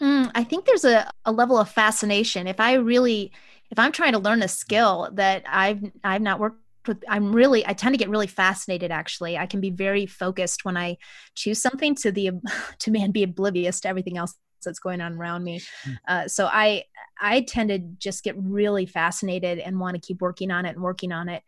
Mm, 0.00 0.30
i 0.34 0.44
think 0.44 0.64
there's 0.64 0.84
a, 0.84 1.10
a 1.24 1.32
level 1.32 1.58
of 1.58 1.68
fascination. 1.68 2.46
If 2.46 2.60
i 2.60 2.74
really 2.74 3.32
if 3.70 3.78
I'm 3.78 3.92
trying 3.92 4.12
to 4.12 4.18
learn 4.18 4.42
a 4.42 4.48
skill 4.48 5.10
that 5.14 5.44
I've 5.46 5.82
I've 6.02 6.22
not 6.22 6.40
worked 6.40 6.62
with, 6.86 7.02
I'm 7.08 7.32
really 7.32 7.66
I 7.66 7.72
tend 7.72 7.94
to 7.94 7.98
get 7.98 8.08
really 8.08 8.26
fascinated. 8.26 8.90
Actually, 8.90 9.36
I 9.36 9.46
can 9.46 9.60
be 9.60 9.70
very 9.70 10.06
focused 10.06 10.64
when 10.64 10.76
I 10.76 10.96
choose 11.34 11.60
something 11.60 11.94
to 11.96 12.12
the 12.12 12.30
to 12.78 12.90
man 12.90 13.10
be 13.10 13.22
oblivious 13.22 13.80
to 13.80 13.88
everything 13.88 14.16
else 14.16 14.34
that's 14.64 14.80
going 14.80 15.00
on 15.00 15.14
around 15.14 15.44
me. 15.44 15.60
Hmm. 15.84 15.92
Uh, 16.06 16.28
so 16.28 16.46
I 16.46 16.84
I 17.20 17.42
tend 17.42 17.68
to 17.70 17.78
just 17.78 18.24
get 18.24 18.36
really 18.38 18.86
fascinated 18.86 19.58
and 19.58 19.78
want 19.78 19.94
to 19.94 20.00
keep 20.00 20.20
working 20.20 20.50
on 20.50 20.64
it 20.66 20.70
and 20.70 20.82
working 20.82 21.12
on 21.12 21.28
it. 21.28 21.42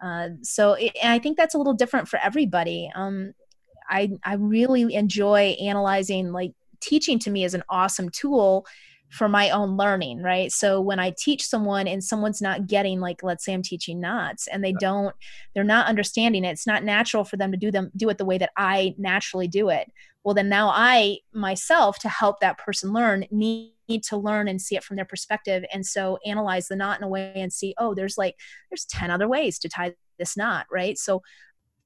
Uh, 0.00 0.28
so 0.42 0.74
it, 0.74 0.92
and 1.02 1.12
I 1.12 1.18
think 1.18 1.36
that's 1.36 1.54
a 1.54 1.58
little 1.58 1.74
different 1.74 2.08
for 2.08 2.18
everybody. 2.18 2.90
Um, 2.94 3.34
I 3.88 4.12
I 4.24 4.34
really 4.34 4.94
enjoy 4.94 5.56
analyzing. 5.60 6.32
Like 6.32 6.52
teaching 6.80 7.18
to 7.20 7.30
me 7.30 7.44
is 7.44 7.54
an 7.54 7.62
awesome 7.68 8.10
tool 8.10 8.66
for 9.10 9.28
my 9.28 9.50
own 9.50 9.76
learning, 9.76 10.22
right? 10.22 10.50
So 10.50 10.80
when 10.80 10.98
I 10.98 11.14
teach 11.16 11.46
someone 11.46 11.86
and 11.86 12.02
someone's 12.02 12.42
not 12.42 12.66
getting 12.66 13.00
like 13.00 13.22
let's 13.22 13.44
say 13.44 13.52
I'm 13.52 13.62
teaching 13.62 14.00
knots 14.00 14.48
and 14.48 14.64
they 14.64 14.72
don't 14.72 15.14
they're 15.54 15.64
not 15.64 15.86
understanding 15.86 16.44
it. 16.44 16.50
It's 16.50 16.66
not 16.66 16.84
natural 16.84 17.24
for 17.24 17.36
them 17.36 17.52
to 17.52 17.56
do 17.56 17.70
them 17.70 17.90
do 17.96 18.08
it 18.08 18.18
the 18.18 18.24
way 18.24 18.38
that 18.38 18.50
I 18.56 18.94
naturally 18.98 19.48
do 19.48 19.68
it. 19.68 19.90
Well 20.24 20.34
then 20.34 20.48
now 20.48 20.70
I 20.74 21.18
myself 21.32 21.98
to 22.00 22.08
help 22.08 22.40
that 22.40 22.58
person 22.58 22.92
learn 22.92 23.26
need 23.30 23.72
to 24.02 24.16
learn 24.16 24.48
and 24.48 24.60
see 24.60 24.74
it 24.74 24.82
from 24.82 24.96
their 24.96 25.04
perspective 25.04 25.64
and 25.72 25.86
so 25.86 26.18
analyze 26.26 26.66
the 26.66 26.74
knot 26.74 26.98
in 26.98 27.04
a 27.04 27.08
way 27.08 27.32
and 27.36 27.52
see 27.52 27.74
oh 27.78 27.94
there's 27.94 28.18
like 28.18 28.34
there's 28.70 28.84
10 28.86 29.10
other 29.10 29.28
ways 29.28 29.58
to 29.60 29.68
tie 29.68 29.94
this 30.18 30.36
knot, 30.36 30.66
right? 30.70 30.98
So 30.98 31.22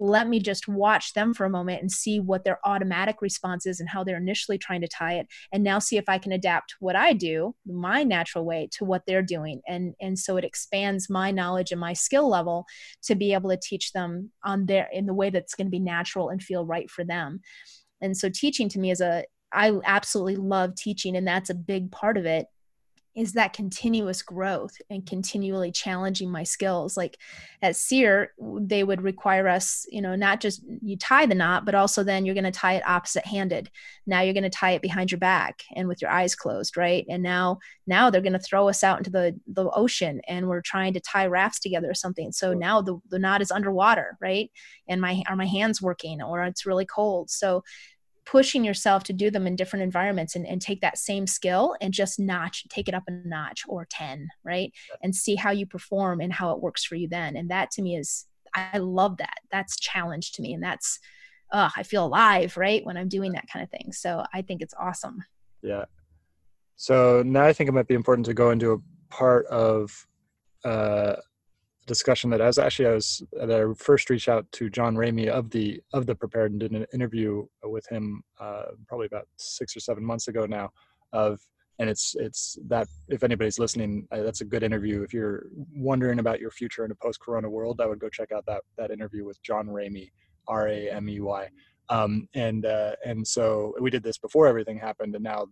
let 0.01 0.29
me 0.29 0.41
just 0.41 0.67
watch 0.67 1.13
them 1.13 1.33
for 1.33 1.45
a 1.45 1.51
moment 1.51 1.81
and 1.81 1.93
see 1.93 2.19
what 2.19 2.43
their 2.43 2.59
automatic 2.65 3.21
response 3.21 3.67
is 3.67 3.79
and 3.79 3.89
how 3.89 4.03
they're 4.03 4.17
initially 4.17 4.59
trying 4.59 4.81
to 4.81 4.89
tie 4.89 5.15
it 5.15 5.27
and 5.53 5.63
now 5.63 5.79
see 5.79 5.97
if 5.97 6.09
i 6.09 6.19
can 6.19 6.33
adapt 6.33 6.75
what 6.81 6.97
i 6.97 7.13
do 7.13 7.55
my 7.67 8.03
natural 8.03 8.45
way 8.45 8.69
to 8.73 8.85
what 8.85 9.03
they're 9.07 9.23
doing. 9.23 9.61
And 9.67 9.95
and 10.01 10.19
so 10.19 10.37
it 10.37 10.45
expands 10.45 11.09
my 11.09 11.31
knowledge 11.31 11.71
and 11.71 11.81
my 11.81 11.93
skill 11.93 12.29
level 12.29 12.67
to 13.05 13.15
be 13.15 13.33
able 13.33 13.51
to 13.51 13.59
teach 13.63 13.93
them 13.93 14.31
on 14.45 14.67
their 14.67 14.89
in 14.93 15.07
the 15.07 15.15
way 15.15 15.31
that's 15.31 15.55
going 15.55 15.67
to 15.67 15.71
be 15.71 15.81
natural 15.81 16.29
and 16.29 16.43
feel 16.43 16.65
right 16.65 16.91
for 16.91 17.05
them. 17.05 17.41
And 18.01 18.17
so 18.17 18.29
teaching 18.29 18.69
to 18.71 18.79
me 18.79 18.91
is 18.91 19.01
a 19.01 19.25
i 19.53 19.73
absolutely 19.85 20.37
love 20.37 20.75
teaching 20.77 21.17
and 21.17 21.27
that's 21.27 21.51
a 21.51 21.55
big 21.55 21.91
part 21.91 22.17
of 22.17 22.25
it 22.25 22.47
is 23.17 23.33
that 23.33 23.53
continuous 23.53 24.23
growth 24.23 24.77
and 24.89 25.05
continually 25.05 25.73
challenging 25.73 26.31
my 26.31 26.45
skills. 26.45 26.97
Like 26.97 27.19
at 27.61 27.77
SERE 27.77 28.33
they 28.61 28.85
would 28.85 29.03
require 29.03 29.49
us 29.49 29.85
you 29.91 30.01
know 30.01 30.15
not 30.15 30.41
just 30.41 30.63
you 30.81 30.97
tie 30.97 31.27
the 31.27 31.35
knot 31.35 31.65
but 31.65 31.75
also 31.75 32.03
then 32.03 32.25
you're 32.25 32.35
going 32.35 32.45
to 32.45 32.51
tie 32.51 32.75
it 32.75 32.87
opposite 32.87 33.27
handed. 33.27 33.71
Now 34.07 34.21
you're 34.21 34.35
going 34.35 34.45
to 34.45 34.51
tie 34.51 34.73
it 34.73 34.83
behind 34.83 35.11
your 35.11 35.19
back 35.19 35.63
and 35.75 35.89
with 35.89 36.01
your 36.01 36.11
eyes 36.11 36.35
closed 36.35 36.77
right? 36.77 37.05
And 37.09 37.23
now 37.23 37.59
now 37.87 38.11
they're 38.11 38.21
going 38.21 38.33
to 38.35 38.39
throw 38.39 38.69
us 38.69 38.85
out 38.85 38.99
into 38.99 39.11
the 39.11 39.39
the 39.47 39.69
ocean 39.71 40.21
and 40.29 40.49
we're 40.49 40.63
trying 40.63 40.95
to 40.95 41.01
tie 41.01 41.27
rafts 41.27 41.61
together 41.61 41.91
or 41.91 41.95
something. 41.95 42.33
So 42.33 42.55
now 42.55 42.81
the, 42.81 42.99
the 43.09 43.19
knot 43.19 43.43
is 43.43 43.51
underwater 43.51 44.17
right? 44.21 44.51
And 44.89 45.01
my 45.01 45.23
are 45.29 45.37
my 45.37 45.47
hands 45.47 45.83
working 45.83 46.23
or 46.23 46.43
it's 46.45 46.67
really 46.67 46.87
cold. 46.87 47.31
So 47.31 47.65
pushing 48.31 48.63
yourself 48.63 49.03
to 49.03 49.13
do 49.13 49.29
them 49.29 49.45
in 49.45 49.57
different 49.57 49.83
environments 49.83 50.37
and, 50.37 50.47
and 50.47 50.63
take 50.63 50.81
that 50.81 50.97
same 50.97 51.27
skill 51.27 51.75
and 51.81 51.93
just 51.93 52.21
notch 52.21 52.65
take 52.69 52.89
it 52.89 52.95
up 52.95 53.03
a 53.09 53.11
notch 53.11 53.65
or 53.67 53.87
10 53.91 54.29
right? 54.45 54.73
And 55.03 55.15
see 55.15 55.35
how 55.35 55.51
you 55.51 55.67
perform 55.67 56.21
and 56.21 56.33
how 56.33 56.53
it 56.53 56.63
works 56.63 56.85
for 56.85 56.95
you 56.95 57.09
then. 57.09 57.37
And 57.37 57.51
that 57.51 57.73
to 57.73 57.83
me 57.83 57.97
is 57.97 58.27
i 58.55 58.79
love 58.79 59.17
that. 59.17 59.39
That's 59.51 59.79
challenge 59.79 60.33
to 60.33 60.43
me 60.43 60.55
and 60.55 60.63
that's 60.63 61.01
uh, 61.53 61.71
i 61.77 61.83
feel 61.83 62.07
alive 62.07 62.57
right 62.57 62.85
when 62.87 62.97
i'm 62.97 63.09
doing 63.09 63.33
that 63.33 63.49
kind 63.53 63.65
of 63.65 63.71
thing. 63.71 63.93
So 63.93 64.25
i 64.33 64.43
think 64.43 64.63
it's 64.63 64.75
awesome. 64.79 65.25
Yeah. 65.61 65.87
So 66.77 67.25
now 67.27 67.45
i 67.45 67.53
think 67.53 67.69
it 67.69 67.73
might 67.73 67.89
be 67.89 67.95
important 67.95 68.27
to 68.27 68.35
go 68.35 68.53
into 68.53 68.73
a 68.73 68.79
part 69.13 69.47
of 69.47 70.07
uh, 70.65 71.17
discussion 71.87 72.31
that 72.31 72.41
I 72.41 72.49
actually 72.63 72.87
I 72.87 72.95
was 72.95 73.23
that 73.33 73.51
I 73.51 73.75
first 73.75 74.11
reached 74.11 74.29
out 74.29 74.51
to 74.53 74.71
John 74.71 74.95
Ramey 74.95 75.29
of 75.29 75.51
the 75.51 75.81
of 75.93 76.07
the 76.07 76.15
prepared 76.15 76.53
and 76.53 76.61
did 76.61 76.73
an 76.73 76.87
interview 76.93 77.47
with 77.65 77.87
him 77.89 78.23
uh, 78.39 78.67
probably 78.87 79.07
about 79.07 79.27
six 79.37 79.77
or 79.77 79.81
seven 79.81 80.05
months 80.05 80.29
ago 80.29 80.47
now 80.47 80.71
of 81.13 81.41
and 81.79 81.89
it's 81.89 82.15
it's 82.19 82.59
that 82.69 82.87
if 83.09 83.25
anybody's 83.25 83.59
listening 83.59 84.07
uh, 84.13 84.23
that's 84.23 84.41
a 84.41 84.45
good 84.45 84.63
interview. 84.63 85.03
If 85.03 85.13
you're 85.13 85.47
wondering 85.75 86.19
about 86.19 86.41
your 86.41 86.51
future 86.51 86.85
in 86.85 86.91
a 86.91 86.95
post-corona 86.95 87.49
world 87.49 87.81
I 87.81 87.87
would 87.87 87.99
go 87.99 88.09
check 88.09 88.33
out 88.33 88.45
that 88.47 88.63
that 88.77 88.91
interview 88.91 89.25
with 89.25 89.43
John 89.43 89.67
Ramey 89.67 90.11
R 90.47 90.69
A 90.69 90.91
M 90.91 91.09
E 91.09 91.21
Y. 91.21 91.49
Um, 91.89 92.29
and 92.35 92.67
uh, 92.67 92.93
and 93.05 93.27
so 93.27 93.75
we 93.81 93.91
did 93.91 94.05
this 94.05 94.19
before 94.19 94.47
everything 94.47 94.79
happened 94.79 95.15
and 95.15 95.25
now 95.25 95.47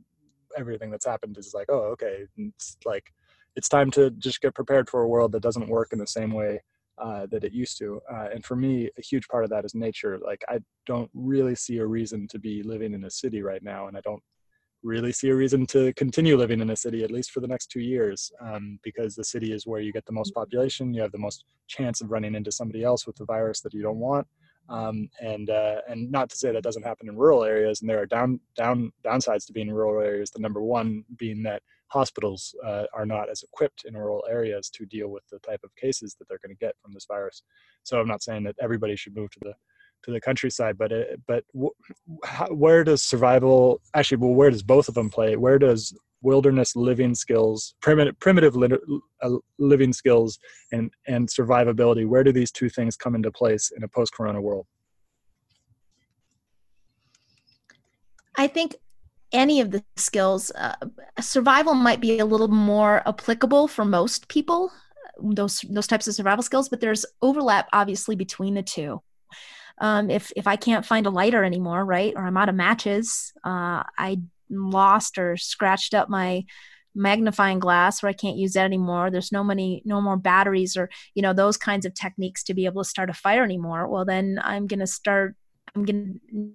everything 0.57 0.91
that's 0.91 1.07
happened 1.07 1.37
is 1.37 1.53
like 1.55 1.67
oh 1.69 1.91
okay 1.95 2.25
it's 2.39 2.77
like 2.85 3.13
it's 3.59 3.69
time 3.69 3.91
to 3.91 4.11
just 4.13 4.41
get 4.41 4.55
prepared 4.55 4.89
for 4.89 5.03
a 5.03 5.09
world 5.09 5.33
that 5.33 5.43
doesn't 5.43 5.69
work 5.69 5.89
in 5.93 5.99
the 5.99 6.07
same 6.07 6.33
way 6.33 6.61
uh, 6.97 7.27
that 7.27 7.43
it 7.43 7.53
used 7.53 7.77
to. 7.77 8.01
Uh, 8.09 8.29
and 8.33 8.45
for 8.45 8.55
me, 8.55 8.89
a 8.97 9.03
huge 9.03 9.27
part 9.27 9.43
of 9.43 9.51
that 9.51 9.65
is 9.65 9.75
nature. 9.75 10.17
Like 10.25 10.45
I 10.49 10.61
don't 10.87 11.11
really 11.13 11.57
see 11.57 11.79
a 11.79 11.87
reason 11.87 12.29
to 12.29 12.39
be 12.39 12.63
living 12.63 12.95
in 12.95 13.05
a 13.05 13.11
city 13.11 13.43
right 13.43 13.63
now, 13.63 13.89
and 13.89 13.97
I 13.97 14.01
don't 14.03 14.23
really 14.85 15.11
see 15.11 15.31
a 15.31 15.35
reason 15.35 15.67
to 15.67 15.93
continue 15.95 16.37
living 16.37 16.61
in 16.61 16.71
a 16.71 16.77
city 16.77 17.03
at 17.03 17.11
least 17.11 17.33
for 17.33 17.41
the 17.41 17.49
next 17.49 17.67
two 17.67 17.81
years 17.81 18.31
um, 18.41 18.79
because 18.85 19.17
the 19.17 19.25
city 19.25 19.53
is 19.53 19.67
where 19.67 19.81
you 19.81 19.93
get 19.93 20.07
the 20.07 20.13
most 20.13 20.33
population 20.33 20.95
you 20.95 21.03
have 21.03 21.11
the 21.11 21.19
most 21.19 21.43
chance 21.67 22.01
of 22.01 22.13
running 22.13 22.37
into 22.37 22.53
somebody 22.53 22.85
else 22.85 23.05
with 23.05 23.17
the 23.17 23.25
virus 23.25 23.61
that 23.61 23.75
you 23.75 23.83
don't 23.83 23.99
want 23.99 24.25
um, 24.69 25.09
and 25.21 25.51
uh, 25.51 25.81
and 25.89 26.09
not 26.13 26.31
to 26.31 26.37
say 26.37 26.53
that 26.53 26.63
doesn't 26.63 26.85
happen 26.85 27.09
in 27.09 27.17
rural 27.17 27.43
areas 27.43 27.81
and 27.81 27.91
there 27.91 28.01
are 28.01 28.07
down 28.07 28.39
down 28.57 28.93
downsides 29.05 29.45
to 29.47 29.53
being 29.53 29.67
in 29.67 29.75
rural 29.75 30.01
areas 30.01 30.31
the 30.31 30.39
number 30.39 30.63
one 30.63 31.05
being 31.17 31.43
that 31.43 31.61
hospitals 31.89 32.55
uh, 32.65 32.85
are 32.95 33.07
not 33.07 33.31
as 33.31 33.43
equipped 33.43 33.85
in 33.85 33.97
rural 33.97 34.25
areas 34.31 34.71
to 34.71 34.87
deal 34.87 35.09
with 35.09 35.25
the 35.31 35.39
type 35.41 35.61
of 35.65 35.75
cases 35.77 36.15
that 36.19 36.29
they're 36.29 36.41
going 36.45 36.55
to 36.55 36.65
get 36.65 36.75
from 36.83 36.93
this 36.93 37.07
virus. 37.07 37.43
So 37.83 38.01
I'm 38.01 38.09
not 38.09 38.23
saying 38.23 38.45
that 38.45 38.57
everybody 38.61 38.97
should 38.97 39.17
move 39.17 39.31
to 39.33 39.41
the 39.43 39.55
to 40.05 40.13
the 40.13 40.21
countryside, 40.21 40.79
but 40.79 40.93
it, 40.93 41.21
but 41.27 41.45
w- 41.53 41.73
how, 42.25 42.47
where 42.47 42.85
does 42.85 43.03
survival 43.03 43.81
actually? 43.95 44.19
Well, 44.19 44.35
where 44.35 44.51
does 44.51 44.63
both 44.63 44.89
of 44.89 44.95
them 44.95 45.11
play? 45.11 45.37
Where 45.37 45.59
does 45.59 45.93
wilderness 46.23 46.77
living 46.77 47.15
skills, 47.15 47.75
primitive 47.81 48.19
primitive 48.21 48.55
li- 48.55 49.01
uh, 49.23 49.37
living 49.59 49.93
skills, 49.93 50.39
and 50.73 50.91
and 51.07 51.29
survivability? 51.29 52.07
Where 52.07 52.23
do 52.23 52.33
these 52.33 52.53
two 52.53 52.69
things 52.69 52.97
come 52.97 53.15
into 53.15 53.33
place 53.33 53.73
in 53.77 53.83
a 53.83 53.89
post-corona 53.89 54.41
world? 54.41 54.67
I 58.37 58.47
think 58.47 58.77
any 59.33 59.61
of 59.61 59.71
the 59.71 59.85
skills, 59.97 60.51
uh, 60.53 60.75
survival 61.21 61.75
might 61.75 62.01
be 62.01 62.19
a 62.19 62.25
little 62.25 62.49
more 62.49 63.03
applicable 63.07 63.69
for 63.69 63.85
most 63.85 64.29
people. 64.29 64.73
Those 65.21 65.65
those 65.69 65.87
types 65.87 66.07
of 66.07 66.15
survival 66.15 66.43
skills, 66.43 66.69
but 66.69 66.81
there's 66.81 67.05
overlap 67.23 67.69
obviously 67.73 68.17
between 68.17 68.55
the 68.55 68.63
two. 68.63 69.03
Um, 69.81 70.11
if 70.11 70.33
if 70.37 70.47
I 70.47 70.57
can't 70.57 70.87
find 70.87 71.07
a 71.07 71.11
lighter 71.11 71.45
anymore, 71.45 71.85
right, 71.85 72.13
or 72.17 72.27
I'm 72.27 72.37
out 72.37 72.49
of 72.49 72.55
matches, 72.55 73.33
uh, 73.45 73.83
I 73.99 74.21
lost 74.51 75.19
or 75.19 75.37
scratched 75.37 75.95
up 75.95 76.09
my 76.09 76.45
magnifying 76.95 77.59
glass 77.59 78.03
where 78.03 78.11
I 78.11 78.15
can't 78.15 78.37
use 78.37 78.55
that 78.55 78.65
anymore. 78.65 79.11
There's 79.11 79.33
no 79.33 79.45
many, 79.45 79.83
no 79.85 80.01
more 80.01 80.17
batteries 80.17 80.77
or, 80.77 80.91
you 81.15 81.23
know, 81.23 81.33
those 81.33 81.57
kinds 81.57 81.87
of 81.87 81.95
techniques 81.95 82.43
to 82.45 82.55
be 82.55 82.67
able 82.67 82.83
to 82.83 82.89
start 82.89 83.11
a 83.11 83.15
fire 83.15 83.45
anymore. 83.45 83.87
Well, 83.89 84.05
then 84.05 84.41
I'm 84.43 84.67
going 84.67 84.81
to 84.81 84.87
start, 84.87 85.37
I'm 85.75 85.87
to 85.87 86.53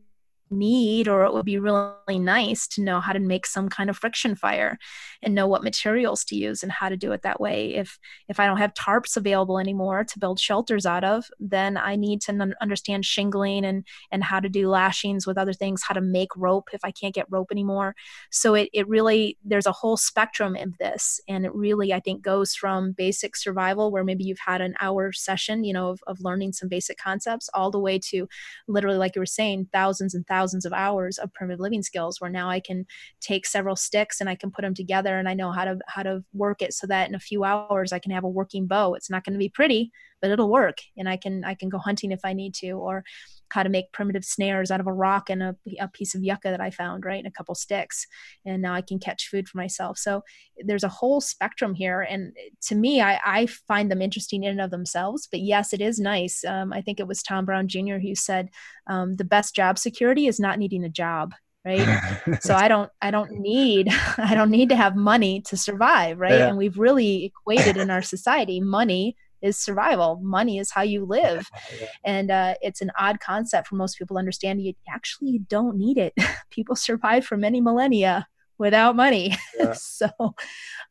need 0.57 1.07
or 1.07 1.25
it 1.25 1.33
would 1.33 1.45
be 1.45 1.59
really 1.59 2.19
nice 2.19 2.67
to 2.67 2.81
know 2.81 2.99
how 2.99 3.13
to 3.13 3.19
make 3.19 3.45
some 3.45 3.69
kind 3.69 3.89
of 3.89 3.97
friction 3.97 4.35
fire 4.35 4.77
and 5.21 5.35
know 5.35 5.47
what 5.47 5.63
materials 5.63 6.23
to 6.25 6.35
use 6.35 6.63
and 6.63 6.71
how 6.71 6.89
to 6.89 6.97
do 6.97 7.11
it 7.11 7.21
that 7.23 7.39
way. 7.41 7.75
If 7.75 7.97
if 8.29 8.39
i 8.39 8.45
don't 8.45 8.57
have 8.57 8.73
tarps 8.73 9.17
available 9.17 9.59
anymore 9.59 10.03
to 10.03 10.19
build 10.19 10.39
shelters 10.39 10.85
out 10.85 11.03
of 11.03 11.25
then 11.39 11.77
i 11.77 11.95
need 11.95 12.21
to 12.21 12.53
understand 12.61 13.05
shingling 13.05 13.65
and 13.65 13.85
and 14.11 14.23
how 14.23 14.39
to 14.39 14.49
do 14.49 14.69
lashings 14.69 15.25
with 15.27 15.37
other 15.37 15.53
things 15.53 15.83
how 15.83 15.93
to 15.93 16.01
make 16.01 16.29
rope 16.35 16.69
if 16.73 16.81
i 16.83 16.91
can't 16.91 17.15
get 17.15 17.27
rope 17.29 17.49
anymore. 17.51 17.95
So 18.31 18.53
it, 18.55 18.69
it 18.73 18.87
really 18.87 19.37
there's 19.43 19.65
a 19.65 19.71
whole 19.71 19.97
spectrum 19.97 20.55
of 20.55 20.77
this 20.77 21.19
and 21.27 21.45
it 21.45 21.53
really 21.53 21.93
i 21.93 21.99
think 21.99 22.21
goes 22.21 22.55
from 22.55 22.91
basic 22.91 23.35
survival 23.35 23.91
where 23.91 24.03
maybe 24.03 24.23
you've 24.23 24.39
had 24.45 24.61
an 24.61 24.75
hour 24.79 25.11
session 25.11 25.63
you 25.63 25.73
know 25.73 25.89
of, 25.89 25.99
of 26.07 26.21
learning 26.21 26.53
some 26.53 26.69
basic 26.69 26.97
concepts 26.97 27.49
all 27.53 27.71
the 27.71 27.79
way 27.79 27.99
to 27.99 28.27
literally 28.67 28.97
like 28.97 29.15
you 29.15 29.21
were 29.21 29.25
saying 29.25 29.67
thousands 29.71 30.13
and 30.13 30.25
thousands 30.27 30.42
thousands 30.43 30.65
of 30.65 30.73
hours 30.73 31.17
of 31.17 31.33
primitive 31.33 31.59
living 31.59 31.81
skills 31.81 32.19
where 32.19 32.29
now 32.29 32.49
I 32.49 32.59
can 32.59 32.85
take 33.21 33.45
several 33.45 33.77
sticks 33.77 34.19
and 34.19 34.29
I 34.29 34.35
can 34.35 34.51
put 34.51 34.63
them 34.63 34.73
together 34.73 35.17
and 35.17 35.29
I 35.29 35.33
know 35.33 35.51
how 35.51 35.63
to 35.65 35.79
how 35.87 36.03
to 36.03 36.23
work 36.33 36.61
it 36.61 36.73
so 36.73 36.85
that 36.87 37.07
in 37.07 37.15
a 37.15 37.19
few 37.19 37.45
hours 37.45 37.93
I 37.93 37.99
can 37.99 38.11
have 38.11 38.25
a 38.25 38.29
working 38.29 38.67
bow. 38.67 38.93
It's 38.93 39.09
not 39.09 39.23
going 39.23 39.33
to 39.33 39.39
be 39.39 39.49
pretty, 39.49 39.91
but 40.21 40.31
it'll 40.31 40.51
work 40.51 40.79
and 40.97 41.07
I 41.07 41.15
can 41.15 41.45
I 41.45 41.55
can 41.55 41.69
go 41.69 41.77
hunting 41.77 42.11
if 42.11 42.19
I 42.25 42.33
need 42.33 42.53
to 42.55 42.71
or 42.71 43.05
how 43.49 43.63
to 43.63 43.69
make 43.69 43.91
primitive 43.91 44.25
snares 44.25 44.71
out 44.71 44.79
of 44.79 44.87
a 44.87 44.93
rock 44.93 45.29
and 45.29 45.43
a, 45.43 45.55
a 45.79 45.87
piece 45.87 46.15
of 46.15 46.23
yucca 46.23 46.49
that 46.49 46.61
I 46.61 46.69
found, 46.69 47.05
right? 47.05 47.19
And 47.19 47.27
a 47.27 47.31
couple 47.31 47.55
sticks. 47.55 48.05
And 48.45 48.61
now 48.61 48.73
I 48.73 48.81
can 48.81 48.99
catch 48.99 49.29
food 49.29 49.47
for 49.47 49.57
myself. 49.57 49.97
So 49.97 50.23
there's 50.65 50.83
a 50.83 50.89
whole 50.89 51.21
spectrum 51.21 51.73
here. 51.73 52.01
And 52.01 52.35
to 52.63 52.75
me, 52.75 53.01
I, 53.01 53.19
I 53.23 53.45
find 53.45 53.91
them 53.91 54.01
interesting 54.01 54.43
in 54.43 54.51
and 54.51 54.61
of 54.61 54.71
themselves. 54.71 55.27
But 55.29 55.41
yes, 55.41 55.73
it 55.73 55.81
is 55.81 55.99
nice. 55.99 56.43
Um, 56.43 56.73
I 56.73 56.81
think 56.81 56.99
it 56.99 57.07
was 57.07 57.21
Tom 57.21 57.45
Brown 57.45 57.67
Jr. 57.67 57.97
who 58.01 58.15
said 58.15 58.49
um, 58.87 59.15
the 59.15 59.25
best 59.25 59.55
job 59.55 59.77
security 59.77 60.27
is 60.27 60.39
not 60.39 60.59
needing 60.59 60.83
a 60.83 60.89
job 60.89 61.33
right 61.65 62.19
so 62.41 62.53
i 62.55 62.67
don't 62.67 62.89
i 63.01 63.09
don't 63.09 63.31
need 63.31 63.87
i 64.17 64.35
don't 64.35 64.51
need 64.51 64.69
to 64.69 64.75
have 64.75 64.95
money 64.95 65.41
to 65.41 65.55
survive 65.55 66.19
right 66.19 66.33
yeah. 66.33 66.47
and 66.47 66.57
we've 66.57 66.77
really 66.77 67.25
equated 67.25 67.77
in 67.77 67.89
our 67.89 68.01
society 68.01 68.59
money 68.59 69.15
is 69.43 69.57
survival. 69.57 70.19
Money 70.23 70.57
is 70.57 70.71
how 70.71 70.81
you 70.81 71.05
live. 71.05 71.49
And 72.05 72.31
uh, 72.31 72.55
it's 72.61 72.81
an 72.81 72.91
odd 72.99 73.19
concept 73.19 73.67
for 73.67 73.75
most 73.75 73.97
people 73.97 74.15
to 74.15 74.19
understand. 74.19 74.61
You 74.61 74.73
actually 74.89 75.39
don't 75.39 75.77
need 75.77 75.97
it. 75.97 76.13
people 76.49 76.75
survive 76.75 77.25
for 77.25 77.37
many 77.37 77.61
millennia 77.61 78.27
without 78.57 78.95
money. 78.95 79.35
Yeah. 79.57 79.73
so, 79.77 80.09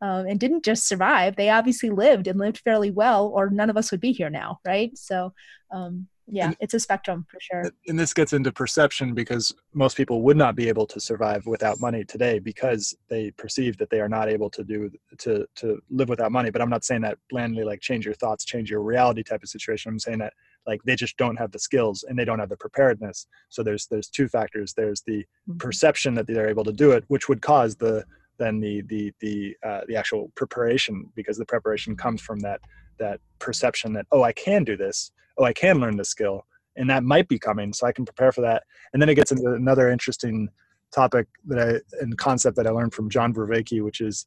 um, 0.01 0.27
and 0.27 0.41
didn't 0.41 0.65
just 0.65 0.87
survive. 0.87 1.37
They 1.37 1.51
obviously 1.51 1.91
lived 1.91 2.27
and 2.27 2.39
lived 2.39 2.59
fairly 2.59 2.91
well, 2.91 3.29
or 3.29 3.51
none 3.51 3.71
of 3.71 3.77
us 3.77 3.91
would 3.91 4.01
be 4.01 4.13
here 4.13 4.31
now, 4.31 4.61
right? 4.65 4.97
So, 4.97 5.33
um, 5.71 6.09
yeah, 6.33 6.47
and, 6.47 6.57
it's 6.61 6.73
a 6.73 6.81
spectrum 6.81 7.27
for 7.31 7.39
sure. 7.41 7.71
And 7.87 7.99
this 7.99 8.15
gets 8.15 8.33
into 8.33 8.51
perception 8.51 9.13
because 9.13 9.55
most 9.75 9.99
people 9.99 10.23
would 10.23 10.37
not 10.37 10.57
be 10.57 10.67
able 10.69 10.87
to 10.87 10.99
survive 10.99 11.47
without 11.47 11.79
money 11.79 12.05
today 12.05 12.39
because 12.39 12.97
they 13.09 13.31
perceive 13.33 13.77
that 13.77 13.91
they 13.91 14.01
are 14.01 14.09
not 14.09 14.31
able 14.31 14.49
to 14.51 14.65
do 14.65 14.91
to 15.19 15.47
to 15.57 15.79
live 15.91 16.09
without 16.09 16.33
money. 16.33 16.51
But 16.51 16.63
I'm 16.63 16.71
not 16.71 16.85
saying 16.85 17.03
that 17.03 17.19
blandly 17.29 17.65
like 17.65 17.83
change 17.83 18.07
your 18.07 18.15
thoughts, 18.15 18.47
change 18.47 18.71
your 18.71 18.81
reality 18.83 19.23
type 19.23 19.43
of 19.43 19.51
situation. 19.51 19.91
I'm 19.93 19.99
saying 19.99 20.21
that 20.21 20.33
like 20.67 20.83
they 20.85 20.97
just 20.97 21.19
don't 21.19 21.37
have 21.37 21.53
the 21.53 21.59
skills 21.59 22.03
and 22.09 22.19
they 22.19 22.25
don't 22.25 22.39
have 22.39 22.49
the 22.49 22.57
preparedness 22.57 23.27
so 23.49 23.63
there's 23.63 23.87
there's 23.87 24.09
two 24.09 24.29
factors 24.29 24.73
there's 24.75 25.03
the 25.03 25.19
mm-hmm. 25.49 25.57
perception 25.57 26.15
that 26.15 26.27
they're 26.27 26.49
able 26.49 26.63
to 26.63 26.73
do 26.73 26.93
it 26.93 27.05
which 27.09 27.29
would 27.29 27.43
cause 27.43 27.75
the 27.77 28.05
then 28.39 28.61
the 28.61 28.83
the 28.83 29.13
the 29.21 29.57
uh, 29.67 29.81
the 29.89 29.97
actual 29.97 30.31
preparation 30.37 31.11
because 31.15 31.37
the 31.37 31.45
preparation 31.45 31.97
comes 31.97 32.21
from 32.21 32.39
that 32.41 32.61
that 32.99 33.21
perception 33.39 33.93
that 33.93 34.07
oh 34.13 34.23
i 34.23 34.33
can 34.33 34.63
do 34.63 34.77
this 34.77 35.11
oh 35.39 35.45
i 35.45 35.53
can 35.53 35.81
learn 35.81 35.97
this 35.97 36.11
skill 36.11 36.47
and 36.77 36.89
that 36.89 37.05
might 37.05 37.29
be 37.29 37.39
coming 37.39 37.73
so 37.73 37.87
i 37.87 37.93
can 37.93 38.05
prepare 38.05 38.33
for 38.33 38.41
that. 38.41 38.63
And 38.93 39.01
then 39.01 39.09
it 39.09 39.15
gets 39.15 39.33
into 39.33 39.53
another 39.53 39.91
interesting 39.91 40.49
topic 40.93 41.27
that 41.47 41.59
i 41.59 42.01
and 42.01 42.17
concept 42.19 42.57
that 42.57 42.67
i 42.67 42.71
learned 42.71 42.95
from 42.95 43.09
john 43.09 43.33
vervaeke 43.33 43.83
which 43.83 44.01
is 44.01 44.27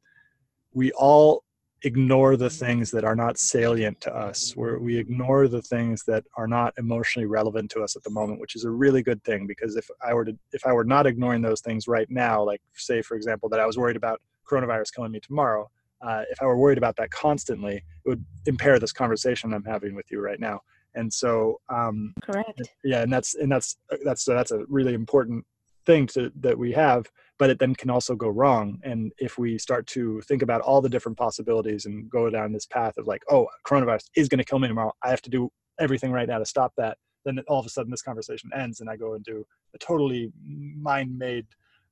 we 0.73 0.91
all 0.93 1.43
ignore 1.85 2.35
the 2.35 2.49
things 2.49 2.89
that 2.89 3.03
are 3.03 3.15
not 3.15 3.37
salient 3.37 4.01
to 4.01 4.13
us. 4.13 4.55
Where 4.55 4.79
we 4.79 4.97
ignore 4.97 5.47
the 5.47 5.61
things 5.61 6.03
that 6.05 6.23
are 6.35 6.47
not 6.47 6.73
emotionally 6.77 7.27
relevant 7.27 7.69
to 7.71 7.81
us 7.81 7.95
at 7.95 8.03
the 8.03 8.09
moment 8.09 8.41
which 8.41 8.55
is 8.55 8.63
a 8.63 8.69
really 8.69 9.03
good 9.03 9.23
thing 9.23 9.45
because 9.45 9.75
if 9.75 9.87
i 10.03 10.13
were 10.13 10.25
to 10.25 10.35
if 10.51 10.65
i 10.65 10.73
were 10.73 10.83
not 10.83 11.05
ignoring 11.05 11.41
those 11.41 11.61
things 11.61 11.87
right 11.87 12.09
now 12.09 12.43
like 12.43 12.61
say 12.73 13.01
for 13.01 13.15
example 13.15 13.49
that 13.49 13.59
i 13.59 13.65
was 13.65 13.77
worried 13.77 13.95
about 13.95 14.19
coronavirus 14.49 14.93
killing 14.95 15.11
me 15.11 15.19
tomorrow 15.19 15.69
uh, 16.01 16.23
if 16.31 16.41
i 16.41 16.45
were 16.45 16.57
worried 16.57 16.77
about 16.77 16.95
that 16.95 17.11
constantly 17.11 17.75
it 17.75 18.09
would 18.09 18.25
impair 18.47 18.79
this 18.79 18.91
conversation 18.91 19.53
i'm 19.53 19.63
having 19.63 19.93
with 19.95 20.09
you 20.09 20.19
right 20.19 20.39
now 20.39 20.59
and 20.95 21.11
so 21.11 21.59
um 21.69 22.13
correct. 22.23 22.61
yeah 22.83 23.01
and 23.01 23.11
that's 23.11 23.35
and 23.35 23.51
that's 23.51 23.77
that's 24.03 24.25
so 24.25 24.33
that's 24.33 24.51
a 24.51 24.65
really 24.67 24.93
important 24.93 25.45
thing 25.85 26.07
to, 26.07 26.31
that 26.41 26.57
we 26.57 26.71
have 26.71 27.07
but 27.37 27.49
it 27.49 27.59
then 27.59 27.75
can 27.75 27.89
also 27.89 28.15
go 28.15 28.29
wrong. 28.29 28.79
And 28.83 29.11
if 29.17 29.37
we 29.37 29.57
start 29.57 29.87
to 29.87 30.21
think 30.21 30.41
about 30.41 30.61
all 30.61 30.81
the 30.81 30.89
different 30.89 31.17
possibilities 31.17 31.85
and 31.85 32.09
go 32.09 32.29
down 32.29 32.53
this 32.53 32.65
path 32.65 32.97
of 32.97 33.07
like 33.07 33.23
oh 33.29 33.47
coronavirus 33.67 34.05
is 34.15 34.29
going 34.29 34.39
to 34.39 34.45
kill 34.45 34.59
me 34.59 34.67
tomorrow 34.67 34.93
i 35.03 35.09
have 35.09 35.21
to 35.21 35.29
do 35.29 35.51
everything 35.79 36.11
right 36.11 36.27
now 36.27 36.37
to 36.37 36.45
stop 36.45 36.73
that 36.77 36.97
then 37.25 37.39
all 37.47 37.59
of 37.59 37.65
a 37.65 37.69
sudden 37.69 37.91
this 37.91 38.01
conversation 38.01 38.49
ends 38.55 38.79
and 38.79 38.89
i 38.89 38.95
go 38.95 39.15
into 39.15 39.45
a 39.73 39.77
totally 39.79 40.31
mind 40.45 41.17
made 41.17 41.45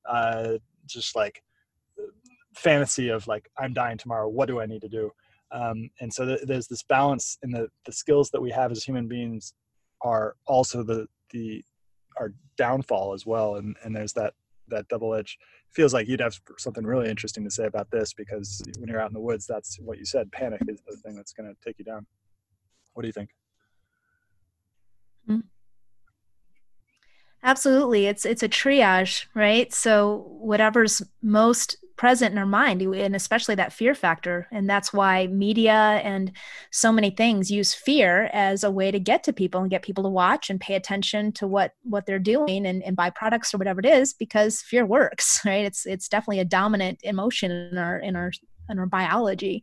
uh, 0.08 0.54
just 0.86 1.16
like 1.16 1.42
fantasy 2.54 3.08
of 3.08 3.26
like 3.26 3.50
i'm 3.58 3.72
dying 3.72 3.98
tomorrow 3.98 4.28
what 4.28 4.46
do 4.46 4.60
i 4.60 4.66
need 4.66 4.80
to 4.80 4.88
do 4.88 5.10
um, 5.54 5.88
and 6.00 6.12
so 6.12 6.26
th- 6.26 6.40
there's 6.46 6.66
this 6.66 6.82
balance 6.82 7.38
in 7.42 7.52
the 7.52 7.68
the 7.86 7.92
skills 7.92 8.28
that 8.30 8.42
we 8.42 8.50
have 8.50 8.72
as 8.72 8.82
human 8.82 9.06
beings 9.06 9.54
are 10.02 10.34
also 10.46 10.82
the 10.82 11.06
the 11.30 11.64
our 12.18 12.32
downfall 12.56 13.14
as 13.14 13.24
well. 13.24 13.56
And 13.56 13.76
and 13.84 13.94
there's 13.94 14.12
that 14.14 14.34
that 14.68 14.88
double 14.88 15.14
edge. 15.14 15.38
Feels 15.70 15.94
like 15.94 16.08
you'd 16.08 16.20
have 16.20 16.38
something 16.58 16.84
really 16.84 17.08
interesting 17.08 17.44
to 17.44 17.50
say 17.50 17.66
about 17.66 17.90
this 17.90 18.12
because 18.12 18.62
when 18.78 18.88
you're 18.88 19.00
out 19.00 19.10
in 19.10 19.14
the 19.14 19.20
woods 19.20 19.46
that's 19.46 19.78
what 19.80 19.98
you 19.98 20.04
said 20.04 20.30
panic 20.32 20.60
is 20.68 20.80
the 20.86 20.96
thing 20.96 21.16
that's 21.16 21.32
going 21.32 21.48
to 21.48 21.56
take 21.64 21.78
you 21.78 21.84
down. 21.84 22.04
What 22.94 23.02
do 23.02 23.08
you 23.08 23.12
think? 23.12 23.30
Mm-hmm. 25.28 25.40
absolutely. 27.42 28.06
It's 28.06 28.24
it's 28.24 28.42
a 28.42 28.48
triage 28.48 29.26
right? 29.34 29.72
So 29.72 30.26
whatever's 30.28 31.02
most 31.22 31.76
present 31.96 32.32
in 32.32 32.38
our 32.38 32.46
mind 32.46 32.82
and 32.82 33.14
especially 33.14 33.54
that 33.54 33.72
fear 33.72 33.94
factor. 33.94 34.48
And 34.50 34.68
that's 34.68 34.92
why 34.92 35.26
media 35.28 36.00
and 36.02 36.32
so 36.70 36.90
many 36.90 37.10
things 37.10 37.50
use 37.50 37.74
fear 37.74 38.30
as 38.32 38.64
a 38.64 38.70
way 38.70 38.90
to 38.90 38.98
get 38.98 39.22
to 39.24 39.32
people 39.32 39.60
and 39.60 39.70
get 39.70 39.82
people 39.82 40.04
to 40.04 40.10
watch 40.10 40.50
and 40.50 40.60
pay 40.60 40.74
attention 40.74 41.32
to 41.32 41.46
what 41.46 41.72
what 41.82 42.06
they're 42.06 42.18
doing 42.18 42.66
and, 42.66 42.82
and 42.82 42.96
buy 42.96 43.10
products 43.10 43.54
or 43.54 43.58
whatever 43.58 43.80
it 43.80 43.86
is 43.86 44.12
because 44.12 44.60
fear 44.62 44.84
works 44.84 45.40
right? 45.46 45.64
It's 45.64 45.86
it's 45.86 46.08
definitely 46.08 46.40
a 46.40 46.44
dominant 46.44 47.00
emotion 47.02 47.50
in 47.50 47.78
our 47.78 47.98
in 47.98 48.16
our 48.16 48.32
in 48.68 48.78
our 48.78 48.86
biology. 48.86 49.62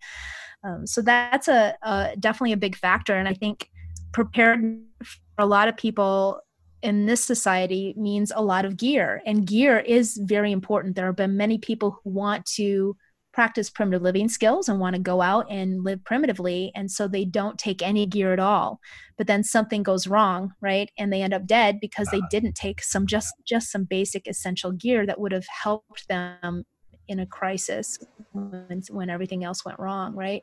Um, 0.63 0.86
so 0.86 1.01
that's 1.01 1.47
a, 1.47 1.75
a 1.82 2.15
definitely 2.19 2.53
a 2.53 2.57
big 2.57 2.75
factor. 2.75 3.15
And 3.15 3.27
i 3.27 3.34
think 3.34 3.69
prepared 4.13 4.79
for 5.03 5.19
a 5.39 5.45
lot 5.45 5.67
of 5.67 5.77
people 5.77 6.41
in 6.82 7.05
this 7.05 7.23
society 7.23 7.93
means 7.97 8.32
a 8.36 8.41
lot 8.41 8.65
of 8.65 8.77
gear 8.77 9.21
and 9.25 9.45
gear 9.45 9.79
is 9.79 10.17
very 10.23 10.51
important. 10.51 10.95
There 10.95 11.05
have 11.05 11.15
been 11.15 11.38
many 11.38 11.57
people 11.57 11.99
who 12.03 12.09
want 12.09 12.45
to 12.57 12.95
practice 13.34 13.69
primitive 13.69 14.01
living 14.01 14.27
skills 14.27 14.67
and 14.67 14.79
want 14.79 14.95
to 14.95 15.01
go 15.01 15.21
out 15.21 15.45
and 15.49 15.84
live 15.84 16.03
primitively 16.03 16.71
and 16.75 16.91
so 16.91 17.07
they 17.07 17.23
don't 17.23 17.57
take 17.57 17.82
any 17.82 18.05
gear 18.05 18.34
at 18.34 18.39
all. 18.39 18.79
But 19.17 19.27
then 19.27 19.43
something 19.43 19.84
goes 19.84 20.07
wrong 20.07 20.53
right 20.59 20.89
and 20.97 21.13
they 21.13 21.21
end 21.21 21.34
up 21.34 21.45
dead 21.45 21.79
because 21.79 22.09
they 22.11 22.21
didn't 22.29 22.53
take 22.53 22.82
some 22.82 23.07
just 23.07 23.34
just 23.45 23.71
some 23.71 23.86
basic 23.86 24.27
essential 24.27 24.71
gear 24.71 25.05
that 25.05 25.19
would 25.19 25.32
have 25.32 25.45
helped 25.47 26.07
them 26.09 26.65
in 27.07 27.19
a 27.19 27.25
crisis 27.25 27.97
when, 28.34 28.82
when 28.89 29.09
everything 29.09 29.43
else 29.43 29.63
went 29.63 29.79
wrong 29.79 30.13
right? 30.13 30.41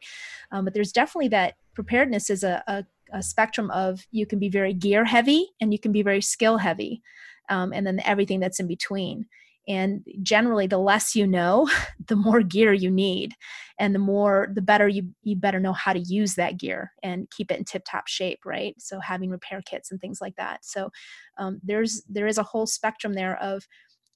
Um, 0.51 0.65
but 0.65 0.73
there's 0.73 0.93
definitely 0.93 1.29
that 1.29 1.55
preparedness 1.75 2.31
is 2.31 2.43
a, 2.43 2.63
a 2.67 2.85
a 3.13 3.23
spectrum 3.23 3.71
of 3.71 4.07
you 4.11 4.27
can 4.27 4.39
be 4.39 4.49
very 4.49 4.73
gear 4.73 5.05
heavy 5.05 5.49
and 5.61 5.73
you 5.73 5.79
can 5.79 5.93
be 5.93 6.03
very 6.03 6.21
skill 6.21 6.59
heavy 6.59 7.03
um, 7.49 7.73
and 7.73 7.87
then 7.87 8.01
everything 8.05 8.41
that's 8.41 8.61
in 8.61 8.67
between. 8.67 9.27
And 9.67 10.03
generally 10.23 10.67
the 10.67 10.79
less 10.79 11.15
you 11.15 11.27
know 11.27 11.69
the 12.07 12.17
more 12.17 12.43
gear 12.43 12.73
you 12.73 12.91
need 12.91 13.35
and 13.79 13.95
the 13.95 13.99
more 13.99 14.49
the 14.53 14.63
better 14.63 14.89
you 14.89 15.11
you 15.23 15.37
better 15.37 15.61
know 15.61 15.75
how 15.75 15.93
to 15.93 16.01
use 16.01 16.35
that 16.35 16.59
gear 16.59 16.93
and 17.03 17.31
keep 17.31 17.51
it 17.51 17.59
in 17.59 17.65
tip 17.65 17.85
top 17.89 18.09
shape 18.09 18.41
right? 18.45 18.75
So 18.79 18.99
having 19.01 19.31
repair 19.31 19.63
kits 19.63 19.91
and 19.91 20.01
things 20.01 20.21
like 20.21 20.37
that. 20.37 20.65
So 20.65 20.91
um, 21.37 21.61
there's 21.63 22.03
there 22.09 22.27
is 22.27 22.39
a 22.39 22.43
whole 22.43 22.67
spectrum 22.67 23.13
there 23.13 23.37
of 23.43 23.67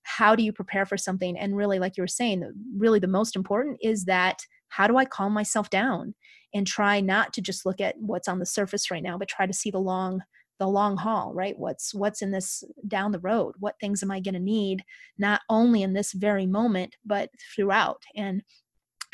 how 0.05 0.35
do 0.35 0.43
you 0.43 0.53
prepare 0.53 0.87
for 0.87 0.97
something? 0.97 1.39
And 1.39 1.57
really 1.57 1.79
like 1.79 1.97
you 1.97 2.03
were 2.03 2.09
saying 2.09 2.51
really 2.77 2.99
the 2.99 3.07
most 3.07 3.37
important 3.37 3.79
is 3.81 4.05
that 4.07 4.43
how 4.73 4.87
do 4.87 4.97
i 4.97 5.05
calm 5.05 5.33
myself 5.33 5.71
down 5.71 6.15
and 6.55 6.67
try 6.67 7.01
not 7.01 7.33
to 7.33 7.41
just 7.41 7.65
look 7.65 7.81
at 7.81 7.97
what's 7.99 8.29
on 8.29 8.39
the 8.39 8.47
surface 8.47 8.91
right 8.91 9.03
now 9.03 9.17
but 9.19 9.29
try 9.29 9.47
to 9.47 9.53
see 9.53 9.71
the 9.71 9.79
long 9.79 10.23
the 10.63 10.69
long 10.69 10.97
haul 10.97 11.33
right? 11.35 11.59
What's 11.59 11.93
what's 11.93 12.23
in 12.23 12.31
this 12.31 12.63
down 12.87 13.11
the 13.11 13.19
road? 13.19 13.55
What 13.59 13.75
things 13.81 14.01
am 14.01 14.13
i 14.13 14.21
going 14.21 14.35
to 14.35 14.41
need 14.41 14.85
not 15.19 15.41
only 15.49 15.83
in 15.83 15.93
this 15.93 16.13
very 16.13 16.47
moment 16.47 16.95
but 17.05 17.31
throughout? 17.57 18.03
And 18.15 18.43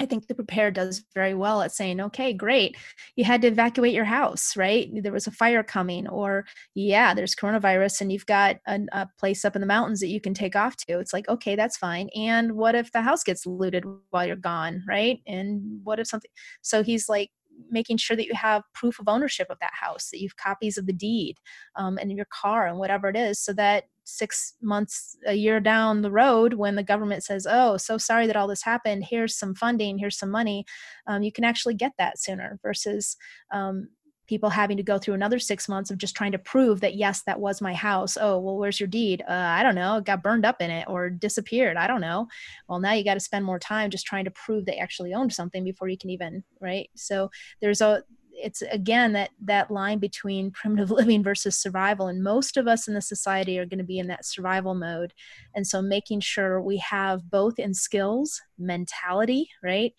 I 0.00 0.06
think 0.06 0.26
the 0.26 0.34
prepare 0.34 0.70
does 0.70 1.04
very 1.12 1.34
well 1.34 1.60
at 1.62 1.72
saying, 1.72 2.00
okay, 2.00 2.32
great. 2.32 2.76
You 3.16 3.24
had 3.24 3.42
to 3.42 3.48
evacuate 3.48 3.94
your 3.94 4.04
house, 4.04 4.56
right? 4.56 4.88
There 5.02 5.12
was 5.12 5.26
a 5.26 5.32
fire 5.32 5.64
coming, 5.64 6.06
or 6.06 6.46
yeah, 6.74 7.14
there's 7.14 7.34
coronavirus 7.34 8.02
and 8.02 8.12
you've 8.12 8.26
got 8.26 8.58
a, 8.66 8.80
a, 8.92 9.08
place 9.18 9.44
up 9.44 9.56
in 9.56 9.60
the 9.60 9.66
mountains 9.66 9.98
that 10.00 10.08
you 10.08 10.20
can 10.20 10.34
take 10.34 10.54
off 10.54 10.76
to. 10.76 11.00
It's 11.00 11.12
like, 11.12 11.28
okay, 11.28 11.56
that's 11.56 11.76
fine. 11.76 12.08
And 12.14 12.52
what 12.52 12.76
if 12.76 12.92
the 12.92 13.02
house 13.02 13.24
gets 13.24 13.44
looted 13.44 13.84
while 14.10 14.24
you're 14.24 14.36
gone, 14.36 14.84
right? 14.86 15.18
And 15.26 15.80
what 15.82 15.98
if 15.98 16.06
something? 16.06 16.30
So 16.62 16.84
he's 16.84 17.08
like, 17.08 17.30
making 17.70 17.96
sure 17.96 18.16
that 18.16 18.26
you 18.26 18.34
have 18.34 18.62
proof 18.72 19.00
of 19.00 19.08
ownership 19.08 19.48
of 19.50 19.58
that 19.60 19.72
house, 19.72 20.10
that 20.10 20.20
you 20.20 20.28
have 20.28 20.36
copies 20.36 20.78
of 20.78 20.86
the 20.86 20.92
deed 20.92 21.36
um, 21.74 21.98
and 21.98 22.12
your 22.12 22.26
car 22.26 22.68
and 22.68 22.78
whatever 22.78 23.08
it 23.08 23.16
is, 23.16 23.40
so 23.40 23.52
that 23.52 23.84
six 24.08 24.54
months, 24.62 25.16
a 25.26 25.34
year 25.34 25.60
down 25.60 26.02
the 26.02 26.10
road, 26.10 26.54
when 26.54 26.76
the 26.76 26.82
government 26.82 27.24
says, 27.24 27.46
"Oh, 27.48 27.76
so 27.76 27.98
sorry 27.98 28.26
that 28.26 28.36
all 28.36 28.48
this 28.48 28.62
happened. 28.62 29.04
Here's 29.08 29.36
some 29.36 29.54
funding. 29.54 29.98
Here's 29.98 30.18
some 30.18 30.30
money," 30.30 30.64
um, 31.06 31.22
you 31.22 31.32
can 31.32 31.44
actually 31.44 31.74
get 31.74 31.92
that 31.98 32.18
sooner 32.18 32.58
versus 32.62 33.16
um, 33.52 33.88
people 34.28 34.50
having 34.50 34.76
to 34.76 34.82
go 34.82 34.98
through 34.98 35.14
another 35.14 35.38
six 35.38 35.68
months 35.68 35.90
of 35.90 35.98
just 35.98 36.14
trying 36.14 36.32
to 36.32 36.38
prove 36.38 36.80
that 36.80 36.94
yes 36.94 37.22
that 37.22 37.40
was 37.40 37.60
my 37.60 37.74
house. 37.74 38.16
Oh 38.20 38.38
well 38.38 38.58
where's 38.58 38.78
your 38.78 38.86
deed? 38.86 39.22
Uh, 39.28 39.32
i 39.32 39.62
don't 39.62 39.74
know. 39.74 39.96
It 39.96 40.04
got 40.04 40.22
burned 40.22 40.44
up 40.44 40.60
in 40.60 40.70
it 40.70 40.86
or 40.88 41.10
disappeared. 41.10 41.76
I 41.76 41.86
don't 41.86 42.00
know. 42.00 42.28
Well 42.68 42.78
now 42.78 42.92
you 42.92 43.04
got 43.04 43.14
to 43.14 43.20
spend 43.20 43.44
more 43.44 43.58
time 43.58 43.90
just 43.90 44.06
trying 44.06 44.26
to 44.26 44.30
prove 44.30 44.66
they 44.66 44.78
actually 44.78 45.14
owned 45.14 45.32
something 45.32 45.64
before 45.64 45.88
you 45.88 45.98
can 45.98 46.10
even 46.10 46.44
right? 46.60 46.90
So 46.94 47.30
there's 47.60 47.80
a 47.80 48.04
it's 48.40 48.62
again 48.62 49.12
that 49.12 49.30
that 49.42 49.70
line 49.70 49.98
between 49.98 50.50
primitive 50.50 50.90
living 51.00 51.22
versus 51.22 51.58
survival 51.58 52.08
and 52.08 52.22
most 52.22 52.56
of 52.56 52.68
us 52.68 52.88
in 52.88 52.94
the 52.94 53.02
society 53.02 53.58
are 53.58 53.66
going 53.66 53.78
to 53.78 53.84
be 53.84 53.98
in 53.98 54.06
that 54.06 54.24
survival 54.24 54.74
mode 54.74 55.12
and 55.54 55.66
so 55.66 55.82
making 55.82 56.20
sure 56.20 56.60
we 56.60 56.78
have 56.78 57.30
both 57.30 57.58
in 57.58 57.74
skills 57.74 58.40
mentality 58.58 59.48
right 59.62 59.92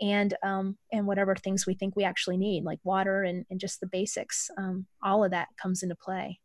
and 0.00 0.34
um, 0.42 0.76
and 0.92 1.06
whatever 1.06 1.34
things 1.34 1.66
we 1.66 1.74
think 1.74 1.96
we 1.96 2.04
actually 2.04 2.36
need, 2.36 2.64
like 2.64 2.78
water 2.84 3.22
and, 3.22 3.44
and 3.50 3.60
just 3.60 3.80
the 3.80 3.86
basics. 3.86 4.50
Um, 4.58 4.86
all 5.02 5.24
of 5.24 5.30
that 5.30 5.48
comes 5.60 5.82
into 5.82 5.96
play. 5.96 6.38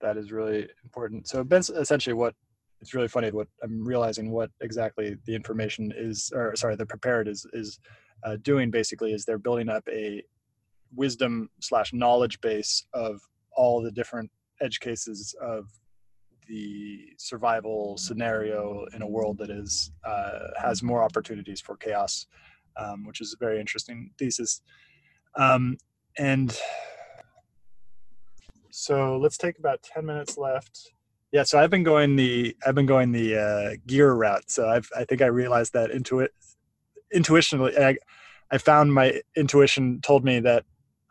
That 0.00 0.16
is 0.16 0.30
really 0.30 0.68
important. 0.84 1.28
So 1.28 1.42
Ben, 1.42 1.60
essentially 1.60 2.14
what 2.14 2.34
it's 2.80 2.94
really 2.94 3.08
funny 3.08 3.32
what 3.32 3.48
I'm 3.62 3.84
realizing 3.84 4.30
what 4.30 4.50
exactly 4.60 5.16
the 5.26 5.34
information 5.34 5.92
is, 5.96 6.30
or 6.34 6.54
sorry, 6.54 6.76
the 6.76 6.86
prepared 6.86 7.26
is 7.28 7.46
is 7.52 7.80
uh, 8.24 8.36
doing 8.42 8.70
basically 8.70 9.12
is 9.12 9.24
they're 9.24 9.38
building 9.38 9.68
up 9.68 9.84
a 9.88 10.22
wisdom 10.94 11.50
slash 11.60 11.92
knowledge 11.92 12.40
base 12.40 12.86
of 12.94 13.20
all 13.52 13.82
the 13.82 13.90
different 13.90 14.30
edge 14.60 14.80
cases 14.80 15.34
of 15.40 15.66
the 16.48 17.10
survival 17.18 17.96
scenario 17.98 18.86
in 18.94 19.02
a 19.02 19.06
world 19.06 19.38
that 19.38 19.50
is 19.50 19.92
uh, 20.04 20.48
has 20.56 20.82
more 20.82 21.02
opportunities 21.02 21.60
for 21.60 21.76
chaos, 21.76 22.26
um, 22.76 23.04
which 23.04 23.20
is 23.20 23.34
a 23.34 23.44
very 23.44 23.60
interesting 23.60 24.10
thesis. 24.18 24.62
Um, 25.36 25.76
and 26.18 26.58
so 28.70 29.18
let's 29.18 29.36
take 29.36 29.58
about 29.58 29.82
10 29.82 30.06
minutes 30.06 30.38
left. 30.38 30.92
Yeah, 31.32 31.42
so 31.42 31.58
I've 31.58 31.70
been 31.70 31.82
going 31.82 32.16
the 32.16 32.56
I've 32.66 32.74
been 32.74 32.86
going 32.86 33.12
the 33.12 33.36
uh, 33.36 33.76
gear 33.86 34.14
route. 34.14 34.50
So 34.50 34.66
I've 34.66 34.88
I 34.96 35.04
think 35.04 35.20
I 35.20 35.26
realized 35.26 35.74
that 35.74 35.90
intuit 35.90 36.28
intuitionally 37.14 37.78
I, 37.78 37.96
I 38.50 38.58
found 38.58 38.92
my 38.94 39.20
intuition 39.36 40.00
told 40.00 40.24
me 40.24 40.40
that 40.40 40.64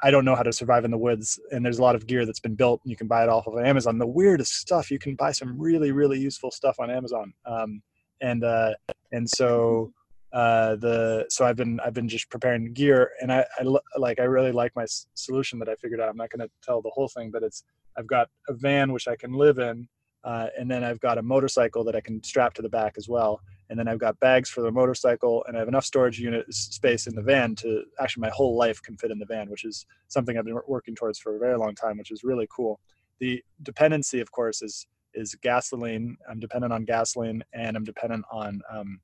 I 0.04 0.12
don't 0.12 0.26
know 0.26 0.36
how 0.36 0.44
to 0.44 0.54
survive 0.54 0.86
in 0.86 0.92
the 0.92 0.98
woods. 0.98 1.40
And 1.52 1.66
there's 1.66 1.80
a 1.80 1.82
lot 1.82 1.96
of 1.96 2.06
gear 2.06 2.26
that's 2.26 2.40
been 2.40 2.56
built 2.56 2.82
and 2.84 2.92
you 2.92 2.98
can 2.98 3.08
buy 3.08 3.24
it 3.24 3.30
off 3.30 3.48
of 3.48 3.58
Amazon. 3.58 3.98
The 3.98 4.08
weirdest 4.08 4.54
stuff, 4.54 4.92
you 4.92 5.00
can 5.00 5.16
buy 5.16 5.32
some 5.32 5.60
really, 5.60 5.92
really 5.92 6.20
useful 6.20 6.52
stuff 6.52 6.80
on 6.80 6.92
Amazon. 6.92 7.34
Um, 7.46 7.82
and, 8.22 8.44
uh, 8.44 8.74
and 9.12 9.28
so, 9.28 9.92
uh, 10.34 10.76
the, 10.76 11.26
so 11.30 11.46
I've 11.46 11.56
been, 11.56 11.80
I've 11.80 11.94
been 11.94 12.10
just 12.10 12.30
preparing 12.30 12.74
gear 12.74 13.12
and 13.22 13.32
I, 13.32 13.46
I 13.60 13.64
like, 13.98 14.20
I 14.20 14.24
really 14.24 14.52
like 14.52 14.76
my 14.76 14.86
solution 15.16 15.58
that 15.60 15.70
I 15.70 15.76
figured 15.76 16.00
out. 16.00 16.10
I'm 16.10 16.18
not 16.18 16.30
going 16.30 16.48
to 16.48 16.54
tell 16.62 16.82
the 16.82 16.92
whole 16.92 17.08
thing, 17.08 17.32
but 17.32 17.42
it's, 17.44 17.64
I've 17.98 18.08
got 18.08 18.30
a 18.50 18.54
van, 18.54 18.92
which 18.92 19.08
I 19.08 19.16
can 19.16 19.34
live 19.34 19.58
in. 19.58 19.88
Uh, 20.24 20.48
and 20.60 20.70
then 20.70 20.84
I've 20.84 21.00
got 21.00 21.18
a 21.18 21.22
motorcycle 21.22 21.84
that 21.86 21.96
I 21.96 22.02
can 22.02 22.22
strap 22.24 22.54
to 22.56 22.62
the 22.62 22.70
back 22.70 22.96
as 22.98 23.08
well 23.08 23.42
and 23.70 23.78
then 23.78 23.88
I've 23.88 24.00
got 24.00 24.20
bags 24.20 24.50
for 24.50 24.62
the 24.62 24.72
motorcycle, 24.72 25.44
and 25.48 25.58
I 25.58 25.60
have 25.60 25.68
enough 25.68 25.86
storage 25.86 26.20
unit 26.20 26.52
space 26.54 27.08
in 27.08 27.16
the 27.16 27.22
van 27.22 27.56
to 27.56 27.84
actually 28.00 28.22
my 28.22 28.30
whole 28.30 28.56
life 28.58 28.82
can 28.82 28.98
fit 28.98 29.12
in 29.12 29.20
the 29.20 29.26
van, 29.26 29.50
which 29.50 29.66
is 29.66 29.86
something 30.08 30.38
I've 30.38 30.46
been 30.46 30.60
working 30.68 30.96
towards 30.96 31.20
for 31.20 31.36
a 31.36 31.40
very 31.40 31.58
long 31.58 31.76
time, 31.76 31.98
which 31.98 32.12
is 32.12 32.24
really 32.24 32.48
cool. 32.56 32.80
The 33.20 33.44
dependency, 33.64 34.20
of 34.20 34.32
course, 34.32 34.62
is 34.62 34.88
is 35.14 35.36
gasoline. 35.42 36.16
I'm 36.30 36.40
dependent 36.40 36.72
on 36.72 36.86
gasoline, 36.86 37.44
and 37.54 37.76
I'm 37.76 37.84
dependent 37.84 38.24
on 38.32 38.62
um, 38.72 39.00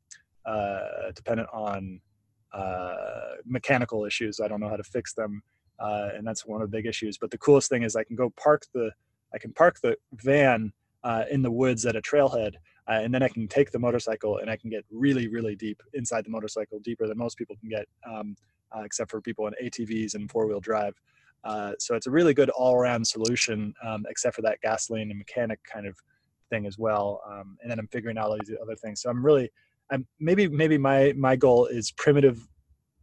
uh, 0.45 1.11
dependent 1.16 1.49
on 1.51 1.99
uh, 2.53 3.36
mechanical 3.45 4.05
issues. 4.05 4.39
I 4.39 4.47
don't 4.47 4.59
know 4.59 4.70
how 4.70 4.78
to 4.78 4.84
fix 4.84 5.14
them, 5.14 5.41
uh, 5.80 6.09
and 6.16 6.26
that's 6.26 6.45
one 6.45 6.61
of 6.61 6.70
the 6.70 6.78
big 6.78 6.86
issues. 6.86 7.18
But 7.18 7.32
the 7.32 7.38
coolest 7.38 7.70
thing 7.70 7.84
is 7.84 7.95
I 7.95 8.03
can 8.03 8.16
go 8.16 8.32
park 8.38 8.64
the 8.74 8.91
I 9.34 9.39
can 9.39 9.51
park 9.53 9.80
the 9.82 9.97
van 10.14 10.72
uh, 11.03 11.24
in 11.30 11.41
the 11.41 11.51
woods 11.51 11.86
at 11.86 11.95
a 11.95 12.01
trailhead 12.01 12.53
uh, 12.89 12.99
and 13.01 13.13
then 13.13 13.23
I 13.23 13.29
can 13.29 13.47
take 13.47 13.71
the 13.71 13.79
motorcycle 13.79 14.38
and 14.38 14.49
I 14.49 14.57
can 14.57 14.69
get 14.69 14.84
really, 14.91 15.27
really 15.27 15.55
deep 15.55 15.81
inside 15.93 16.25
the 16.25 16.29
motorcycle, 16.29 16.79
deeper 16.79 17.07
than 17.07 17.17
most 17.17 17.38
people 17.38 17.55
can 17.55 17.69
get, 17.69 17.88
um, 18.09 18.36
uh, 18.75 18.81
except 18.81 19.09
for 19.09 19.21
people 19.21 19.47
in 19.47 19.53
ATVs 19.63 20.15
and 20.15 20.29
four 20.29 20.47
wheel 20.47 20.59
drive. 20.59 20.93
Uh, 21.43 21.73
so 21.79 21.95
it's 21.95 22.07
a 22.07 22.11
really 22.11 22.34
good 22.34 22.49
all 22.49 22.75
around 22.75 23.05
solution, 23.05 23.73
um, 23.84 24.05
except 24.09 24.36
for 24.36 24.41
that 24.41 24.59
gasoline 24.61 25.09
and 25.09 25.17
mechanic 25.17 25.59
kind 25.63 25.88
of 25.88 25.95
thing 26.49 26.65
as 26.65 26.77
well. 26.77 27.21
Um, 27.29 27.57
and 27.61 27.71
then 27.71 27.79
I'm 27.79 27.88
figuring 27.88 28.17
out 28.17 28.29
all 28.29 28.38
these 28.39 28.55
other 28.61 28.75
things. 28.75 29.01
So 29.01 29.09
I'm 29.09 29.25
really, 29.25 29.49
I'm 29.91 30.05
maybe 30.19 30.47
maybe 30.47 30.77
my 30.77 31.13
my 31.17 31.36
goal 31.36 31.65
is 31.65 31.91
primitive. 31.91 32.47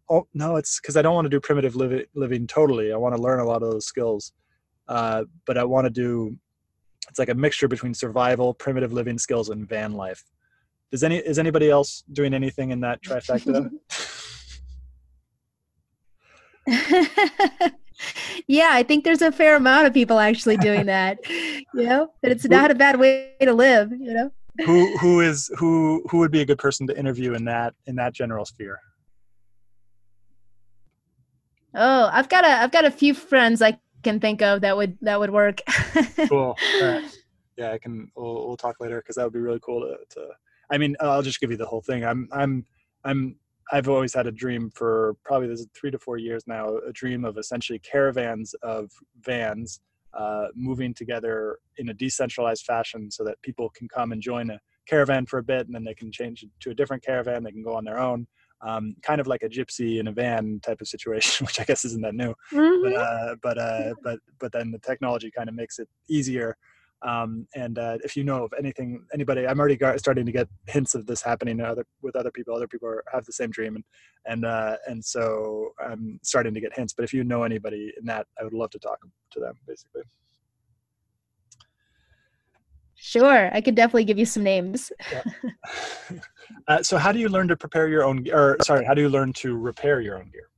Oh 0.08 0.26
no, 0.34 0.56
it's 0.56 0.80
because 0.80 0.96
I 0.96 1.02
don't 1.02 1.14
want 1.14 1.26
to 1.26 1.30
do 1.30 1.40
primitive 1.40 1.76
living 1.76 2.04
living 2.14 2.46
totally. 2.46 2.92
I 2.92 2.96
want 2.96 3.14
to 3.14 3.20
learn 3.20 3.40
a 3.40 3.44
lot 3.44 3.62
of 3.62 3.70
those 3.70 3.86
skills, 3.86 4.32
uh, 4.88 5.24
but 5.46 5.58
I 5.58 5.64
want 5.64 5.86
to 5.86 5.90
do 5.90 6.36
it's 7.08 7.18
like 7.18 7.28
a 7.28 7.34
mixture 7.34 7.68
between 7.68 7.94
survival, 7.94 8.54
primitive 8.54 8.92
living 8.92 9.18
skills, 9.18 9.48
and 9.48 9.68
van 9.68 9.92
life. 9.92 10.24
Does 10.90 11.02
any 11.02 11.18
is 11.18 11.38
anybody 11.38 11.70
else 11.70 12.04
doing 12.12 12.34
anything 12.34 12.70
in 12.70 12.80
that 12.80 13.02
trifecta? 13.02 13.70
yeah, 18.46 18.70
I 18.72 18.82
think 18.82 19.04
there's 19.04 19.22
a 19.22 19.32
fair 19.32 19.56
amount 19.56 19.86
of 19.86 19.94
people 19.94 20.18
actually 20.18 20.56
doing 20.56 20.86
that. 20.86 21.18
you 21.28 21.64
know, 21.74 22.12
that 22.22 22.32
it's 22.32 22.44
not 22.44 22.70
a 22.70 22.74
bad 22.74 22.98
way 22.98 23.34
to 23.40 23.52
live. 23.52 23.90
You 23.92 24.14
know, 24.14 24.32
who 24.64 24.96
who 24.98 25.20
is 25.20 25.50
who 25.56 26.04
who 26.10 26.18
would 26.18 26.30
be 26.30 26.40
a 26.40 26.46
good 26.46 26.58
person 26.58 26.86
to 26.88 26.98
interview 26.98 27.34
in 27.34 27.44
that 27.46 27.74
in 27.86 27.96
that 27.96 28.12
general 28.12 28.44
sphere? 28.44 28.78
Oh, 31.74 32.10
I've 32.12 32.28
got 32.28 32.44
a 32.44 32.62
I've 32.62 32.72
got 32.72 32.84
a 32.84 32.90
few 32.90 33.14
friends 33.14 33.60
like 33.60 33.78
can 34.02 34.20
think 34.20 34.42
of 34.42 34.62
that 34.62 34.76
would 34.76 34.98
that 35.02 35.18
would 35.18 35.30
work. 35.30 35.60
cool. 36.28 36.56
Right. 36.80 37.04
Yeah, 37.56 37.72
I 37.72 37.78
can. 37.78 38.10
We'll, 38.16 38.46
we'll 38.46 38.56
talk 38.56 38.80
later 38.80 39.00
because 39.00 39.16
that 39.16 39.24
would 39.24 39.34
be 39.34 39.38
really 39.38 39.60
cool 39.60 39.82
to, 39.82 39.98
to. 40.14 40.28
I 40.70 40.78
mean, 40.78 40.96
I'll 40.98 41.20
just 41.20 41.40
give 41.40 41.50
you 41.50 41.58
the 41.58 41.66
whole 41.66 41.82
thing. 41.82 42.06
I'm 42.06 42.26
I'm 42.32 42.64
I'm 43.04 43.36
I've 43.70 43.88
always 43.88 44.14
had 44.14 44.26
a 44.26 44.32
dream 44.32 44.70
for 44.74 45.14
probably 45.24 45.48
this 45.48 45.60
is 45.60 45.66
three 45.74 45.90
to 45.90 45.98
four 45.98 46.16
years 46.16 46.44
now. 46.46 46.78
A 46.78 46.92
dream 46.92 47.22
of 47.22 47.36
essentially 47.36 47.78
caravans 47.78 48.54
of 48.62 48.90
vans 49.20 49.80
uh, 50.14 50.46
moving 50.54 50.94
together 50.94 51.58
in 51.76 51.90
a 51.90 51.94
decentralized 51.94 52.64
fashion, 52.64 53.10
so 53.10 53.24
that 53.24 53.42
people 53.42 53.68
can 53.68 53.88
come 53.88 54.12
and 54.12 54.22
join 54.22 54.48
a 54.48 54.58
caravan 54.86 55.26
for 55.26 55.38
a 55.38 55.42
bit, 55.42 55.66
and 55.66 55.74
then 55.74 55.84
they 55.84 55.94
can 55.94 56.10
change 56.10 56.42
to 56.60 56.70
a 56.70 56.74
different 56.74 57.04
caravan. 57.04 57.42
They 57.42 57.52
can 57.52 57.62
go 57.62 57.74
on 57.74 57.84
their 57.84 57.98
own 57.98 58.26
um, 58.62 58.94
kind 59.02 59.20
of 59.20 59.26
like 59.26 59.42
a 59.42 59.48
gypsy 59.48 60.00
in 60.00 60.08
a 60.08 60.12
van 60.12 60.60
type 60.62 60.80
of 60.80 60.88
situation, 60.88 61.46
which 61.46 61.60
I 61.60 61.64
guess 61.64 61.84
isn't 61.84 62.02
that 62.02 62.14
new. 62.14 62.34
Mm-hmm. 62.52 62.82
But 62.82 62.96
uh, 62.96 63.36
but 63.42 63.58
uh, 63.58 63.94
but 64.02 64.18
but 64.38 64.52
then 64.52 64.70
the 64.70 64.78
technology 64.78 65.30
kind 65.30 65.48
of 65.48 65.54
makes 65.54 65.78
it 65.78 65.88
easier. 66.08 66.56
Um, 67.02 67.46
and 67.54 67.78
uh, 67.78 67.96
if 68.04 68.14
you 68.14 68.24
know 68.24 68.44
of 68.44 68.52
anything, 68.58 69.06
anybody, 69.14 69.46
I'm 69.46 69.58
already 69.58 69.76
got, 69.76 69.98
starting 69.98 70.26
to 70.26 70.32
get 70.32 70.48
hints 70.66 70.94
of 70.94 71.06
this 71.06 71.22
happening 71.22 71.58
other, 71.60 71.86
with 72.02 72.14
other 72.14 72.30
people. 72.30 72.54
Other 72.54 72.68
people 72.68 72.88
are, 72.88 73.02
have 73.10 73.24
the 73.24 73.32
same 73.32 73.50
dream, 73.50 73.76
and 73.76 73.84
and 74.26 74.44
uh, 74.44 74.76
and 74.86 75.02
so 75.02 75.70
I'm 75.82 76.20
starting 76.22 76.52
to 76.52 76.60
get 76.60 76.76
hints. 76.76 76.92
But 76.92 77.04
if 77.04 77.14
you 77.14 77.24
know 77.24 77.42
anybody 77.44 77.92
in 77.98 78.04
that, 78.06 78.26
I 78.38 78.44
would 78.44 78.52
love 78.52 78.70
to 78.72 78.78
talk 78.78 78.98
to 79.32 79.40
them, 79.40 79.54
basically. 79.66 80.02
Sure, 83.02 83.50
I 83.54 83.60
could 83.60 83.74
definitely 83.74 84.04
give 84.04 84.18
you 84.18 84.26
some 84.26 84.42
names. 84.42 84.92
yeah. 85.10 85.22
uh, 86.68 86.82
so, 86.82 86.98
how 86.98 87.12
do 87.12 87.18
you 87.18 87.28
learn 87.28 87.48
to 87.48 87.56
prepare 87.56 87.88
your 87.88 88.04
own, 88.04 88.26
or 88.30 88.58
sorry, 88.62 88.84
how 88.84 88.94
do 88.94 89.00
you 89.00 89.08
learn 89.08 89.32
to 89.34 89.56
repair 89.56 90.00
your 90.00 90.18
own 90.18 90.30
gear? 90.30 90.48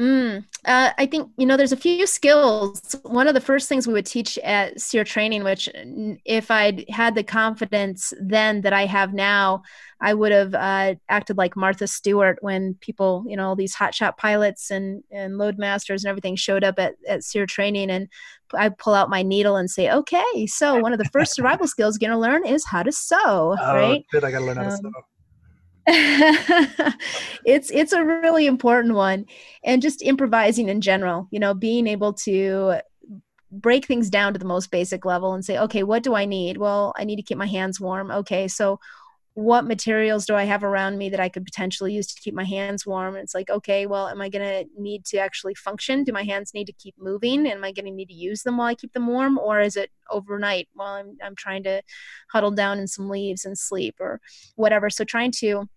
Mm, 0.00 0.46
uh, 0.64 0.92
I 0.96 1.04
think 1.04 1.30
you 1.36 1.44
know 1.44 1.58
there's 1.58 1.72
a 1.72 1.76
few 1.76 2.06
skills. 2.06 2.96
One 3.02 3.28
of 3.28 3.34
the 3.34 3.40
first 3.40 3.68
things 3.68 3.86
we 3.86 3.92
would 3.92 4.06
teach 4.06 4.38
at 4.38 4.80
SERE 4.80 5.04
training, 5.04 5.44
which 5.44 5.68
if 6.24 6.50
I'd 6.50 6.86
had 6.88 7.14
the 7.14 7.22
confidence 7.22 8.14
then 8.18 8.62
that 8.62 8.72
I 8.72 8.86
have 8.86 9.12
now, 9.12 9.62
I 10.00 10.14
would 10.14 10.32
have 10.32 10.54
uh, 10.54 10.94
acted 11.10 11.36
like 11.36 11.54
Martha 11.54 11.86
Stewart 11.86 12.38
when 12.40 12.76
people, 12.80 13.26
you 13.28 13.36
know, 13.36 13.48
all 13.48 13.56
these 13.56 13.76
hotshot 13.76 14.16
pilots 14.16 14.70
and 14.70 15.04
and 15.10 15.36
load 15.36 15.58
masters 15.58 16.02
and 16.02 16.08
everything 16.08 16.34
showed 16.34 16.64
up 16.64 16.78
at 16.78 16.94
at 17.06 17.22
SERE 17.22 17.44
training, 17.44 17.90
and 17.90 18.08
I 18.54 18.70
pull 18.70 18.94
out 18.94 19.10
my 19.10 19.22
needle 19.22 19.56
and 19.56 19.70
say, 19.70 19.90
okay, 19.90 20.46
so 20.46 20.78
one 20.78 20.94
of 20.94 20.98
the 20.98 21.10
first 21.12 21.34
survival 21.34 21.66
skills 21.68 21.98
you're 22.00 22.08
gonna 22.08 22.18
learn 22.18 22.46
is 22.46 22.64
how 22.64 22.82
to 22.82 22.92
sew, 22.92 23.54
oh, 23.60 23.74
right? 23.74 24.02
Good, 24.10 24.24
I 24.24 24.30
gotta 24.30 24.46
learn 24.46 24.56
how 24.56 24.64
um, 24.64 24.70
to 24.70 24.76
sew. 24.76 24.92
it's 27.46 27.70
it's 27.70 27.92
a 27.92 28.04
really 28.04 28.46
important 28.46 28.94
one 28.94 29.24
and 29.64 29.80
just 29.80 30.02
improvising 30.02 30.68
in 30.68 30.80
general 30.80 31.26
you 31.30 31.40
know 31.40 31.54
being 31.54 31.86
able 31.86 32.12
to 32.12 32.74
break 33.50 33.86
things 33.86 34.10
down 34.10 34.32
to 34.32 34.38
the 34.38 34.44
most 34.44 34.70
basic 34.70 35.04
level 35.04 35.32
and 35.32 35.44
say 35.44 35.58
okay 35.58 35.82
what 35.82 36.02
do 36.02 36.14
i 36.14 36.24
need? 36.24 36.56
Well 36.58 36.92
i 36.96 37.04
need 37.04 37.16
to 37.16 37.22
keep 37.22 37.38
my 37.38 37.46
hands 37.46 37.80
warm. 37.80 38.10
Okay 38.10 38.46
so 38.46 38.78
what 39.34 39.64
materials 39.64 40.26
do 40.26 40.34
I 40.34 40.44
have 40.44 40.64
around 40.64 40.98
me 40.98 41.08
that 41.10 41.20
I 41.20 41.28
could 41.28 41.44
potentially 41.44 41.94
use 41.94 42.08
to 42.08 42.20
keep 42.20 42.34
my 42.34 42.44
hands 42.44 42.84
warm? 42.84 43.14
And 43.14 43.22
it's 43.22 43.34
like, 43.34 43.48
okay, 43.48 43.86
well, 43.86 44.08
am 44.08 44.20
I 44.20 44.28
going 44.28 44.44
to 44.44 44.70
need 44.76 45.04
to 45.06 45.18
actually 45.18 45.54
function? 45.54 46.02
Do 46.02 46.12
my 46.12 46.24
hands 46.24 46.52
need 46.52 46.66
to 46.66 46.72
keep 46.72 46.94
moving? 46.98 47.46
Am 47.46 47.62
I 47.62 47.72
going 47.72 47.84
to 47.84 47.92
need 47.92 48.08
to 48.08 48.14
use 48.14 48.42
them 48.42 48.56
while 48.56 48.66
I 48.66 48.74
keep 48.74 48.92
them 48.92 49.06
warm? 49.06 49.38
Or 49.38 49.60
is 49.60 49.76
it 49.76 49.90
overnight 50.10 50.68
while 50.74 50.94
I'm, 50.94 51.16
I'm 51.22 51.36
trying 51.36 51.62
to 51.64 51.82
huddle 52.32 52.50
down 52.50 52.78
in 52.78 52.88
some 52.88 53.08
leaves 53.08 53.44
and 53.44 53.56
sleep 53.56 53.96
or 54.00 54.20
whatever? 54.56 54.90
So 54.90 55.04
trying 55.04 55.32
to 55.38 55.68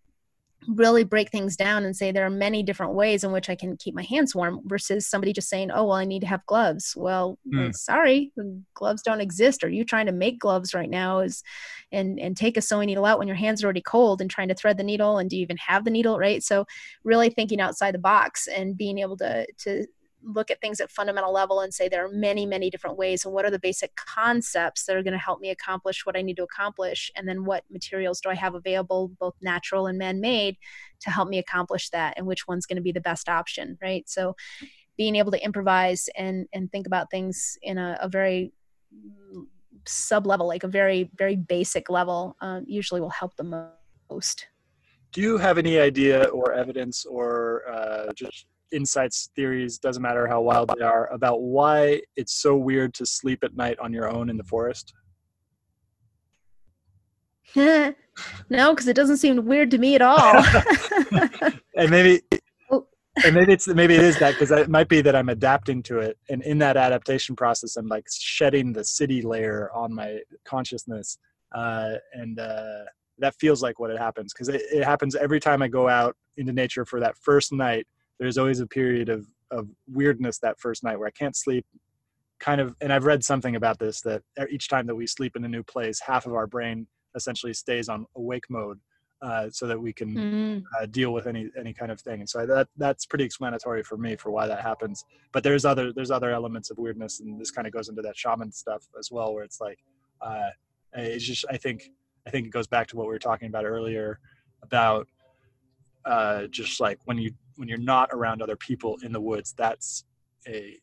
really 0.68 1.03
break 1.03 1.30
things 1.30 1.55
down 1.55 1.84
and 1.84 1.95
say 1.95 2.11
there 2.11 2.26
are 2.26 2.30
many 2.30 2.64
different 2.64 2.93
ways 2.93 3.24
in 3.24 3.32
which 3.32 3.49
I 3.49 3.55
can 3.55 3.78
keep 3.78 3.95
my 3.95 4.03
hands 4.03 4.36
warm 4.36 4.61
versus 4.66 5.07
somebody 5.07 5.34
just 5.34 5.49
saying, 5.49 5.72
oh, 5.72 5.86
well, 5.86 5.97
I 5.97 6.05
need 6.05 6.22
to 6.22 6.28
have 6.28 6.45
gloves. 6.45 6.93
Well, 6.95 7.38
mm. 7.47 7.74
sorry, 7.76 8.32
gloves 8.74 9.01
don't 9.01 9.22
exist. 9.22 9.64
Are 9.64 9.70
you 9.70 9.84
trying 9.84 10.05
to 10.07 10.11
make 10.11 10.39
gloves 10.39 10.74
right 10.74 10.89
now 10.89 11.20
is 11.20 11.43
and, 11.91 12.20
and 12.20 12.36
take 12.36 12.57
a 12.57 12.61
sewing 12.61 12.88
needle 12.88 13.05
out 13.05 13.20
when 13.20 13.28
your 13.28 13.38
hands 13.38 13.64
are 13.64 13.68
already 13.68 13.82
cold 13.82 14.22
and 14.22 14.30
trying 14.30 14.49
to 14.49 14.55
thread 14.55 14.78
the 14.78 14.84
needle? 14.84 15.18
And 15.18 15.30
do 15.30 15.36
you 15.36 15.41
even 15.41 15.57
have 15.57 15.86
the 15.86 15.91
needle? 15.91 16.18
Right. 16.18 16.43
So 16.43 16.66
really 17.03 17.30
thinking 17.30 17.61
outside 17.61 17.93
the 17.93 17.99
box 17.99 18.47
and 18.47 18.78
being 18.78 18.99
able 18.99 19.18
to, 19.18 19.45
to 19.59 19.86
look 20.24 20.49
at 20.49 20.61
things 20.61 20.80
at 20.80 20.91
fundamental 20.91 21.34
level 21.34 21.59
and 21.59 21.74
say 21.74 21.88
there 21.88 22.05
are 22.05 22.11
many 22.11 22.45
many 22.45 22.69
different 22.69 22.97
ways. 22.97 23.26
And 23.26 23.34
what 23.34 23.45
are 23.45 23.51
the 23.51 23.59
basic 23.59 23.95
concepts 23.95 24.86
that 24.86 24.95
are 24.95 25.03
going 25.03 25.13
to 25.13 25.19
help 25.19 25.39
me 25.39 25.49
accomplish 25.49 26.05
what 26.05 26.17
i 26.17 26.21
need 26.21 26.38
to 26.38 26.43
accomplish? 26.43 27.11
And 27.15 27.28
then 27.28 27.45
what 27.45 27.63
materials 27.69 28.21
do 28.21 28.30
i 28.30 28.36
have 28.36 28.55
available 28.55 29.11
both 29.19 29.36
natural 29.41 29.88
and 29.88 29.97
man-made 29.97 30.57
to 31.01 31.09
help 31.09 31.30
me 31.30 31.38
accomplish 31.39 31.89
that? 31.89 32.13
And 32.17 32.26
which 32.26 32.47
one's 32.47 32.65
going 32.65 32.78
to 32.78 32.82
be 32.82 32.91
the 32.91 33.01
best 33.01 33.30
option 33.30 33.78
right? 33.82 34.07
So 34.07 34.36
being 34.97 35.15
able 35.15 35.32
to 35.32 35.43
improvise 35.43 36.09
and 36.15 36.47
and 36.53 36.71
think 36.71 36.88
about 36.88 37.09
things 37.09 37.57
in 37.61 37.78
a, 37.78 37.97
a 38.01 38.07
very 38.07 38.53
sub 39.86 40.26
level 40.26 40.47
like 40.47 40.63
a 40.63 40.67
very 40.67 41.09
very 41.15 41.36
basic 41.36 41.89
level 41.89 42.36
um, 42.41 42.63
usually 42.67 43.01
will 43.01 43.09
help 43.09 43.36
the 43.36 43.69
most. 44.09 44.47
Do 45.11 45.21
you 45.21 45.38
have 45.38 45.57
any 45.57 45.78
idea 45.78 46.24
or 46.26 46.53
evidence 46.53 47.05
or 47.05 47.67
uh, 47.69 48.11
just 48.13 48.47
insights, 48.74 49.30
theories, 49.36 49.78
doesn't 49.78 50.01
matter 50.01 50.28
how 50.28 50.41
wild 50.41 50.71
they 50.78 50.84
are, 50.84 51.07
about 51.13 51.41
why 51.41 52.01
it's 52.15 52.34
so 52.34 52.55
weird 52.55 52.93
to 52.95 53.05
sleep 53.05 53.43
at 53.43 53.55
night 53.55 53.78
on 53.80 53.93
your 53.93 54.09
own 54.09 54.30
in 54.30 54.38
the 54.38 54.43
forest? 54.43 54.93
no, 57.55 57.93
because 58.49 58.88
it 58.88 58.95
doesn't 58.95 59.17
seem 59.17 59.45
weird 59.45 59.69
to 59.71 59.78
me 59.78 59.95
at 59.95 60.01
all. 60.01 60.43
and 61.76 61.89
maybe 61.89 62.21
oh. 62.71 62.88
and 63.24 63.36
maybe 63.36 63.53
it's 63.53 63.67
maybe 63.67 63.95
it 63.95 64.01
is 64.01 64.17
that 64.19 64.34
because 64.34 64.49
it 64.51 64.69
might 64.69 64.89
be 64.89 65.01
that 65.01 65.15
I'm 65.15 65.30
adapting 65.30 65.84
to 65.84 65.99
it, 65.99 66.17
and 66.30 66.41
in 66.43 66.57
that 66.59 66.78
adaptation 66.78 67.36
process, 67.36 67.76
I'm 67.76 67.88
like 67.88 68.07
shedding 68.11 68.74
the 68.74 68.84
city 68.84 69.21
layer 69.21 69.69
on 69.74 69.93
my 69.93 70.19
consciousness, 70.45 71.17
uh, 71.53 71.93
and 72.13 72.39
uh, 72.39 72.86
that 73.19 73.36
feels 73.39 73.61
like 73.61 73.80
what 73.80 73.91
it 73.91 73.99
happens 73.99 74.34
because 74.34 74.49
it, 74.49 74.61
it 74.71 74.84
happens 74.84 75.15
every 75.15 75.39
time 75.39 75.61
I 75.61 75.67
go 75.67 75.88
out 75.88 76.15
into 76.38 76.53
nature 76.53 76.86
for 76.86 76.99
that 76.99 77.15
first 77.17 77.51
night. 77.51 77.86
There's 78.20 78.38
always 78.38 78.59
a 78.59 78.68
period 78.68 79.09
of 79.09 79.28
of 79.51 79.70
weirdness 79.88 80.39
that 80.39 80.59
first 80.59 80.84
night 80.84 80.97
where 80.97 81.07
I 81.07 81.11
can't 81.11 81.36
sleep. 81.36 81.66
Kind 82.39 82.59
of, 82.59 82.76
and 82.82 82.91
I've 82.91 83.05
read 83.05 83.24
something 83.24 83.55
about 83.55 83.80
this 83.80 84.01
that 84.01 84.22
each 84.49 84.68
time 84.68 84.88
that 84.88 84.95
we 84.95 85.07
sleep 85.07 85.36
in 85.36 85.45
a 85.45 85.47
new 85.47 85.64
place, 85.64 86.01
half 86.01 86.26
of 86.26 86.34
our 86.34 86.47
brain 86.47 86.88
essentially 87.16 87.53
stays 87.53 87.88
on 87.88 88.05
awake 88.16 88.45
mode 88.49 88.80
uh, 89.22 89.49
so 89.49 89.66
that 89.68 89.80
we 89.80 89.93
can 89.93 90.14
mm. 90.14 90.64
uh, 90.78 90.86
deal 90.88 91.14
with 91.14 91.28
any 91.28 91.49
any 91.57 91.74
kind 91.74 91.91
of 91.91 92.01
thing. 92.01 92.20
And 92.20 92.30
so 92.30 92.45
that 92.45 92.68
that's 92.76 93.05
pretty 93.05 93.24
explanatory 93.24 93.82
for 93.82 93.97
me 93.97 94.18
for 94.18 94.32
why 94.32 94.47
that 94.47 94.61
happens. 94.61 95.05
But 95.32 95.43
there's 95.43 95.64
other 95.64 95.93
there's 95.93 96.11
other 96.11 96.32
elements 96.32 96.70
of 96.70 96.78
weirdness, 96.78 97.22
and 97.22 97.39
this 97.39 97.51
kind 97.51 97.66
of 97.66 97.72
goes 97.72 97.88
into 97.88 98.01
that 98.01 98.18
shaman 98.18 98.51
stuff 98.51 98.86
as 98.99 99.09
well, 99.11 99.34
where 99.34 99.45
it's 99.45 99.61
like 99.61 99.80
uh, 100.22 100.49
it's 100.93 101.24
just 101.24 101.45
I 101.49 101.55
think 101.55 101.89
I 102.28 102.32
think 102.32 102.47
it 102.47 102.49
goes 102.49 102.68
back 102.68 102.88
to 102.88 102.97
what 102.97 103.07
we 103.07 103.14
were 103.14 103.20
talking 103.20 103.47
about 103.47 103.64
earlier 103.66 104.20
about 104.61 105.07
uh, 106.05 106.47
just 106.47 106.82
like 106.82 106.99
when 107.05 107.18
you 107.18 107.32
when 107.56 107.68
you're 107.68 107.78
not 107.78 108.10
around 108.12 108.41
other 108.41 108.56
people 108.56 108.97
in 109.04 109.12
the 109.12 109.22
woods, 109.22 109.54
that's 109.58 110.06
a 110.47 110.78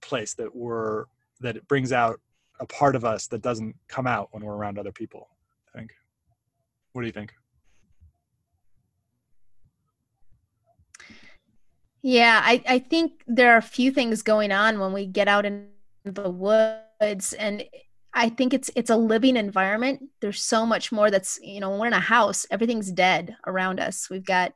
place 0.00 0.34
that 0.34 0.54
we're 0.54 1.04
that 1.40 1.56
it 1.56 1.66
brings 1.68 1.92
out 1.92 2.20
a 2.60 2.66
part 2.66 2.96
of 2.96 3.04
us 3.04 3.26
that 3.26 3.42
doesn't 3.42 3.74
come 3.88 4.06
out 4.06 4.28
when 4.32 4.44
we're 4.44 4.54
around 4.54 4.78
other 4.78 4.92
people 4.92 5.28
i 5.74 5.78
think. 5.78 5.90
What 6.92 7.02
do 7.02 7.06
you 7.06 7.12
think? 7.12 7.34
Yeah 12.02 12.40
i, 12.42 12.62
I 12.68 12.78
think 12.78 13.22
there 13.26 13.52
are 13.52 13.58
a 13.58 13.62
few 13.62 13.90
things 13.90 14.22
going 14.22 14.52
on 14.52 14.78
when 14.78 14.92
we 14.92 15.06
get 15.06 15.28
out 15.28 15.44
in 15.44 15.68
the 16.04 16.30
woods 16.30 17.32
and 17.38 17.64
i 18.14 18.28
think 18.28 18.54
it's 18.54 18.70
it's 18.76 18.90
a 18.90 18.96
living 18.96 19.36
environment. 19.36 20.02
There's 20.20 20.42
so 20.42 20.64
much 20.64 20.92
more 20.92 21.10
that's 21.10 21.38
you 21.42 21.60
know 21.60 21.70
when 21.70 21.80
we're 21.80 21.86
in 21.88 21.92
a 21.92 22.00
house 22.00 22.46
everything's 22.50 22.92
dead 22.92 23.36
around 23.46 23.80
us. 23.80 24.08
We've 24.08 24.24
got 24.24 24.52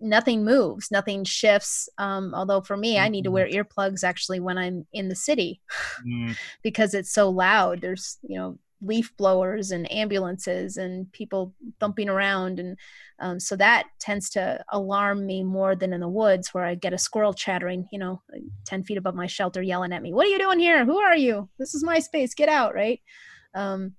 nothing 0.00 0.44
moves, 0.44 0.90
nothing 0.90 1.24
shifts. 1.24 1.88
Um, 1.98 2.34
although 2.34 2.60
for 2.60 2.76
me, 2.76 2.98
I 2.98 3.08
need 3.08 3.24
to 3.24 3.30
wear 3.30 3.46
mm-hmm. 3.46 3.60
earplugs 3.60 4.04
actually 4.04 4.40
when 4.40 4.58
I'm 4.58 4.86
in 4.92 5.08
the 5.08 5.14
city 5.14 5.60
mm. 6.06 6.36
because 6.62 6.94
it's 6.94 7.12
so 7.12 7.30
loud. 7.30 7.80
There's, 7.80 8.18
you 8.22 8.38
know, 8.38 8.58
leaf 8.84 9.16
blowers 9.16 9.70
and 9.70 9.90
ambulances 9.92 10.76
and 10.76 11.10
people 11.12 11.54
thumping 11.78 12.08
around. 12.08 12.58
And 12.58 12.76
um, 13.20 13.38
so 13.38 13.54
that 13.56 13.86
tends 14.00 14.28
to 14.30 14.62
alarm 14.70 15.24
me 15.24 15.44
more 15.44 15.76
than 15.76 15.92
in 15.92 16.00
the 16.00 16.08
woods 16.08 16.52
where 16.52 16.64
I 16.64 16.74
get 16.74 16.92
a 16.92 16.98
squirrel 16.98 17.32
chattering, 17.32 17.86
you 17.92 17.98
know, 17.98 18.20
10 18.66 18.82
feet 18.82 18.98
above 18.98 19.14
my 19.14 19.28
shelter 19.28 19.62
yelling 19.62 19.92
at 19.92 20.02
me, 20.02 20.12
What 20.12 20.26
are 20.26 20.30
you 20.30 20.38
doing 20.38 20.58
here? 20.58 20.84
Who 20.84 20.98
are 20.98 21.16
you? 21.16 21.48
This 21.58 21.74
is 21.74 21.84
my 21.84 22.00
space. 22.00 22.34
Get 22.34 22.48
out. 22.48 22.74
Right. 22.74 23.00
Um, 23.54 23.94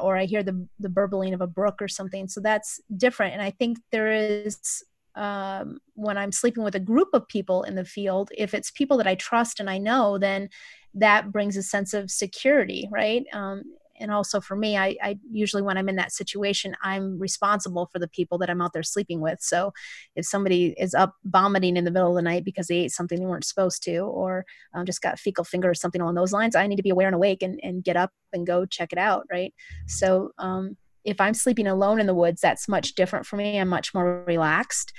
or 0.00 0.16
I 0.16 0.24
hear 0.24 0.42
the 0.42 0.66
the 0.80 0.88
burbling 0.88 1.34
of 1.34 1.42
a 1.42 1.46
brook 1.46 1.82
or 1.82 1.88
something. 1.88 2.26
So 2.26 2.40
that's 2.40 2.80
different. 2.96 3.34
And 3.34 3.42
I 3.42 3.50
think 3.50 3.78
there 3.92 4.10
is 4.10 4.82
um, 5.14 5.78
when 5.94 6.18
I'm 6.18 6.32
sleeping 6.32 6.64
with 6.64 6.74
a 6.74 6.80
group 6.80 7.08
of 7.12 7.28
people 7.28 7.62
in 7.62 7.74
the 7.74 7.84
field, 7.84 8.30
if 8.36 8.54
it's 8.54 8.70
people 8.70 8.96
that 8.98 9.06
I 9.06 9.14
trust 9.14 9.60
and 9.60 9.70
I 9.70 9.78
know, 9.78 10.18
then 10.18 10.48
that 10.94 11.32
brings 11.32 11.56
a 11.56 11.62
sense 11.62 11.94
of 11.94 12.10
security, 12.10 12.88
right? 12.90 13.24
Um, 13.32 13.62
and 14.00 14.10
also 14.10 14.40
for 14.40 14.56
me, 14.56 14.76
I, 14.76 14.96
I, 15.02 15.18
usually 15.30 15.62
when 15.62 15.78
I'm 15.78 15.88
in 15.88 15.96
that 15.96 16.12
situation, 16.12 16.74
I'm 16.82 17.18
responsible 17.18 17.88
for 17.92 17.98
the 17.98 18.08
people 18.08 18.38
that 18.38 18.50
I'm 18.50 18.60
out 18.60 18.72
there 18.72 18.82
sleeping 18.82 19.20
with. 19.20 19.40
So 19.40 19.72
if 20.16 20.24
somebody 20.24 20.74
is 20.78 20.94
up 20.94 21.14
vomiting 21.24 21.76
in 21.76 21.84
the 21.84 21.90
middle 21.90 22.10
of 22.10 22.16
the 22.16 22.22
night 22.22 22.44
because 22.44 22.66
they 22.66 22.78
ate 22.78 22.92
something 22.92 23.18
they 23.18 23.26
weren't 23.26 23.44
supposed 23.44 23.82
to, 23.84 23.98
or 23.98 24.44
um, 24.74 24.84
just 24.84 25.02
got 25.02 25.18
fecal 25.18 25.44
finger 25.44 25.70
or 25.70 25.74
something 25.74 26.00
along 26.00 26.16
those 26.16 26.32
lines, 26.32 26.56
I 26.56 26.66
need 26.66 26.76
to 26.76 26.82
be 26.82 26.90
aware 26.90 27.06
and 27.06 27.14
awake 27.14 27.42
and, 27.42 27.60
and 27.62 27.84
get 27.84 27.96
up 27.96 28.10
and 28.32 28.46
go 28.46 28.66
check 28.66 28.92
it 28.92 28.98
out, 28.98 29.26
right? 29.30 29.54
So 29.86 30.32
um, 30.38 30.76
if 31.04 31.20
I'm 31.20 31.34
sleeping 31.34 31.66
alone 31.66 32.00
in 32.00 32.06
the 32.06 32.14
woods, 32.14 32.40
that's 32.40 32.68
much 32.68 32.94
different 32.94 33.26
for 33.26 33.36
me. 33.36 33.58
I'm 33.58 33.68
much 33.68 33.94
more 33.94 34.24
relaxed 34.26 34.92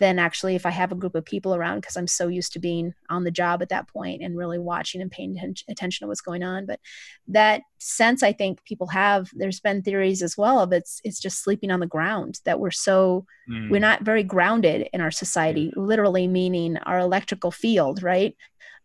than 0.00 0.18
actually 0.18 0.56
if 0.56 0.64
I 0.64 0.70
have 0.70 0.90
a 0.90 0.96
group 0.96 1.14
of 1.14 1.26
people 1.26 1.54
around 1.54 1.82
because 1.82 1.96
I'm 1.96 2.06
so 2.06 2.26
used 2.26 2.54
to 2.54 2.58
being 2.58 2.94
on 3.10 3.22
the 3.22 3.30
job 3.30 3.60
at 3.60 3.68
that 3.68 3.86
point 3.86 4.22
and 4.22 4.36
really 4.36 4.58
watching 4.58 5.02
and 5.02 5.10
paying 5.10 5.38
attention 5.68 6.04
to 6.04 6.08
what's 6.08 6.22
going 6.22 6.42
on. 6.42 6.64
But 6.64 6.80
that 7.28 7.60
sense, 7.78 8.22
I 8.22 8.32
think 8.32 8.64
people 8.64 8.88
have. 8.88 9.28
There's 9.34 9.60
been 9.60 9.82
theories 9.82 10.22
as 10.22 10.36
well 10.36 10.58
of 10.58 10.72
it's 10.72 11.00
it's 11.04 11.20
just 11.20 11.44
sleeping 11.44 11.70
on 11.70 11.80
the 11.80 11.86
ground 11.86 12.40
that 12.46 12.58
we're 12.58 12.70
so 12.70 13.26
mm. 13.48 13.70
we're 13.70 13.78
not 13.78 14.02
very 14.02 14.22
grounded 14.22 14.88
in 14.92 15.02
our 15.02 15.10
society. 15.10 15.70
Literally 15.76 16.26
meaning 16.26 16.78
our 16.78 16.98
electrical 16.98 17.50
field, 17.50 18.02
right? 18.02 18.34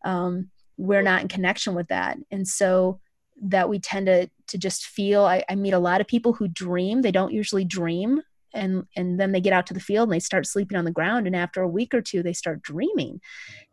Um, 0.03 0.51
we're 0.77 1.01
not 1.01 1.21
in 1.21 1.29
connection 1.29 1.73
with 1.73 1.87
that, 1.87 2.17
and 2.29 2.45
so 2.45 2.99
that 3.41 3.69
we 3.69 3.79
tend 3.79 4.07
to 4.07 4.29
to 4.47 4.57
just 4.57 4.85
feel. 4.85 5.23
I, 5.25 5.43
I 5.49 5.55
meet 5.55 5.73
a 5.73 5.79
lot 5.79 6.01
of 6.01 6.07
people 6.07 6.33
who 6.33 6.47
dream. 6.47 7.01
They 7.01 7.11
don't 7.11 7.33
usually 7.33 7.65
dream 7.65 8.21
and 8.55 8.85
and 8.95 9.19
then 9.19 9.31
they 9.31 9.41
get 9.41 9.53
out 9.53 9.67
to 9.67 9.73
the 9.73 9.79
field 9.79 10.07
and 10.07 10.13
they 10.13 10.19
start 10.19 10.47
sleeping 10.47 10.77
on 10.77 10.85
the 10.85 10.91
ground 10.91 11.27
and 11.27 11.35
after 11.35 11.61
a 11.61 11.67
week 11.67 11.93
or 11.93 12.01
two 12.01 12.23
they 12.23 12.33
start 12.33 12.61
dreaming. 12.61 13.09
And 13.09 13.19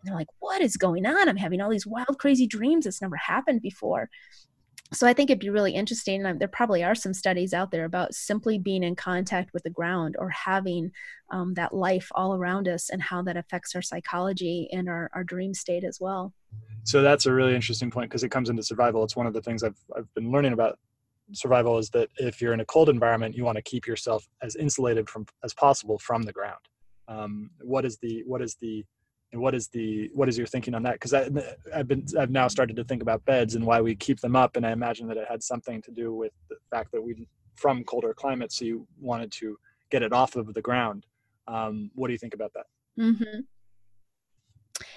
they're 0.05 0.15
like 0.15 0.29
what 0.41 0.61
is 0.61 0.77
going 0.77 1.07
on? 1.07 1.29
I'm 1.29 1.37
having 1.37 1.61
all 1.61 1.71
these 1.71 1.87
wild 1.87 2.19
crazy 2.19 2.47
dreams 2.47 2.87
it's 2.87 3.01
never 3.01 3.17
happened 3.17 3.63
before 3.63 4.11
so 4.93 5.07
i 5.07 5.13
think 5.13 5.31
it'd 5.31 5.41
be 5.41 5.51
really 5.51 5.75
interesting 5.75 6.25
and 6.25 6.41
there 6.41 6.49
probably 6.49 6.83
are 6.83 6.95
some 6.95 7.15
studies 7.15 7.53
out 7.55 7.71
there 7.71 7.85
about 7.85 8.15
simply 8.15 8.59
being 8.59 8.83
in 8.83 8.95
contact 8.95 9.53
with 9.53 9.63
the 9.63 9.71
ground 9.71 10.17
or 10.19 10.29
having 10.31 10.91
um, 11.31 11.55
that 11.55 11.75
life 11.75 12.09
all 12.15 12.35
around 12.35 12.69
us 12.69 12.91
and 12.91 13.03
how 13.03 13.23
that 13.23 13.37
affects 13.37 13.75
our 13.75 13.83
psychology 13.83 14.69
and 14.73 14.89
our, 14.89 15.11
our 15.15 15.25
dream 15.25 15.55
state 15.55 15.85
as 15.85 15.99
well 16.01 16.33
so 16.85 17.03
that's 17.03 17.27
a 17.27 17.33
really 17.33 17.55
interesting 17.55 17.91
point 17.91 18.11
because 18.11 18.25
it 18.25 18.31
comes 18.31 18.49
into 18.49 18.63
survival. 18.63 19.05
It's 19.05 19.17
one 19.17 19.27
of 19.27 19.33
the 19.33 19.41
things 19.41 19.63
I've 19.63 19.79
I've 19.97 20.13
been 20.15 20.33
learning 20.33 20.53
about 20.53 20.79
survival 21.33 21.79
is 21.79 21.91
that 21.91 22.09
if 22.17 22.41
you're 22.41 22.53
in 22.53 22.61
a 22.61 22.65
cold 22.65 22.89
environment, 22.89 23.37
you 23.37 23.45
want 23.45 23.57
to 23.57 23.63
keep 23.63 23.87
yourself 23.87 24.27
as 24.43 24.57
insulated 24.57 25.09
from 25.09 25.27
as 25.45 25.55
possible 25.55 25.99
from 25.99 26.23
the 26.23 26.33
ground. 26.33 26.61
Um, 27.09 27.51
what 27.61 27.85
is 27.85 27.99
the 27.99 28.23
what 28.27 28.43
is 28.43 28.57
the 28.57 28.85
and 29.33 29.41
what 29.41 29.55
is 29.55 29.69
the 29.69 30.11
what 30.13 30.29
is 30.29 30.37
your 30.37 30.47
thinking 30.47 30.75
on 30.75 30.83
that? 30.83 30.95
Because 30.95 31.15
I've 31.15 31.89
been 31.89 32.05
I've 32.19 32.31
now 32.31 32.49
started 32.49 32.77
to 32.77 32.85
think 32.85 33.03
about 33.03 33.25
beds 33.25 33.55
and 33.55 33.65
why 33.65 33.81
we 33.81 33.95
keep 33.95 34.21
them 34.21 34.37
up, 34.37 34.57
and 34.57 34.67
I 34.67 34.73
imagine 34.73 35.09
that 35.09 35.17
it 35.17 35.27
had 35.29 35.43
something 35.43 35.81
to 35.83 35.91
do 35.91 36.15
with 36.15 36.33
the 36.51 36.57
fact 36.71 36.93
that 36.93 37.03
we 37.03 37.27
from 37.57 37.85
colder 37.85 38.15
climates, 38.15 38.59
so 38.59 38.65
you 38.65 38.87
wanted 39.01 39.33
to 39.33 39.59
get 39.91 40.03
it 40.03 40.13
off 40.13 40.37
of 40.37 40.53
the 40.53 40.63
ground. 40.63 41.07
Um, 41.49 41.91
what 41.95 42.09
do 42.09 42.13
you 42.13 42.19
think 42.19 42.35
about 42.35 42.53
that? 42.55 42.67
Mm-hmm. 42.99 43.41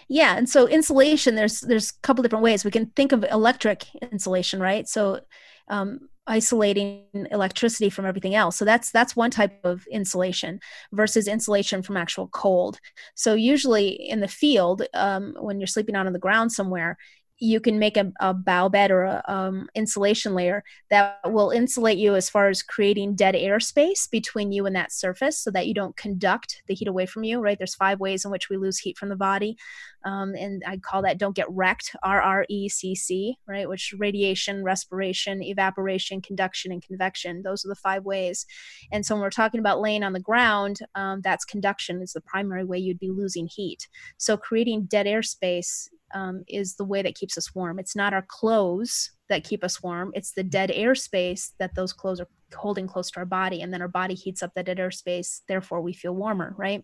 Yeah, 0.07 0.37
and 0.37 0.49
so 0.49 0.67
insulation, 0.67 1.35
there's 1.35 1.61
there's 1.61 1.91
a 1.91 2.01
couple 2.01 2.21
different 2.21 2.43
ways 2.43 2.65
we 2.65 2.71
can 2.71 2.87
think 2.87 3.11
of 3.11 3.23
electric 3.23 3.85
insulation, 4.11 4.59
right? 4.59 4.87
So 4.87 5.21
um, 5.69 6.09
isolating 6.27 7.03
electricity 7.31 7.89
from 7.89 8.05
everything 8.05 8.35
else. 8.35 8.55
So 8.55 8.65
that's 8.65 8.91
that's 8.91 9.15
one 9.15 9.31
type 9.31 9.63
of 9.63 9.85
insulation 9.91 10.59
versus 10.91 11.27
insulation 11.27 11.81
from 11.81 11.97
actual 11.97 12.27
cold. 12.27 12.79
So 13.13 13.33
usually 13.33 13.89
in 13.89 14.19
the 14.21 14.27
field, 14.27 14.83
um, 14.93 15.35
when 15.39 15.59
you're 15.59 15.67
sleeping 15.67 15.95
out 15.95 16.07
on 16.07 16.13
the 16.13 16.19
ground 16.19 16.51
somewhere, 16.51 16.97
you 17.37 17.59
can 17.59 17.77
make 17.77 17.97
a, 17.97 18.11
a 18.19 18.33
bough 18.33 18.69
bed 18.69 18.91
or 18.91 19.03
a 19.03 19.23
um, 19.27 19.67
insulation 19.75 20.33
layer 20.33 20.63
that 20.89 21.19
will 21.25 21.49
insulate 21.49 21.97
you 21.97 22.15
as 22.15 22.29
far 22.29 22.47
as 22.47 22.63
creating 22.63 23.15
dead 23.15 23.35
air 23.35 23.59
space 23.59 24.07
between 24.07 24.51
you 24.51 24.65
and 24.65 24.75
that 24.75 24.91
surface 24.91 25.37
so 25.37 25.51
that 25.51 25.67
you 25.67 25.73
don't 25.73 25.97
conduct 25.97 26.61
the 26.67 26.73
heat 26.73 26.87
away 26.87 27.05
from 27.05 27.23
you 27.23 27.39
right? 27.39 27.57
There's 27.57 27.75
five 27.75 27.99
ways 27.99 28.23
in 28.23 28.31
which 28.31 28.49
we 28.49 28.57
lose 28.57 28.79
heat 28.79 28.97
from 28.97 29.09
the 29.09 29.15
body 29.15 29.57
um, 30.05 30.35
and 30.35 30.61
i 30.67 30.77
call 30.77 31.01
that 31.01 31.17
don't 31.17 31.35
get 31.35 31.49
wrecked 31.49 31.95
r-r-e-c-c 32.03 33.37
right? 33.47 33.67
Which 33.67 33.93
radiation 33.97 34.63
respiration 34.63 35.43
evaporation 35.43 36.21
conduction 36.21 36.71
and 36.71 36.81
convection. 36.81 37.41
Those 37.43 37.65
are 37.65 37.69
the 37.69 37.75
five 37.75 38.05
ways. 38.05 38.45
And 38.91 39.05
so 39.05 39.15
when 39.15 39.21
we're 39.21 39.29
talking 39.29 39.59
about 39.59 39.81
laying 39.81 40.03
on 40.03 40.13
the 40.13 40.19
ground 40.19 40.79
um, 40.95 41.21
that's 41.21 41.43
conduction 41.43 42.01
is 42.01 42.13
the 42.13 42.21
primary 42.21 42.63
way 42.63 42.77
you'd 42.77 42.99
be 42.99 43.11
losing 43.11 43.47
heat. 43.47 43.87
So 44.17 44.37
creating 44.37 44.85
dead 44.85 45.07
air 45.07 45.23
space 45.23 45.89
um, 46.13 46.43
is 46.47 46.75
the 46.75 46.85
way 46.85 47.01
that 47.01 47.15
keeps 47.15 47.37
us 47.37 47.53
warm. 47.53 47.79
It's 47.79 47.95
not 47.95 48.13
our 48.13 48.25
clothes 48.27 49.11
that 49.29 49.43
keep 49.43 49.63
us 49.63 49.81
warm, 49.81 50.11
it's 50.13 50.31
the 50.31 50.43
dead 50.43 50.71
air 50.71 50.93
space 50.93 51.53
that 51.59 51.75
those 51.75 51.93
clothes 51.93 52.19
are 52.19 52.27
holding 52.55 52.87
close 52.87 53.09
to 53.11 53.19
our 53.19 53.25
body. 53.25 53.61
And 53.61 53.73
then 53.73 53.81
our 53.81 53.87
body 53.87 54.13
heats 54.13 54.43
up 54.43 54.51
that 54.55 54.67
dead 54.67 54.79
air 54.79 54.91
space. 54.91 55.41
Therefore, 55.47 55.81
we 55.81 55.93
feel 55.93 56.13
warmer, 56.13 56.53
right? 56.57 56.83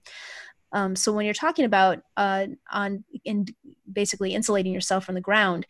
Um, 0.73 0.95
so 0.95 1.11
when 1.11 1.25
you're 1.25 1.33
talking 1.33 1.65
about 1.65 1.99
uh, 2.17 2.47
on 2.71 3.03
in 3.25 3.45
basically 3.91 4.33
insulating 4.33 4.73
yourself 4.73 5.05
from 5.05 5.15
the 5.15 5.21
ground, 5.21 5.67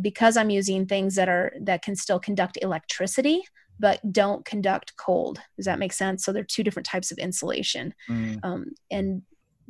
because 0.00 0.36
I'm 0.36 0.50
using 0.50 0.86
things 0.86 1.14
that 1.14 1.28
are 1.28 1.54
that 1.62 1.82
can 1.82 1.96
still 1.96 2.20
conduct 2.20 2.58
electricity 2.60 3.42
but 3.78 4.00
don't 4.12 4.44
conduct 4.44 4.96
cold. 4.96 5.40
Does 5.56 5.66
that 5.66 5.78
make 5.78 5.92
sense? 5.92 6.24
So 6.24 6.32
they're 6.32 6.44
two 6.44 6.62
different 6.62 6.86
types 6.86 7.10
of 7.10 7.18
insulation, 7.18 7.94
mm. 8.08 8.38
um, 8.42 8.72
and 8.90 9.22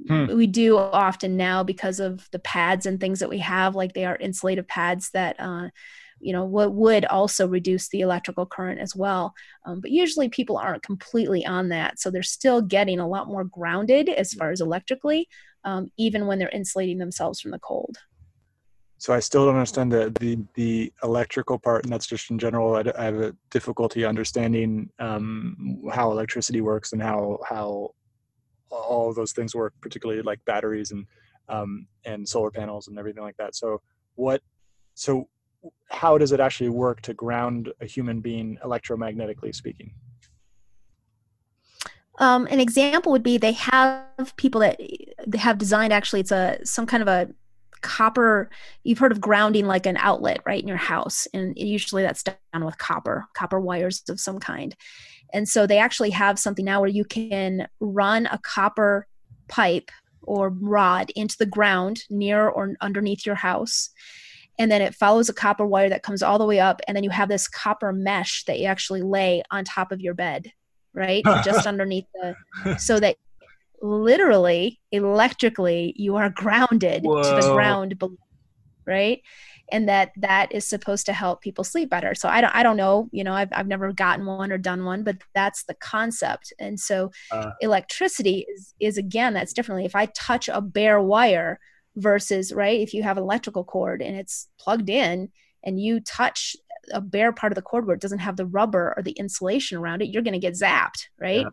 hmm. 0.06 0.36
we 0.36 0.46
do 0.46 0.76
often 0.76 1.36
now 1.36 1.62
because 1.62 2.00
of 2.00 2.28
the 2.32 2.38
pads 2.38 2.86
and 2.86 3.00
things 3.00 3.20
that 3.20 3.28
we 3.28 3.38
have, 3.38 3.74
like 3.74 3.92
they 3.92 4.04
are 4.04 4.18
insulative 4.18 4.68
pads 4.68 5.10
that. 5.10 5.36
Uh, 5.38 5.68
you 6.18 6.32
know 6.32 6.46
what 6.46 6.72
would 6.72 7.04
also 7.04 7.46
reduce 7.46 7.90
the 7.90 8.00
electrical 8.00 8.46
current 8.46 8.80
as 8.80 8.96
well 8.96 9.34
um, 9.66 9.82
but 9.82 9.90
usually 9.90 10.30
people 10.30 10.56
aren't 10.56 10.82
completely 10.82 11.44
on 11.44 11.68
that 11.68 12.00
so 12.00 12.10
they're 12.10 12.22
still 12.22 12.62
getting 12.62 12.98
a 12.98 13.06
lot 13.06 13.28
more 13.28 13.44
grounded 13.44 14.08
as 14.08 14.32
far 14.32 14.50
as 14.50 14.62
electrically 14.62 15.28
um, 15.64 15.90
even 15.98 16.26
when 16.26 16.38
they're 16.38 16.48
insulating 16.48 16.96
themselves 16.96 17.38
from 17.38 17.50
the 17.50 17.58
cold 17.58 17.98
so 18.98 19.12
I 19.12 19.20
still 19.20 19.44
don't 19.44 19.54
understand 19.56 19.92
the 19.92 20.12
the, 20.20 20.38
the 20.54 20.92
electrical 21.02 21.58
part, 21.58 21.84
and 21.84 21.92
that's 21.92 22.06
just 22.06 22.30
in 22.30 22.38
general. 22.38 22.76
I, 22.76 22.84
I 22.98 23.04
have 23.04 23.20
a 23.20 23.36
difficulty 23.50 24.04
understanding 24.04 24.88
um, 24.98 25.82
how 25.92 26.10
electricity 26.10 26.60
works 26.60 26.92
and 26.92 27.02
how 27.02 27.38
how 27.46 27.94
all 28.70 29.12
those 29.12 29.32
things 29.32 29.54
work, 29.54 29.74
particularly 29.80 30.22
like 30.22 30.44
batteries 30.44 30.90
and 30.90 31.06
um, 31.48 31.86
and 32.04 32.28
solar 32.28 32.50
panels 32.50 32.88
and 32.88 32.98
everything 32.98 33.22
like 33.22 33.36
that. 33.36 33.54
So 33.54 33.80
what? 34.14 34.42
So 34.94 35.28
how 35.90 36.18
does 36.18 36.32
it 36.32 36.40
actually 36.40 36.68
work 36.68 37.00
to 37.02 37.14
ground 37.14 37.72
a 37.80 37.86
human 37.86 38.20
being 38.20 38.58
electromagnetically 38.64 39.54
speaking? 39.54 39.92
Um, 42.18 42.46
an 42.50 42.60
example 42.60 43.12
would 43.12 43.22
be 43.22 43.36
they 43.36 43.52
have 43.52 44.34
people 44.36 44.62
that 44.62 44.80
they 45.26 45.38
have 45.38 45.58
designed 45.58 45.92
actually 45.92 46.20
it's 46.20 46.32
a 46.32 46.58
some 46.64 46.86
kind 46.86 47.02
of 47.02 47.08
a 47.08 47.28
copper 47.86 48.50
you've 48.84 48.98
heard 48.98 49.12
of 49.12 49.20
grounding 49.20 49.66
like 49.66 49.86
an 49.86 49.96
outlet 49.98 50.40
right 50.44 50.60
in 50.60 50.68
your 50.68 50.76
house 50.76 51.26
and 51.32 51.56
usually 51.56 52.02
that's 52.02 52.22
done 52.22 52.64
with 52.64 52.78
copper 52.78 53.26
copper 53.34 53.60
wires 53.60 54.02
of 54.08 54.20
some 54.20 54.38
kind. 54.38 54.74
And 55.32 55.48
so 55.48 55.66
they 55.66 55.78
actually 55.78 56.10
have 56.10 56.38
something 56.38 56.64
now 56.64 56.80
where 56.80 56.88
you 56.88 57.04
can 57.04 57.66
run 57.80 58.26
a 58.26 58.38
copper 58.38 59.06
pipe 59.48 59.90
or 60.22 60.50
rod 60.50 61.10
into 61.16 61.36
the 61.38 61.46
ground 61.46 62.02
near 62.10 62.48
or 62.48 62.74
underneath 62.80 63.24
your 63.24 63.34
house 63.36 63.90
and 64.58 64.70
then 64.70 64.80
it 64.82 64.94
follows 64.94 65.28
a 65.28 65.34
copper 65.34 65.66
wire 65.66 65.88
that 65.88 66.02
comes 66.02 66.22
all 66.22 66.38
the 66.38 66.46
way 66.46 66.60
up 66.60 66.80
and 66.86 66.96
then 66.96 67.04
you 67.04 67.10
have 67.10 67.28
this 67.28 67.48
copper 67.48 67.92
mesh 67.92 68.44
that 68.44 68.58
you 68.58 68.66
actually 68.66 69.02
lay 69.02 69.42
on 69.50 69.64
top 69.64 69.92
of 69.92 70.00
your 70.00 70.14
bed 70.14 70.52
right 70.94 71.24
just 71.44 71.66
underneath 71.66 72.06
the 72.14 72.76
so 72.76 72.98
that 72.98 73.16
literally 73.82 74.80
electrically 74.92 75.92
you 75.96 76.16
are 76.16 76.30
grounded 76.30 77.04
Whoa. 77.04 77.22
to 77.22 77.46
the 77.46 77.52
ground 77.52 77.98
below, 77.98 78.16
right? 78.86 79.20
And 79.72 79.88
that 79.88 80.12
that 80.18 80.52
is 80.52 80.64
supposed 80.64 81.06
to 81.06 81.12
help 81.12 81.42
people 81.42 81.64
sleep 81.64 81.90
better. 81.90 82.14
So 82.14 82.28
i 82.28 82.40
don't 82.40 82.54
i 82.54 82.62
don't 82.62 82.76
know 82.76 83.08
you 83.10 83.24
know 83.24 83.32
i've, 83.32 83.48
I've 83.52 83.66
never 83.66 83.92
gotten 83.92 84.24
one 84.24 84.52
or 84.52 84.58
done 84.58 84.84
one 84.84 85.02
but 85.02 85.16
that's 85.34 85.64
the 85.64 85.74
concept. 85.74 86.52
And 86.58 86.78
so 86.78 87.10
uh, 87.32 87.50
electricity 87.60 88.46
is 88.54 88.74
is 88.80 88.98
again 88.98 89.34
that's 89.34 89.52
differently. 89.52 89.84
If 89.84 89.96
i 89.96 90.06
touch 90.06 90.48
a 90.48 90.60
bare 90.60 91.00
wire 91.00 91.58
versus 91.96 92.52
right 92.52 92.80
if 92.80 92.92
you 92.92 93.02
have 93.02 93.16
an 93.16 93.22
electrical 93.22 93.64
cord 93.64 94.02
and 94.02 94.16
it's 94.16 94.48
plugged 94.58 94.90
in 94.90 95.30
and 95.64 95.80
you 95.80 95.98
touch 96.00 96.54
a 96.92 97.00
bare 97.00 97.32
part 97.32 97.52
of 97.52 97.54
the 97.54 97.62
cord 97.62 97.86
where 97.86 97.94
it 97.94 98.00
doesn't 98.00 98.18
have 98.18 98.36
the 98.36 98.46
rubber 98.46 98.94
or 98.96 99.02
the 99.02 99.12
insulation 99.12 99.78
around 99.78 100.02
it 100.02 100.08
you're 100.08 100.22
going 100.22 100.32
to 100.32 100.38
get 100.38 100.54
zapped 100.54 101.06
right 101.20 101.46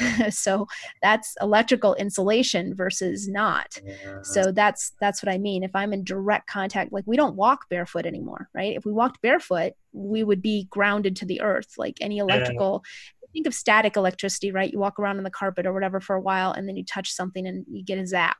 yeah. 0.00 0.28
so 0.30 0.66
that's 1.02 1.36
electrical 1.40 1.94
insulation 1.94 2.74
versus 2.74 3.28
not 3.28 3.78
yeah. 3.84 4.18
so 4.22 4.52
that's 4.52 4.92
that's 5.00 5.22
what 5.22 5.32
i 5.32 5.38
mean 5.38 5.62
if 5.62 5.70
i'm 5.74 5.92
in 5.92 6.04
direct 6.04 6.48
contact 6.48 6.92
like 6.92 7.04
we 7.06 7.16
don't 7.16 7.36
walk 7.36 7.68
barefoot 7.68 8.06
anymore 8.06 8.48
right 8.54 8.76
if 8.76 8.84
we 8.84 8.92
walked 8.92 9.20
barefoot 9.22 9.72
we 9.92 10.22
would 10.22 10.42
be 10.42 10.66
grounded 10.70 11.16
to 11.16 11.26
the 11.26 11.40
earth 11.40 11.74
like 11.76 11.96
any 12.00 12.18
electrical 12.18 12.84
yeah. 12.84 13.28
think 13.32 13.46
of 13.46 13.54
static 13.54 13.96
electricity 13.96 14.52
right 14.52 14.72
you 14.72 14.78
walk 14.78 14.98
around 14.98 15.18
on 15.18 15.24
the 15.24 15.30
carpet 15.30 15.66
or 15.66 15.72
whatever 15.72 16.00
for 16.00 16.16
a 16.16 16.20
while 16.20 16.52
and 16.52 16.68
then 16.68 16.76
you 16.76 16.84
touch 16.84 17.12
something 17.12 17.46
and 17.46 17.64
you 17.68 17.84
get 17.84 17.98
a 17.98 18.06
zap 18.06 18.36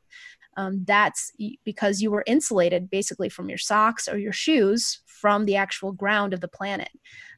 um, 0.61 0.85
that's 0.85 1.33
because 1.65 2.03
you 2.03 2.11
were 2.11 2.25
insulated 2.27 2.91
basically 2.91 3.31
from 3.31 3.49
your 3.49 3.59
socks 3.59 4.07
or 4.09 4.19
your 4.19 4.33
shoes 4.33 5.01
from 5.07 5.47
the 5.47 5.57
actual 5.57 5.93
ground 5.93 6.35
of 6.35 6.41
the 6.41 6.49
planet. 6.49 6.91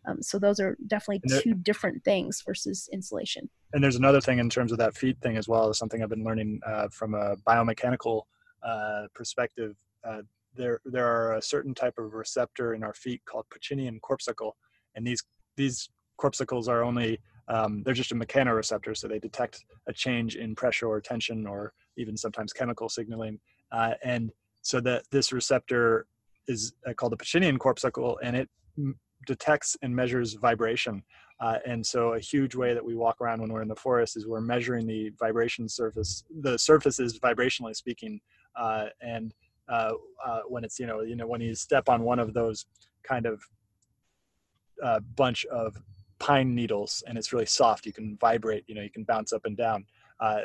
Um, 0.07 0.23
so 0.23 0.39
those 0.41 0.59
are 0.59 0.77
definitely 0.89 1.21
there, 1.25 1.41
two 1.41 1.55
different 1.55 2.03
things 2.03 2.43
versus 2.45 2.89
insulation. 2.93 3.49
And 3.73 3.83
there's 3.83 3.97
another 3.97 4.21
thing 4.21 4.41
in 4.41 4.51
terms 4.51 4.73
of 4.73 4.79
that 4.79 4.97
feet 4.97 5.17
thing 5.23 5.37
as 5.37 5.47
well. 5.47 5.71
Is 5.71 5.79
something 5.79 6.03
I've 6.03 6.09
been 6.09 6.25
learning 6.25 6.61
uh, 6.67 6.89
from 6.91 7.15
a 7.15 7.37
biomechanical 7.49 8.23
uh, 8.67 9.03
perspective. 9.15 9.77
Uh, 10.05 10.23
there, 10.57 10.81
there 10.85 11.07
are 11.07 11.37
a 11.37 11.43
certain 11.43 11.75
type 11.75 11.95
of 11.99 12.15
receptor 12.15 12.75
in 12.75 12.83
our 12.83 12.95
feet 12.95 13.23
called 13.25 13.47
Pacinian 13.55 14.01
corpuscle, 14.01 14.57
and 14.97 15.07
these 15.07 15.23
these 15.57 15.91
corpuscles 16.17 16.67
are 16.67 16.83
only 16.83 17.21
um, 17.49 17.83
they're 17.83 17.95
just 17.95 18.13
a 18.13 18.15
mechanoreceptor, 18.15 18.97
so 18.97 19.09
they 19.09 19.19
detect 19.19 19.65
a 19.87 19.93
change 19.93 20.37
in 20.37 20.55
pressure 20.55 20.87
or 20.87 21.01
tension 21.01 21.47
or 21.47 21.73
even 21.97 22.17
sometimes 22.17 22.53
chemical 22.53 22.89
signaling. 22.89 23.39
Uh, 23.71 23.95
and 24.03 24.33
so 24.63 24.81
that 24.81 25.05
this 25.11 25.33
receptor 25.33 26.07
is 26.47 26.73
uh, 26.89 26.93
called 26.93 27.13
the 27.13 27.17
Pacinian 27.17 27.59
corpuscle, 27.59 28.19
and 28.23 28.37
it 28.37 28.49
m- 28.79 28.99
detects 29.27 29.77
and 29.83 29.95
measures 29.95 30.35
vibration. 30.35 31.03
Uh, 31.41 31.59
and 31.67 31.85
so 31.85 32.15
a 32.15 32.21
huge 32.21 32.55
way 32.55 32.73
that 32.73 32.85
we 32.85 32.95
walk 32.95 33.21
around 33.21 33.41
when 33.41 33.53
we're 33.53 33.63
in 33.63 33.69
the 33.69 33.75
forest 33.75 34.17
is 34.17 34.27
we're 34.27 34.41
measuring 34.41 34.87
the 34.87 35.11
vibration 35.19 35.69
surface, 35.69 36.25
the 36.41 36.57
surfaces 36.57 37.19
vibrationally 37.19 37.75
speaking. 37.75 38.21
Uh, 38.55 38.87
and 39.01 39.35
uh, 39.69 39.93
uh, 40.25 40.41
when 40.47 40.63
it's, 40.63 40.79
you 40.79 40.87
know, 40.87 41.01
you 41.01 41.17
know, 41.17 41.27
when 41.27 41.41
you 41.41 41.55
step 41.55 41.89
on 41.89 42.03
one 42.03 42.21
of 42.21 42.33
those 42.35 42.67
kind 43.03 43.27
of 43.27 43.43
bunch 45.17 45.45
of 45.47 45.77
pine 46.23 46.55
needles 46.55 47.03
and 47.07 47.19
it's 47.19 47.33
really 47.33 47.47
soft, 47.47 47.85
you 47.85 47.93
can 47.93 48.17
vibrate, 48.21 48.65
you 48.69 48.75
know, 48.77 48.83
you 48.83 48.91
can 48.91 49.03
bounce 49.03 49.33
up 49.33 49.45
and 49.45 49.57
down 49.57 49.85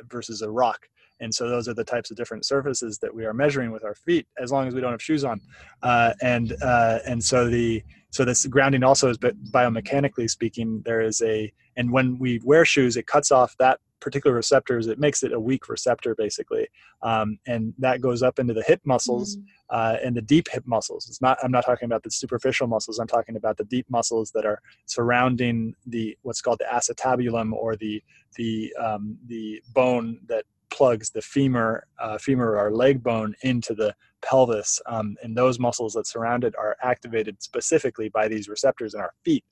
versus 0.09 0.41
a 0.41 0.49
rock. 0.49 0.89
And 1.19 1.33
so 1.33 1.49
those 1.49 1.67
are 1.67 1.73
the 1.73 1.83
types 1.83 2.11
of 2.11 2.17
different 2.17 2.45
surfaces 2.45 2.97
that 2.99 3.13
we 3.13 3.25
are 3.25 3.33
measuring 3.33 3.71
with 3.71 3.83
our 3.83 3.95
feet 3.95 4.27
as 4.39 4.51
long 4.51 4.67
as 4.67 4.75
we 4.75 4.81
don't 4.81 4.91
have 4.91 5.01
shoes 5.01 5.23
on. 5.23 5.39
Uh, 5.83 6.13
and 6.21 6.55
uh, 6.61 6.99
and 7.05 7.23
so 7.23 7.47
the 7.47 7.83
so 8.09 8.25
this 8.25 8.45
grounding 8.47 8.83
also 8.83 9.09
is 9.09 9.17
but 9.17 9.35
biomechanically 9.51 10.29
speaking 10.29 10.81
there 10.85 11.01
is 11.01 11.21
a 11.21 11.51
and 11.75 11.91
when 11.91 12.17
we 12.17 12.39
wear 12.43 12.65
shoes 12.65 12.97
it 12.97 13.05
cuts 13.05 13.31
off 13.31 13.55
that 13.59 13.79
particular 13.99 14.35
receptors 14.35 14.87
it 14.87 14.99
makes 14.99 15.23
it 15.23 15.33
a 15.33 15.39
weak 15.39 15.69
receptor 15.69 16.15
basically 16.15 16.67
um, 17.01 17.37
and 17.47 17.73
that 17.77 18.01
goes 18.01 18.21
up 18.23 18.39
into 18.39 18.53
the 18.53 18.63
hip 18.63 18.81
muscles 18.85 19.37
mm. 19.37 19.43
uh, 19.69 19.97
and 20.03 20.15
the 20.15 20.21
deep 20.21 20.47
hip 20.51 20.63
muscles 20.65 21.07
it's 21.09 21.21
not 21.21 21.37
i'm 21.43 21.51
not 21.51 21.65
talking 21.65 21.85
about 21.85 22.03
the 22.03 22.11
superficial 22.11 22.67
muscles 22.67 22.99
i'm 22.99 23.07
talking 23.07 23.35
about 23.35 23.57
the 23.57 23.65
deep 23.65 23.85
muscles 23.89 24.31
that 24.31 24.45
are 24.45 24.61
surrounding 24.85 25.73
the 25.87 26.17
what's 26.21 26.41
called 26.41 26.59
the 26.59 26.65
acetabulum 26.65 27.53
or 27.53 27.75
the 27.75 28.01
the 28.35 28.73
um, 28.79 29.17
the 29.27 29.61
bone 29.73 30.19
that 30.27 30.43
plugs 30.69 31.09
the 31.09 31.21
femur, 31.21 31.85
uh, 31.99 32.17
femur 32.17 32.57
or 32.57 32.71
leg 32.71 33.01
bone 33.01 33.35
into 33.41 33.73
the 33.73 33.93
pelvis, 34.21 34.81
um, 34.85 35.15
and 35.23 35.35
those 35.35 35.59
muscles 35.59 35.93
that 35.93 36.07
surround 36.07 36.43
it 36.43 36.55
are 36.57 36.77
activated 36.81 37.41
specifically 37.41 38.09
by 38.09 38.27
these 38.27 38.49
receptors 38.49 38.93
in 38.93 38.99
our 38.99 39.13
feet, 39.23 39.43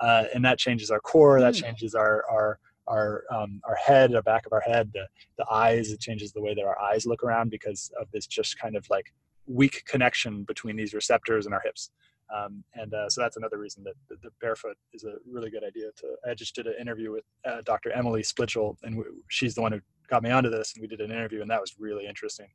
uh, 0.00 0.24
and 0.34 0.44
that 0.44 0.58
changes 0.58 0.90
our 0.90 1.00
core, 1.00 1.40
that 1.40 1.54
hmm. 1.56 1.62
changes 1.62 1.94
our 1.94 2.24
our 2.30 2.58
our 2.86 3.24
um, 3.30 3.60
our 3.66 3.76
head, 3.76 4.12
the 4.12 4.22
back 4.22 4.46
of 4.46 4.52
our 4.52 4.60
head, 4.60 4.90
the 4.92 5.06
the 5.38 5.46
eyes. 5.50 5.90
It 5.90 6.00
changes 6.00 6.32
the 6.32 6.40
way 6.40 6.54
that 6.54 6.64
our 6.64 6.78
eyes 6.80 7.06
look 7.06 7.22
around 7.22 7.50
because 7.50 7.90
of 8.00 8.10
this 8.12 8.26
just 8.26 8.58
kind 8.58 8.76
of 8.76 8.88
like 8.90 9.12
weak 9.46 9.84
connection 9.86 10.44
between 10.44 10.76
these 10.76 10.94
receptors 10.94 11.46
and 11.46 11.54
our 11.54 11.60
hips. 11.64 11.90
Um, 12.34 12.64
and 12.74 12.94
uh, 12.94 13.08
so 13.08 13.20
that's 13.20 13.36
another 13.36 13.58
reason 13.58 13.84
that 13.84 13.94
the, 14.08 14.16
the, 14.22 14.30
barefoot 14.40 14.76
is 14.94 15.04
a 15.04 15.16
really 15.30 15.50
good 15.50 15.64
idea 15.64 15.90
to 15.96 16.16
i 16.28 16.34
just 16.34 16.54
did 16.54 16.66
an 16.66 16.74
interview 16.80 17.12
with 17.12 17.24
uh, 17.44 17.60
dr 17.64 17.90
emily 17.92 18.22
splichal 18.22 18.76
and 18.84 18.96
w- 18.96 19.22
she's 19.28 19.54
the 19.54 19.60
one 19.60 19.72
who 19.72 19.80
got 20.08 20.22
me 20.22 20.30
onto 20.30 20.48
this 20.48 20.72
and 20.74 20.80
we 20.80 20.88
did 20.88 21.00
an 21.00 21.10
interview 21.10 21.42
and 21.42 21.50
that 21.50 21.60
was 21.60 21.74
really 21.78 22.06
interesting 22.06 22.46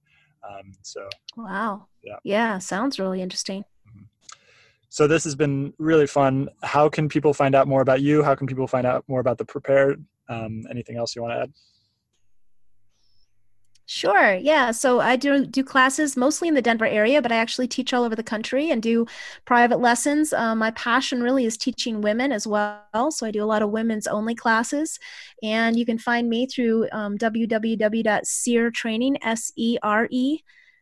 um, 0.48 0.72
so 0.82 1.08
wow 1.36 1.86
yeah 2.04 2.16
yeah 2.24 2.58
sounds 2.58 2.98
really 2.98 3.22
interesting 3.22 3.64
mm-hmm. 3.88 4.04
so 4.90 5.06
this 5.06 5.24
has 5.24 5.36
been 5.36 5.72
really 5.78 6.08
fun 6.08 6.50
how 6.64 6.90
can 6.90 7.08
people 7.08 7.34
find 7.34 7.54
out 7.54 7.68
more 7.68 7.82
about 7.82 8.02
you 8.02 8.24
how 8.24 8.34
can 8.34 8.48
people 8.48 8.68
find 8.68 8.88
out 8.88 9.04
more 9.08 9.20
about 9.20 9.38
the 9.38 9.46
prepared 9.46 10.04
um, 10.30 10.64
anything 10.70 10.98
else 10.98 11.16
you 11.16 11.22
want 11.22 11.34
to 11.34 11.42
add 11.42 11.54
Sure. 13.90 14.34
Yeah. 14.34 14.72
So 14.72 15.00
I 15.00 15.16
do 15.16 15.46
do 15.46 15.64
classes 15.64 16.18
mostly 16.18 16.50
in 16.50 16.56
the 16.56 16.62
Denver 16.62 16.86
area, 16.86 17.22
but 17.22 17.32
I 17.32 17.38
actually 17.38 17.70
teach 17.70 17.94
all 17.94 18.04
over 18.04 18.18
the 18.18 18.24
country 18.24 18.70
and 18.70 18.84
do 18.84 19.06
private 19.46 19.80
lessons. 19.80 20.34
Um, 20.34 20.58
my 20.58 20.72
passion 20.72 21.24
really 21.24 21.46
is 21.46 21.56
teaching 21.56 22.02
women 22.02 22.34
as 22.34 22.46
well. 22.46 23.12
So 23.12 23.26
I 23.26 23.32
do 23.32 23.42
a 23.42 23.46
lot 23.48 23.62
of 23.62 23.70
women's 23.70 24.06
only 24.06 24.36
classes, 24.36 25.00
and 25.42 25.80
you 25.80 25.86
can 25.86 25.98
find 25.98 26.28
me 26.30 26.48
through 26.48 26.90
um, 26.92 27.18
www.seretraining 27.18 29.16
s 29.22 29.54
e 29.56 29.78
r 29.82 30.08
e 30.12 30.40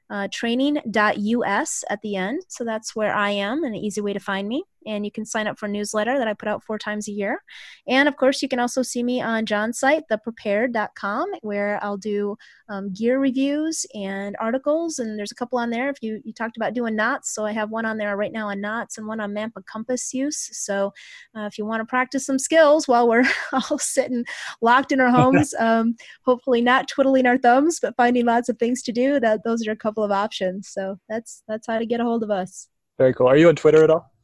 uh, 0.10 0.28
training.us 0.32 1.84
at 1.90 2.02
the 2.02 2.16
end. 2.16 2.42
So 2.48 2.64
that's 2.64 2.96
where 2.96 3.14
I 3.14 3.30
am, 3.30 3.64
and 3.64 3.76
an 3.76 3.82
easy 3.82 4.02
way 4.02 4.14
to 4.14 4.20
find 4.20 4.48
me. 4.48 4.64
And 4.86 5.06
you 5.06 5.12
can 5.12 5.26
sign 5.26 5.48
up 5.48 5.58
for 5.58 5.66
a 5.66 5.70
newsletter 5.70 6.18
that 6.18 6.28
I 6.28 6.34
put 6.34 6.48
out 6.48 6.64
four 6.64 6.78
times 6.78 7.08
a 7.08 7.12
year. 7.12 7.44
And 7.88 8.08
of 8.08 8.18
course, 8.18 8.42
you 8.42 8.48
can 8.48 8.60
also 8.60 8.82
see 8.82 9.04
me 9.04 9.22
on 9.22 9.46
John's 9.46 9.80
site, 9.80 10.04
theprepared.com, 10.12 11.32
where 11.42 11.80
I'll 11.84 11.98
do 11.98 12.38
um, 12.70 12.92
gear 12.94 13.20
reviews 13.20 13.86
and 13.94 14.36
articles. 14.40 15.00
And 15.00 15.18
there's 15.18 15.32
a 15.32 15.36
couple 15.36 15.60
on 15.60 15.70
there 15.70 15.90
if 15.90 15.98
you, 16.02 16.22
you 16.24 16.34
talked 16.34 16.58
about 16.58 16.74
doing 16.74 16.96
knots. 16.96 17.34
So 17.34 17.46
I 17.46 17.52
have 17.52 17.70
one 17.70 17.86
on 17.86 17.98
there 17.98 18.16
right 18.18 18.32
now 18.32 18.50
on 18.50 18.62
knots 18.62 18.98
and 18.98 19.08
one 19.08 19.20
on 19.20 19.34
map 19.34 19.52
compass 19.66 20.14
use. 20.14 20.50
So 20.52 20.92
uh, 21.36 21.42
if 21.42 21.58
you 21.58 21.66
want 21.66 21.82
to 21.82 21.86
practice 21.86 22.26
some 22.26 22.40
skills 22.40 22.88
while 22.88 23.08
we're 23.08 23.26
all 23.52 23.78
sitting 23.78 24.26
locked 24.62 24.92
in 24.92 25.00
our 25.00 25.10
homes, 25.12 25.54
um, 25.60 25.96
hopefully 26.24 26.62
not 26.62 26.88
twiddling 26.88 27.26
our 27.26 27.38
thumbs, 27.38 27.80
but 27.80 27.96
finding 27.96 28.26
lots 28.26 28.50
of 28.50 28.58
things 28.58 28.82
to 28.84 28.92
do, 28.92 29.20
that 29.20 29.44
those 29.44 29.66
are 29.68 29.72
a 29.72 29.76
couple 29.76 30.04
of 30.04 30.12
options. 30.12 30.70
So 30.70 30.98
that's 31.10 31.44
that's 31.48 31.68
how 31.68 31.80
to 31.80 31.86
get 31.86 32.00
a 32.00 32.04
hold 32.04 32.24
of 32.24 32.32
us. 32.32 32.68
Very 32.98 33.14
cool. 33.14 33.28
Are 33.28 33.38
you 33.38 33.50
on 33.50 33.56
Twitter 33.56 33.84
at 33.84 33.90
all? 33.90 34.15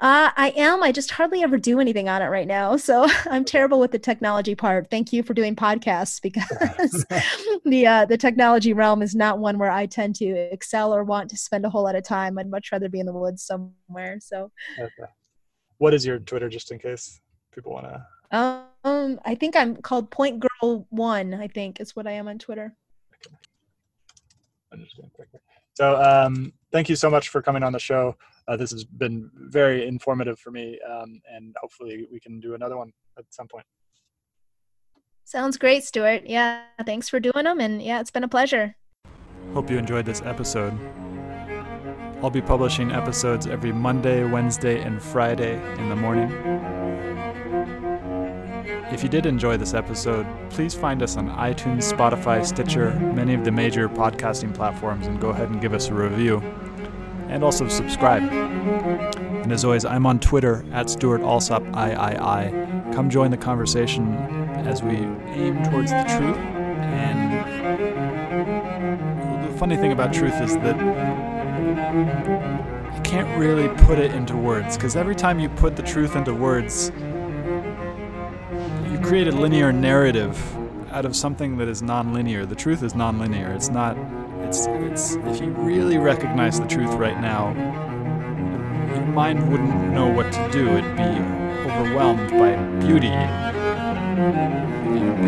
Uh, 0.00 0.30
I 0.36 0.52
am. 0.56 0.82
I 0.82 0.90
just 0.90 1.12
hardly 1.12 1.42
ever 1.42 1.56
do 1.56 1.78
anything 1.78 2.08
on 2.08 2.20
it 2.20 2.26
right 2.26 2.46
now. 2.46 2.76
So 2.84 3.06
I'm 3.30 3.46
terrible 3.46 3.80
with 3.80 3.92
the 3.92 3.98
technology 3.98 4.54
part. 4.54 4.90
Thank 4.90 5.10
you 5.10 5.22
for 5.22 5.32
doing 5.32 5.56
podcasts 5.56 6.20
because 6.22 7.06
the 7.64 7.86
uh, 7.86 8.04
the 8.04 8.18
technology 8.18 8.74
realm 8.74 9.00
is 9.00 9.14
not 9.14 9.38
one 9.38 9.58
where 9.58 9.70
I 9.70 9.86
tend 9.86 10.16
to 10.16 10.26
excel 10.26 10.94
or 10.94 11.02
want 11.02 11.30
to 11.30 11.36
spend 11.38 11.64
a 11.64 11.70
whole 11.70 11.84
lot 11.84 11.96
of 11.96 12.04
time. 12.04 12.38
I'd 12.38 12.50
much 12.50 12.72
rather 12.72 12.90
be 12.90 13.00
in 13.00 13.06
the 13.06 13.12
woods 13.12 13.42
somewhere. 13.42 14.18
So, 14.20 14.50
okay. 14.78 15.10
what 15.78 15.94
is 15.94 16.04
your 16.04 16.18
Twitter, 16.18 16.50
just 16.50 16.72
in 16.72 16.78
case 16.78 17.20
people 17.52 17.72
want 17.72 17.86
to? 17.86 18.06
Um, 18.84 19.20
I 19.24 19.34
think 19.34 19.56
I'm 19.56 19.76
called 19.76 20.10
Point 20.10 20.40
Girl 20.40 20.86
One. 20.90 21.32
I 21.32 21.48
think 21.48 21.80
is 21.80 21.96
what 21.96 22.06
I 22.06 22.12
am 22.12 22.28
on 22.28 22.38
Twitter. 22.38 22.76
Okay. 23.14 23.36
I'm 24.72 24.84
just 24.84 24.96
going 24.96 25.10
quickly. 25.10 25.40
So, 25.74 26.00
um, 26.02 26.52
thank 26.74 26.90
you 26.90 26.96
so 26.96 27.08
much 27.08 27.30
for 27.30 27.40
coming 27.40 27.62
on 27.62 27.72
the 27.72 27.78
show 27.78 28.14
uh, 28.46 28.56
this 28.56 28.70
has 28.70 28.84
been 28.84 29.30
very 29.34 29.86
informative 29.86 30.38
for 30.38 30.50
me, 30.50 30.78
um, 30.90 31.20
and 31.32 31.54
hopefully 31.60 32.06
we 32.12 32.20
can 32.20 32.40
do 32.40 32.54
another 32.54 32.76
one 32.76 32.92
at 33.18 33.24
some 33.30 33.48
point. 33.48 33.64
Sounds 35.24 35.56
great, 35.56 35.84
Stuart. 35.84 36.22
Yeah, 36.26 36.64
thanks 36.84 37.08
for 37.08 37.18
doing 37.20 37.44
them, 37.44 37.60
and 37.60 37.80
yeah, 37.80 38.00
it's 38.00 38.10
been 38.10 38.24
a 38.24 38.28
pleasure. 38.28 38.76
Hope 39.54 39.70
you 39.70 39.78
enjoyed 39.78 40.04
this 40.04 40.20
episode. 40.22 40.78
I'll 42.22 42.30
be 42.30 42.42
publishing 42.42 42.92
episodes 42.92 43.46
every 43.46 43.72
Monday, 43.72 44.24
Wednesday, 44.24 44.80
and 44.80 45.02
Friday 45.02 45.54
in 45.78 45.88
the 45.88 45.96
morning. 45.96 46.30
If 48.92 49.02
you 49.02 49.08
did 49.08 49.26
enjoy 49.26 49.56
this 49.56 49.74
episode, 49.74 50.26
please 50.50 50.74
find 50.74 51.02
us 51.02 51.16
on 51.16 51.28
iTunes, 51.30 51.90
Spotify, 51.92 52.44
Stitcher, 52.44 52.94
many 53.14 53.34
of 53.34 53.44
the 53.44 53.50
major 53.50 53.88
podcasting 53.88 54.54
platforms, 54.54 55.06
and 55.06 55.20
go 55.20 55.30
ahead 55.30 55.48
and 55.48 55.60
give 55.60 55.72
us 55.72 55.88
a 55.88 55.94
review 55.94 56.42
and 57.28 57.44
also 57.44 57.68
subscribe. 57.68 58.22
And 58.22 59.52
as 59.52 59.64
always, 59.64 59.84
I'm 59.84 60.06
on 60.06 60.20
Twitter 60.20 60.64
at 60.72 60.88
Stewart 60.88 61.20
Alsop 61.20 61.62
III. 61.64 62.52
Come 62.94 63.10
join 63.10 63.30
the 63.30 63.36
conversation 63.36 64.14
as 64.66 64.82
we 64.82 64.96
aim 64.96 65.62
towards 65.64 65.90
the 65.90 66.04
truth. 66.04 66.36
And 66.36 67.44
the 69.44 69.58
funny 69.58 69.76
thing 69.76 69.92
about 69.92 70.14
truth 70.14 70.40
is 70.40 70.54
that 70.56 70.76
you 72.94 73.02
can't 73.02 73.38
really 73.38 73.68
put 73.84 73.98
it 73.98 74.14
into 74.14 74.36
words 74.36 74.76
because 74.76 74.96
every 74.96 75.14
time 75.14 75.38
you 75.38 75.48
put 75.50 75.76
the 75.76 75.82
truth 75.82 76.16
into 76.16 76.32
words, 76.32 76.90
you 78.90 78.98
create 79.02 79.28
a 79.28 79.32
linear 79.32 79.72
narrative 79.72 80.56
out 80.90 81.04
of 81.04 81.14
something 81.14 81.56
that 81.58 81.68
is 81.68 81.82
nonlinear. 81.82 82.48
The 82.48 82.54
truth 82.54 82.82
is 82.82 82.94
nonlinear. 82.94 83.54
It's 83.54 83.68
not 83.68 83.96
it's, 84.54 84.66
it's, 84.66 85.14
if 85.26 85.40
you 85.40 85.50
really 85.50 85.98
recognize 85.98 86.60
the 86.60 86.66
truth 86.66 86.94
right 86.94 87.20
now, 87.20 87.52
your 88.94 89.04
mind 89.06 89.50
wouldn't 89.50 89.92
know 89.92 90.06
what 90.06 90.32
to 90.32 90.50
do. 90.52 90.68
It'd 90.68 90.96
be 90.96 91.02
overwhelmed 91.68 92.30
by 92.30 92.54
beauty, 92.86 93.08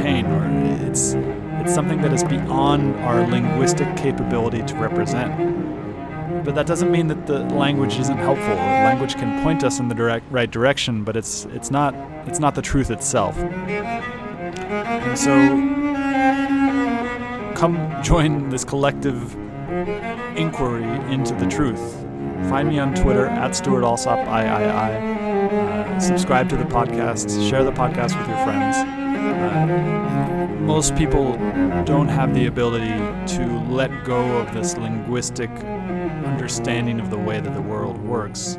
pain, 0.00 0.26
or 0.26 0.86
it's, 0.88 1.14
it's 1.14 1.74
something 1.74 2.00
that 2.02 2.12
is 2.12 2.22
beyond 2.22 2.94
our 3.00 3.26
linguistic 3.26 3.96
capability 3.96 4.62
to 4.62 4.76
represent. 4.76 6.44
But 6.44 6.54
that 6.54 6.66
doesn't 6.68 6.92
mean 6.92 7.08
that 7.08 7.26
the 7.26 7.40
language 7.46 7.98
isn't 7.98 8.18
helpful. 8.18 8.54
Language 8.54 9.16
can 9.16 9.42
point 9.42 9.64
us 9.64 9.80
in 9.80 9.88
the 9.88 9.94
direct, 9.94 10.30
right 10.30 10.50
direction, 10.50 11.02
but 11.02 11.16
it's, 11.16 11.46
it's, 11.46 11.72
not, 11.72 11.94
it's 12.28 12.38
not 12.38 12.54
the 12.54 12.62
truth 12.62 12.92
itself. 12.92 13.36
And 13.36 15.18
so 15.18 15.32
come 17.56 18.02
join 18.02 18.50
this 18.50 18.64
collective 18.64 19.34
inquiry 20.36 20.84
into 21.10 21.34
the 21.34 21.46
truth. 21.46 21.94
Find 22.50 22.68
me 22.68 22.78
on 22.78 22.94
Twitter 22.94 23.26
at 23.26 23.56
Stewart 23.56 23.82
Alsop 23.82 24.18
III. 24.18 24.26
Uh, 24.28 25.98
subscribe 25.98 26.50
to 26.50 26.56
the 26.56 26.64
podcast. 26.64 27.48
Share 27.48 27.64
the 27.64 27.72
podcast 27.72 28.16
with 28.18 28.28
your 28.28 28.44
friends. 28.44 28.76
Uh, 28.76 30.54
most 30.60 30.94
people 30.96 31.32
don't 31.84 32.08
have 32.08 32.34
the 32.34 32.44
ability 32.44 32.98
to 33.36 33.46
let 33.70 34.04
go 34.04 34.36
of 34.36 34.52
this 34.52 34.76
linguistic 34.76 35.48
understanding 35.50 37.00
of 37.00 37.08
the 37.08 37.18
way 37.18 37.40
that 37.40 37.54
the 37.54 37.62
world 37.62 37.96
works 37.98 38.58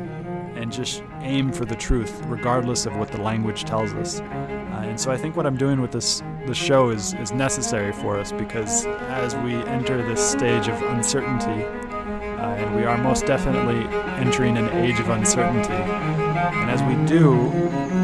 and 0.58 0.72
just 0.72 1.04
aim 1.20 1.52
for 1.52 1.64
the 1.64 1.76
truth, 1.76 2.20
regardless 2.26 2.84
of 2.84 2.96
what 2.96 3.08
the 3.12 3.22
language 3.22 3.64
tells 3.64 3.92
us. 3.94 4.20
Uh, 4.20 4.82
and 4.82 5.00
so 5.00 5.12
I 5.12 5.16
think 5.16 5.36
what 5.36 5.46
I'm 5.46 5.56
doing 5.56 5.80
with 5.80 5.92
this 5.92 6.22
the 6.46 6.54
show 6.54 6.90
is 6.90 7.14
is 7.14 7.30
necessary 7.30 7.92
for 7.92 8.18
us 8.18 8.32
because 8.32 8.84
as 8.86 9.36
we 9.36 9.54
enter 9.54 9.96
this 10.02 10.20
stage 10.20 10.66
of 10.66 10.82
uncertainty, 10.82 11.62
uh, 11.62 12.56
and 12.56 12.74
we 12.74 12.84
are 12.84 12.98
most 12.98 13.24
definitely 13.24 13.86
entering 14.18 14.58
an 14.58 14.68
age 14.84 14.98
of 14.98 15.08
uncertainty, 15.10 15.72
and 15.72 16.70
as 16.70 16.82
we 16.82 16.94
do, 17.06 17.50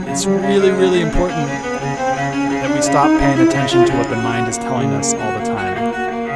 it's 0.08 0.26
really 0.26 0.70
really 0.70 1.00
important 1.00 1.48
that 1.48 2.72
we 2.72 2.80
stop 2.82 3.08
paying 3.18 3.46
attention 3.48 3.84
to 3.84 3.92
what 3.96 4.08
the 4.08 4.16
mind 4.16 4.48
is 4.48 4.58
telling 4.58 4.90
us 4.90 5.12